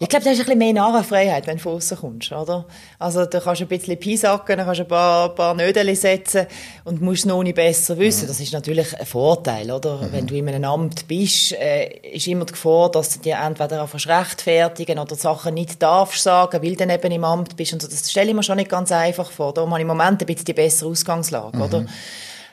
Ich 0.00 0.08
glaube, 0.08 0.24
da 0.24 0.30
hast 0.30 0.38
ein 0.38 0.44
bisschen 0.44 0.58
mehr 0.58 0.72
Narrenfreiheit, 0.72 1.48
wenn 1.48 1.56
du 1.56 1.62
von 1.62 1.72
außen 1.74 1.96
kommst, 1.96 2.30
oder? 2.30 2.66
Also, 3.00 3.24
da 3.24 3.40
kannst 3.40 3.62
du 3.62 3.64
ein 3.64 3.68
bisschen 3.68 3.98
pisacken, 3.98 4.56
dann 4.56 4.64
kannst 4.64 4.78
du 4.78 4.84
ein 4.84 4.88
paar, 4.88 5.34
paar 5.34 5.54
Nödel 5.54 5.92
setzen 5.96 6.46
und 6.84 7.00
musst 7.00 7.20
es 7.20 7.26
noch 7.26 7.42
nicht 7.42 7.56
besser 7.56 7.98
wissen. 7.98 8.28
Das 8.28 8.38
ist 8.38 8.52
natürlich 8.52 8.96
ein 8.96 9.06
Vorteil, 9.06 9.68
oder? 9.72 10.08
Wenn 10.12 10.28
du 10.28 10.36
in 10.36 10.48
einem 10.48 10.64
Amt 10.64 11.08
bist, 11.08 11.52
äh, 11.52 11.88
ist 12.12 12.28
immer 12.28 12.44
die 12.44 12.52
Gefahr, 12.52 12.92
dass 12.92 13.14
du 13.14 13.18
dir 13.18 13.38
entweder 13.44 13.82
anfängst 13.82 14.06
rechtfertigen 14.06 15.00
oder 15.00 15.16
Sachen 15.16 15.54
nicht 15.54 15.82
darfst 15.82 16.22
sagen, 16.22 16.62
weil 16.62 16.70
du 16.70 16.76
dann 16.76 16.90
eben 16.90 17.10
im 17.10 17.24
Amt 17.24 17.56
bist 17.56 17.72
und 17.72 17.82
so. 17.82 17.88
Das 17.88 18.08
stelle 18.08 18.28
ich 18.28 18.36
mir 18.36 18.44
schon 18.44 18.56
nicht 18.56 18.70
ganz 18.70 18.92
einfach 18.92 19.32
vor. 19.32 19.52
Da 19.52 19.62
habe 19.62 19.74
ich 19.74 19.80
im 19.80 19.88
Moment 19.88 20.22
ein 20.22 20.26
bisschen 20.26 20.44
die 20.44 20.52
bessere 20.52 20.90
Ausgangslage, 20.90 21.58
oder? 21.58 21.86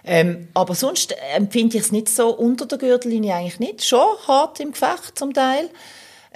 Ähm, 0.04 0.48
aber 0.56 0.74
sonst 0.74 1.16
empfinde 1.36 1.78
ich 1.78 1.84
es 1.84 1.92
nicht 1.92 2.10
so 2.10 2.30
unter 2.30 2.66
der 2.66 2.80
Gürtellinie 2.80 3.36
eigentlich 3.36 3.60
nicht. 3.60 3.86
Schon 3.86 4.08
hart 4.28 4.60
im 4.60 4.72
Gefecht 4.72 5.18
zum 5.18 5.32
Teil. 5.34 5.70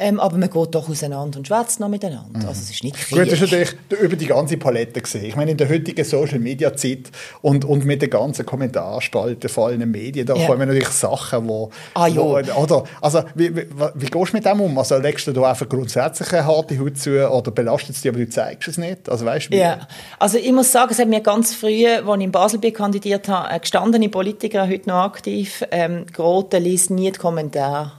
Ähm, 0.02 0.20
aber 0.20 0.38
man 0.38 0.50
geht 0.50 0.74
doch 0.76 0.88
auseinander 0.90 1.38
und 1.40 1.46
schwätzt 1.48 1.80
noch 1.82 1.90
miteinander. 1.90 2.48
Also 2.48 2.62
es 2.62 2.70
ist 2.70 2.84
nicht 2.86 2.96
Krieg. 2.96 3.18
Gut, 3.18 3.28
das 3.28 3.34
ist 3.34 3.42
natürlich 3.42 3.76
über 4.02 4.16
die 4.16 4.28
ganze 4.28 4.56
Palette 4.56 5.02
gesehen. 5.02 5.26
Ich 5.26 5.36
meine, 5.36 5.52
in 5.52 5.58
der 5.58 5.68
heutigen 5.70 6.06
Social-Media-Zeit 6.06 7.12
und, 7.42 7.66
und 7.66 7.84
mit 7.86 8.02
den 8.02 8.10
ganzen 8.10 8.46
Kommentarspalten 8.46 9.50
von 9.50 9.72
allen 9.72 9.92
Medien, 9.92 10.26
da 10.26 10.36
Ja. 10.36 10.48
kommen 10.48 10.68
natürlich 10.68 10.88
Sachen, 10.90 11.48
wo... 11.50 11.70
Ah, 11.96 12.08
ja. 12.08 12.16
wo 12.16 12.38
oder, 12.62 12.84
also, 13.02 13.24
wie, 13.36 13.54
wie, 13.56 13.66
wie 13.96 14.06
gehst 14.06 14.32
du 14.32 14.38
mit 14.38 14.46
dem 14.46 14.62
um? 14.62 14.78
Also, 14.78 14.98
legst 14.98 15.28
du 15.28 15.34
da 15.34 15.50
einfach 15.50 15.68
grundsätzlich 15.68 16.32
eine 16.34 16.46
harte 16.46 16.80
Haut 16.80 16.98
zu 16.98 17.30
oder 17.30 17.52
belastet 17.52 17.96
es 17.96 18.02
dich, 18.02 18.10
aber 18.10 18.20
du 18.20 18.30
zeigst 18.30 18.70
es 18.70 18.78
nicht? 18.78 19.10
Also, 19.10 19.26
weißt 19.26 19.48
du, 19.48 19.52
wie- 19.52 19.58
Ja, 19.58 19.80
also 20.18 20.38
ich 20.38 20.52
muss 20.52 20.72
sagen, 20.72 20.92
es 20.92 21.00
hat 21.00 21.08
mir 21.10 21.22
ganz 21.22 21.54
früh, 21.54 21.86
als 21.88 22.06
ich 22.18 22.24
in 22.24 22.32
Basel 22.32 22.60
bin, 22.60 22.74
kandidiert 22.74 23.28
habe, 23.28 23.60
gestandene 23.60 24.08
Politiker, 24.10 24.68
heute 24.68 24.88
noch 24.88 25.04
aktiv, 25.04 25.64
ähm, 25.72 26.06
Grote 26.14 26.58
liest 26.58 26.90
nie 26.90 27.12
die 27.12 27.20
Kommentare, 27.20 27.92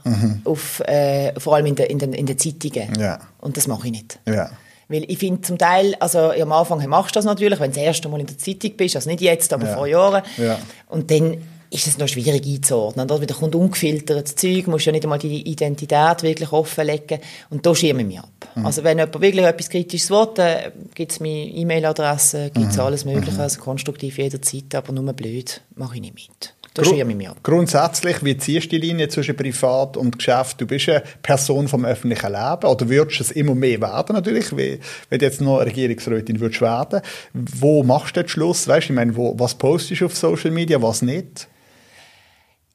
auf, 0.45 0.79
äh, 0.87 1.39
vor 1.39 1.55
allem 1.55 1.67
in 1.67 1.75
den 1.75 1.90
in 1.91 1.99
den, 1.99 2.13
in 2.13 2.25
den 2.25 2.37
Zeitungen. 2.37 2.93
Ja. 2.99 3.19
Und 3.39 3.57
das 3.57 3.67
mache 3.67 3.85
ich 3.87 3.91
nicht. 3.91 4.19
Ja. 4.27 4.49
Weil 4.87 5.05
ich 5.09 5.19
finde 5.19 5.41
zum 5.41 5.57
Teil, 5.57 5.95
also 5.99 6.31
am 6.31 6.51
Anfang 6.51 6.85
machst 6.89 7.15
du 7.15 7.17
das 7.19 7.25
natürlich, 7.25 7.59
wenn 7.59 7.71
du 7.71 7.75
das 7.75 7.83
erste 7.85 8.09
Mal 8.09 8.19
in 8.19 8.27
der 8.27 8.37
Zeitung 8.37 8.71
bist, 8.75 8.95
also 8.95 9.09
nicht 9.09 9.21
jetzt, 9.21 9.53
aber 9.53 9.67
Ja. 9.67 9.75
vor 9.75 9.87
Jahren. 9.87 10.23
Ja. 10.37 10.57
Und 10.89 11.09
dann 11.11 11.37
ist 11.73 11.87
es 11.87 11.97
noch 11.97 12.09
schwierig 12.09 12.45
einzuordnen. 12.45 13.07
Da 13.07 13.21
wieder 13.21 13.33
kommt 13.33 13.55
ungefiltertes 13.55 14.35
Zeug, 14.35 14.67
musst 14.67 14.85
ja 14.87 14.91
nicht 14.91 15.05
einmal 15.05 15.19
die 15.19 15.41
Identität 15.49 16.21
wirklich 16.21 16.51
offenlegen. 16.51 17.19
Und 17.49 17.65
da 17.65 17.73
schirme 17.73 18.01
ich 18.01 18.07
mich 18.07 18.19
ab. 18.19 18.29
Mhm. 18.55 18.65
Also 18.65 18.83
wenn 18.83 18.97
jemand 18.97 19.21
wirklich 19.21 19.45
etwas 19.45 19.69
Kritisches 19.69 20.09
will, 20.09 20.27
dann 20.35 20.57
gibt 20.93 21.13
es 21.13 21.21
meine 21.21 21.45
E-Mail-Adresse, 21.47 22.51
gibt 22.53 22.71
es 22.71 22.75
Mhm. 22.75 22.81
alles 22.83 23.05
Mögliche, 23.05 23.39
also 23.41 23.61
konstruktiv 23.61 24.17
jederzeit, 24.17 24.75
aber 24.75 24.91
nur 24.91 25.13
blöd 25.13 25.61
mache 25.75 25.95
ich 25.95 26.01
nicht 26.01 26.15
mit. 26.15 26.53
Da 26.73 26.85
schirme 26.85 27.11
ich 27.11 27.17
mich 27.17 27.29
ab. 27.29 27.37
Grundsätzlich, 27.43 28.23
wie 28.23 28.37
ziehst 28.37 28.67
du 28.67 28.69
die 28.69 28.87
Linie 28.87 29.09
zwischen 29.09 29.35
Privat 29.35 29.97
und 29.97 30.17
Geschäft? 30.17 30.61
Du 30.61 30.65
bist 30.65 30.87
eine 30.87 31.03
Person 31.21 31.67
vom 31.67 31.83
öffentlichen 31.83 32.31
Leben 32.31 32.65
oder 32.65 32.89
würdest 32.89 33.19
es 33.19 33.31
immer 33.31 33.55
mehr 33.55 33.81
werden 33.81 34.15
natürlich, 34.15 34.55
wie, 34.55 34.79
wenn 35.09 35.19
du 35.19 35.25
jetzt 35.25 35.41
noch 35.41 35.59
Regierungsrätin 35.59 36.39
würdest 36.39 36.61
werden. 36.61 37.01
Wo 37.33 37.83
machst 37.83 38.15
du 38.15 38.21
den 38.21 38.29
Schluss? 38.29 38.69
Weißt 38.69 38.87
du, 38.87 38.93
ich 38.93 38.95
meine, 38.95 39.15
wo, 39.17 39.37
was 39.37 39.55
postest 39.55 39.99
du 39.99 40.05
auf 40.05 40.15
Social 40.15 40.51
Media, 40.51 40.81
was 40.81 41.01
nicht? 41.01 41.47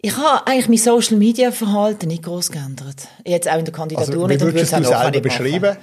Ich 0.02 0.16
habe 0.16 0.46
eigentlich 0.46 0.68
mein 0.68 0.78
Social-Media-Verhalten 0.78 2.08
nicht 2.08 2.22
groß 2.22 2.52
geändert. 2.52 3.08
Jetzt 3.24 3.50
auch 3.50 3.58
in 3.58 3.64
der 3.64 3.74
Kandidatur 3.74 4.14
Also, 4.14 4.28
wie 4.28 4.32
nicht 4.34 4.42
und 4.42 4.52
würdest 4.52 4.72
würde 4.72 4.84
du 4.84 4.92
es 4.92 4.98
selber 5.00 5.10
nicht 5.10 5.62
machen. 5.62 5.76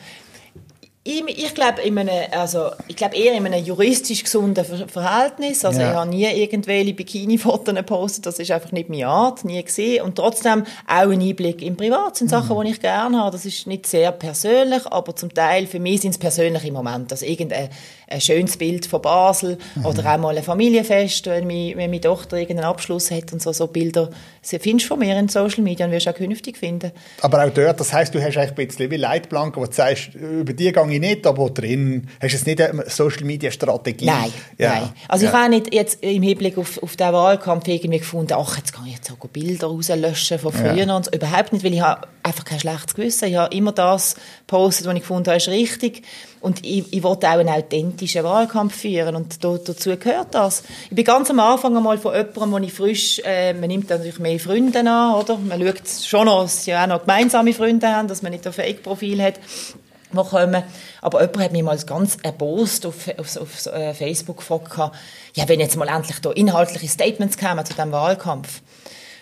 Ich, 1.06 1.22
ich 1.28 1.54
glaube 1.54 1.82
in 1.82 1.98
einem, 1.98 2.10
also 2.32 2.70
ich 2.88 2.96
glaube 2.96 3.18
eher 3.18 3.34
in 3.34 3.46
einem 3.46 3.62
juristisch 3.66 4.24
gesunden 4.24 4.64
Ver 4.64 4.88
Verhältnis. 4.88 5.66
Also 5.66 5.82
Ja. 5.82 5.90
ich 5.92 5.96
habe 5.98 6.10
nie 6.10 6.24
irgendwelche 6.26 6.94
Bikini-Fotos 6.94 7.76
gepostet. 7.76 8.26
Das 8.26 8.40
ist 8.40 8.52
einfach 8.52 8.72
nicht 8.72 8.88
meine 8.88 9.08
Art, 9.08 9.44
nie 9.44 9.62
gesehen. 9.62 10.04
Und 10.06 10.16
trotzdem 10.16 10.64
auch 10.88 11.10
ein 11.10 11.20
Einblick 11.22 11.62
im 11.62 11.76
Privat 11.76 12.12
Mhm. 12.14 12.16
sind 12.20 12.30
Sachen, 12.30 12.58
die 12.66 12.72
ich 12.72 12.80
gerne 12.80 13.18
habe. 13.20 13.32
Das 13.32 13.46
ist 13.46 13.68
nicht 13.68 13.86
sehr 13.86 14.14
persönlich, 14.14 14.86
aber 14.88 15.14
zum 15.14 15.34
Teil 15.34 15.68
für 15.68 15.80
mich 15.82 16.00
sind 16.02 16.12
es 16.12 16.18
persönliche 16.18 16.72
Momente. 16.72 17.16
Also 17.16 17.26
irgendein 17.26 17.70
ein 18.08 18.22
schönes 18.22 18.56
Bild 18.58 18.86
von 18.86 19.02
Basel 19.02 19.58
Mhm. 19.76 19.86
oder 19.88 20.14
auch 20.14 20.18
mal 20.20 20.38
ein 20.38 20.44
Familienfest, 20.44 21.26
wenn, 21.26 21.48
mi, 21.48 21.74
wenn 21.76 21.90
meine 21.90 22.00
Tochter 22.02 22.38
irgendeinen 22.38 22.70
Abschluss 22.70 23.10
hat 23.12 23.34
und 23.34 23.42
so, 23.42 23.52
so 23.52 23.66
Bilder. 23.68 24.10
Findest 24.42 24.86
du 24.86 24.90
von 24.90 25.00
mir 25.00 25.18
in 25.18 25.28
Social 25.30 25.64
Media 25.64 25.86
und 25.86 25.92
wirst 25.92 26.08
auch 26.08 26.14
künftig 26.14 26.58
finden. 26.58 26.92
Aber 27.22 27.44
auch 27.44 27.50
dort, 27.50 27.80
das 27.80 27.92
heisst, 27.92 28.14
du 28.14 28.22
hast 28.22 28.38
eigentlich 28.38 28.52
ein 28.52 28.68
bisschen 28.68 28.92
wie 28.92 28.98
Leitplanken, 28.98 29.62
wo 29.62 29.66
du 29.66 29.74
sagst, 29.74 30.14
über 30.14 30.54
die 30.54 30.72
gehe 30.72 30.93
ich 30.94 31.00
nicht, 31.02 31.28
aber 31.28 31.50
drin 31.50 32.08
hast 32.22 32.32
du 32.32 32.38
jetzt 32.38 32.48
nicht 32.48 32.62
eine 32.62 32.90
Social-Media-Strategie? 32.90 34.06
Nein, 34.06 34.34
Ja. 34.58 34.70
nein. 34.70 34.90
Also 35.08 35.26
ich 35.26 35.32
ja. 35.32 35.40
habe 35.40 35.50
nicht 35.50 35.74
jetzt 35.74 36.04
im 36.04 36.24
Hinblick 36.24 36.58
auf, 36.58 36.82
auf 36.82 36.96
den 36.96 37.14
Wahlkampf 37.14 37.68
irgendwie 37.68 38.00
gefunden, 38.00 38.34
ach, 38.38 38.58
jetzt 38.58 38.74
kann 38.74 38.86
ich 38.88 38.94
jetzt 38.96 39.12
auch 39.12 39.28
Bilder 39.28 39.68
rauslöschen 39.68 40.40
von 40.40 40.52
früher 40.54 40.74
Ja. 40.86 40.96
und 40.96 41.06
so. 41.06 41.12
Überhaupt 41.12 41.54
nicht, 41.54 41.64
weil 41.66 41.74
ich 41.74 41.82
habe 41.82 42.08
einfach 42.24 42.46
kein 42.46 42.60
schlechtes 42.60 42.96
Gewissen. 42.96 43.30
Ich 43.30 43.36
habe 43.36 43.54
immer 43.56 43.72
das 43.72 44.16
gepostet, 44.48 44.88
was 44.88 44.94
ich 44.96 45.02
gefunden 45.02 45.28
habe, 45.28 45.38
ist 45.38 45.48
richtig. 45.50 46.04
Und 46.40 46.66
ich, 46.66 46.92
ich 46.92 47.04
wollte 47.04 47.28
auch 47.28 47.34
einen 47.38 47.48
authentischen 47.50 48.24
Wahlkampf 48.24 48.76
führen 48.76 49.16
und 49.16 49.44
da, 49.44 49.58
dazu 49.64 49.96
gehört 49.98 50.34
das. 50.36 50.64
Ich 50.90 50.96
bin 50.96 51.06
ganz 51.06 51.30
am 51.30 51.40
Anfang 51.40 51.76
einmal 51.78 51.98
von 51.98 52.14
jemandem, 52.14 52.52
wo 52.52 52.58
ich 52.58 52.74
frisch, 52.74 53.22
äh, 53.24 53.54
man 53.54 53.70
nimmt 53.70 53.90
natürlich 53.90 54.20
mehr 54.20 54.40
Freunde 54.40 54.80
an, 54.80 55.16
oder? 55.16 55.38
Man 55.38 55.62
schaut 55.66 55.82
schon 56.06 56.26
noch, 56.26 56.44
dass 56.44 56.66
sie 56.66 56.76
auch 56.76 56.86
noch 56.88 57.02
gemeinsame 57.02 57.54
Freunde 57.54 57.88
haben, 57.88 58.08
dass 58.10 58.22
man 58.22 58.34
nicht 58.34 58.46
ein 58.46 58.52
Fake-Profil 58.52 59.22
hat 59.24 59.36
die 60.14 60.30
kommen. 60.30 60.64
Aber 61.02 61.22
jemand 61.22 61.44
hat 61.44 61.52
mich 61.52 61.64
mal 61.64 61.78
ganz 61.78 62.18
erbost 62.24 62.86
auf, 62.86 63.08
auf, 63.18 63.38
auf 63.38 63.66
äh, 63.68 63.94
Facebook 63.94 64.38
gefragt, 64.38 64.72
ja, 65.36 65.48
wenn 65.50 65.60
jetzt 65.60 65.76
mal 65.76 65.88
endlich 65.88 66.20
da 66.20 66.32
inhaltliche 66.32 66.88
Statements 66.88 67.38
kämen 67.38 67.66
zu 67.66 67.74
diesem 67.74 67.92
Wahlkampf. 67.92 68.62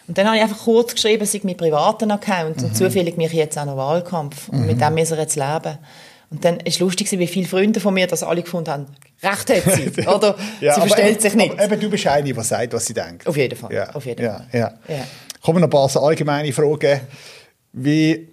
Und 0.07 0.17
dann 0.17 0.27
habe 0.27 0.37
ich 0.37 0.43
einfach 0.43 0.63
kurz 0.65 0.93
geschrieben, 0.93 1.23
es 1.23 1.31
sei 1.31 1.41
mein 1.43 1.55
privaten 1.55 2.11
Account 2.11 2.63
und 2.63 2.75
zufällig 2.75 3.17
mich 3.17 3.31
jetzt 3.31 3.57
auch 3.57 3.65
noch 3.65 3.77
Wahlkampf. 3.77 4.49
Und 4.49 4.67
mit 4.67 4.81
dem 4.81 4.93
müssen 4.93 5.15
wir 5.15 5.23
jetzt 5.23 5.35
leben. 5.35 5.77
Und 6.31 6.45
dann 6.45 6.61
ist 6.61 6.79
lustig, 6.79 7.11
wie 7.11 7.27
viele 7.27 7.47
Freunde 7.47 7.79
von 7.81 7.93
mir 7.93 8.07
das 8.07 8.23
alle 8.23 8.41
gefunden 8.41 8.71
haben, 8.71 8.85
recht 9.21 9.49
hat 9.49 9.75
sie, 9.75 9.89
oder? 10.07 10.35
Ja, 10.61 10.75
sie 10.75 10.81
verstellt 10.81 11.21
sich 11.21 11.35
nicht. 11.35 11.53
Aber 11.53 11.63
eben, 11.63 11.79
du 11.79 11.89
bist 11.89 12.07
eine, 12.07 12.23
die 12.23 12.41
sagt, 12.41 12.71
was 12.73 12.85
sie 12.85 12.93
denkt. 12.93 13.27
Auf 13.27 13.35
jeden 13.35 13.57
Fall, 13.57 13.73
Ja, 13.73 13.89
auf 13.91 14.05
jeden 14.05 14.23
ja, 14.23 14.37
Fall. 14.37 14.47
Ja. 14.53 14.73
Ja. 14.87 15.03
Kommen 15.41 15.59
noch 15.59 15.67
ein 15.67 15.69
paar 15.69 15.89
so 15.89 15.99
allgemeine 15.99 16.53
Fragen. 16.53 17.01
Wie 17.73 18.30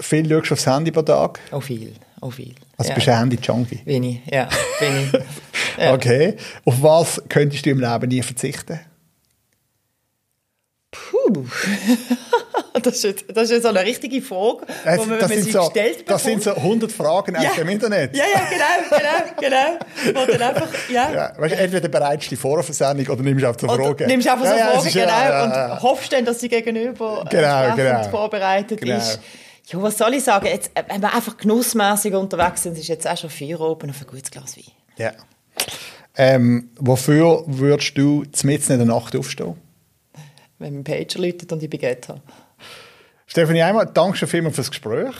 viel 0.00 0.28
schaust 0.28 0.50
du 0.50 0.54
aufs 0.54 0.66
Handy 0.66 0.90
pro 0.90 1.02
Tag? 1.02 1.40
Auch 1.50 1.62
viel, 1.62 1.94
auch 2.20 2.30
viel. 2.32 2.54
Also 2.76 2.88
ja. 2.90 2.94
bist 2.94 3.06
du 3.06 3.12
ein 3.12 3.18
Handy-Junkie? 3.18 3.76
Bin 3.84 4.02
ich, 4.04 4.20
ja, 4.30 4.48
bin 4.78 5.10
ich. 5.12 5.20
Ja. 5.78 5.94
Okay. 5.94 6.36
Auf 6.64 6.82
was 6.82 7.22
könntest 7.28 7.64
du 7.64 7.70
im 7.70 7.80
Leben 7.80 8.08
nie 8.08 8.22
verzichten? 8.22 8.80
Puh. 10.90 11.44
Das 12.82 12.94
ist, 12.94 13.04
jetzt, 13.04 13.24
das 13.28 13.44
ist 13.44 13.50
jetzt 13.50 13.62
so 13.64 13.68
eine 13.68 13.82
richtige 13.82 14.22
Frage, 14.22 14.64
Das, 14.84 14.98
wo 14.98 15.04
man, 15.04 15.18
das, 15.18 15.28
sie 15.30 15.50
so, 15.50 15.58
gestellt 15.64 15.98
bekommt. 15.98 16.10
das 16.10 16.22
sind 16.22 16.42
so 16.42 16.54
100 16.54 16.90
Fragen 16.92 17.36
aus 17.36 17.54
dem 17.58 17.68
Internet. 17.68 18.16
Ja, 18.16 18.24
ja, 18.32 18.40
genau, 18.48 19.28
genau, 19.40 19.78
genau. 20.14 20.20
Wo 20.20 20.32
dann 20.32 20.42
einfach, 20.42 20.68
ja. 20.88 21.12
Ja, 21.12 21.32
weißt, 21.36 21.54
du, 21.54 21.58
entweder 21.58 21.88
bereitest 21.88 22.30
du 22.30 22.34
dich 22.36 22.38
vor 22.40 22.58
auf 22.60 22.66
eine 22.66 22.74
Sendung 22.74 23.06
oder 23.08 23.22
nimmst 23.22 23.44
einfach 23.44 23.60
so 23.60 23.66
Oder 23.68 23.84
Fragen. 23.84 24.06
nimmst 24.06 24.28
einfach 24.28 24.46
so 24.46 24.52
Ja, 24.52 24.58
ja, 24.58 24.70
Fragen, 24.80 24.92
genau, 24.92 25.08
ja, 25.08 25.28
ja, 25.30 25.44
und 25.44 25.50
ja. 25.50 25.82
hoffst 25.82 26.12
dann, 26.12 26.24
dass 26.24 26.40
sie 26.40 26.48
gegenüber 26.48 27.24
Genau, 27.28 27.74
genau. 27.76 28.08
vorbereitet 28.08 28.80
Genau. 28.80 28.96
ist. 28.96 29.20
Ja, 29.70 29.80
was 29.80 29.98
soll 29.98 30.14
ich 30.14 30.24
sagen? 30.24 30.46
Jetzt, 30.46 30.72
äh, 30.74 30.82
wenn 30.88 31.00
wir 31.00 31.14
einfach 31.14 31.36
genussmässig 31.36 32.14
unterwegs 32.14 32.64
sind, 32.64 32.76
ist 32.76 32.88
jetzt 32.88 33.06
auch 33.06 33.16
schon 33.16 33.30
vier 33.30 33.60
oben 33.60 33.90
auf 33.90 34.00
ein 34.00 34.06
gutes 34.06 34.30
Glas 34.30 34.56
Wein. 34.56 34.64
Ja. 34.96 35.12
Ähm, 36.16 36.70
wofür 36.76 37.44
würdest 37.46 37.96
du 37.96 38.24
mitten 38.42 38.72
in 38.72 38.78
der 38.78 38.86
Nacht 38.86 39.14
aufstehen? 39.14 39.54
Wenn 40.58 40.74
mein 40.74 40.84
Pager 40.84 41.20
läutet 41.20 41.52
und 41.52 41.62
ich 41.62 41.70
Baguette 41.70 42.08
habe. 42.08 42.22
Stefanie 43.26 43.62
Eimer, 43.62 43.86
danke 43.86 44.16
schon 44.16 44.28
vielmals 44.28 44.56
für 44.56 44.62
das 44.62 44.70
Gespräch. 44.70 45.14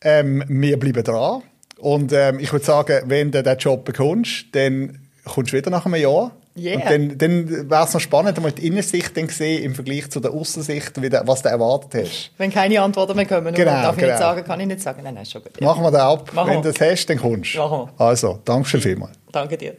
Ähm, 0.00 0.42
wir 0.48 0.78
bleiben 0.78 1.04
dran. 1.04 1.42
Und 1.78 2.12
ähm, 2.12 2.40
ich 2.40 2.52
würde 2.52 2.64
sagen, 2.64 3.02
wenn 3.08 3.30
du 3.30 3.42
diesen 3.42 3.58
Job 3.58 3.84
bekommst, 3.84 4.46
dann 4.52 5.08
kommst 5.24 5.52
du 5.52 5.56
wieder 5.58 5.70
nach 5.70 5.86
einem 5.86 5.94
Jahr. 5.94 6.32
Yeah. 6.56 6.76
Und 6.76 6.84
dann, 6.90 7.18
dann 7.18 7.70
wäre 7.70 7.84
es 7.84 7.92
noch 7.94 8.00
spannend, 8.00 8.40
mal 8.40 8.50
die 8.52 8.66
Innensicht 8.66 9.16
dann 9.16 9.28
sehen 9.28 9.62
im 9.62 9.74
Vergleich 9.74 10.08
zu 10.10 10.20
der 10.20 10.30
Außensicht, 10.30 10.92
was 11.26 11.42
du 11.42 11.48
erwartet 11.48 12.02
hast. 12.06 12.30
Wenn 12.38 12.50
keine 12.50 12.80
Antworten 12.80 13.14
mehr 13.16 13.26
kommen, 13.26 13.52
Genau, 13.54 13.70
darf 13.70 13.92
ich 13.96 14.00
genau. 14.00 14.12
nicht 14.12 14.18
sagen, 14.18 14.44
kann 14.44 14.60
ich 14.60 14.66
nicht 14.66 14.80
sagen. 14.80 15.00
Nein, 15.02 15.14
nein, 15.14 15.22
ist 15.24 15.32
schon 15.32 15.42
gut. 15.42 15.52
Ja. 15.60 15.66
Machen 15.66 15.82
wir 15.82 15.90
den 15.90 16.00
ab. 16.00 16.32
Machen 16.32 16.48
wenn 16.50 16.56
wir. 16.64 16.72
du 16.72 16.78
das 16.78 16.90
hast, 16.90 17.06
dann 17.06 17.18
kommst 17.18 17.54
du. 17.54 17.58
Machen 17.58 17.90
Also, 17.98 18.38
danke 18.44 18.68
schon 18.68 18.80
vielmals. 18.80 19.12
Danke 19.32 19.56
dir. 19.56 19.74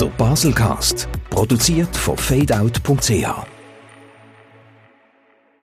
Der 0.00 0.06
Baselcast, 0.06 1.08
produziert 1.30 1.94
von 1.96 2.16
fadeout.ch. 2.16 3.61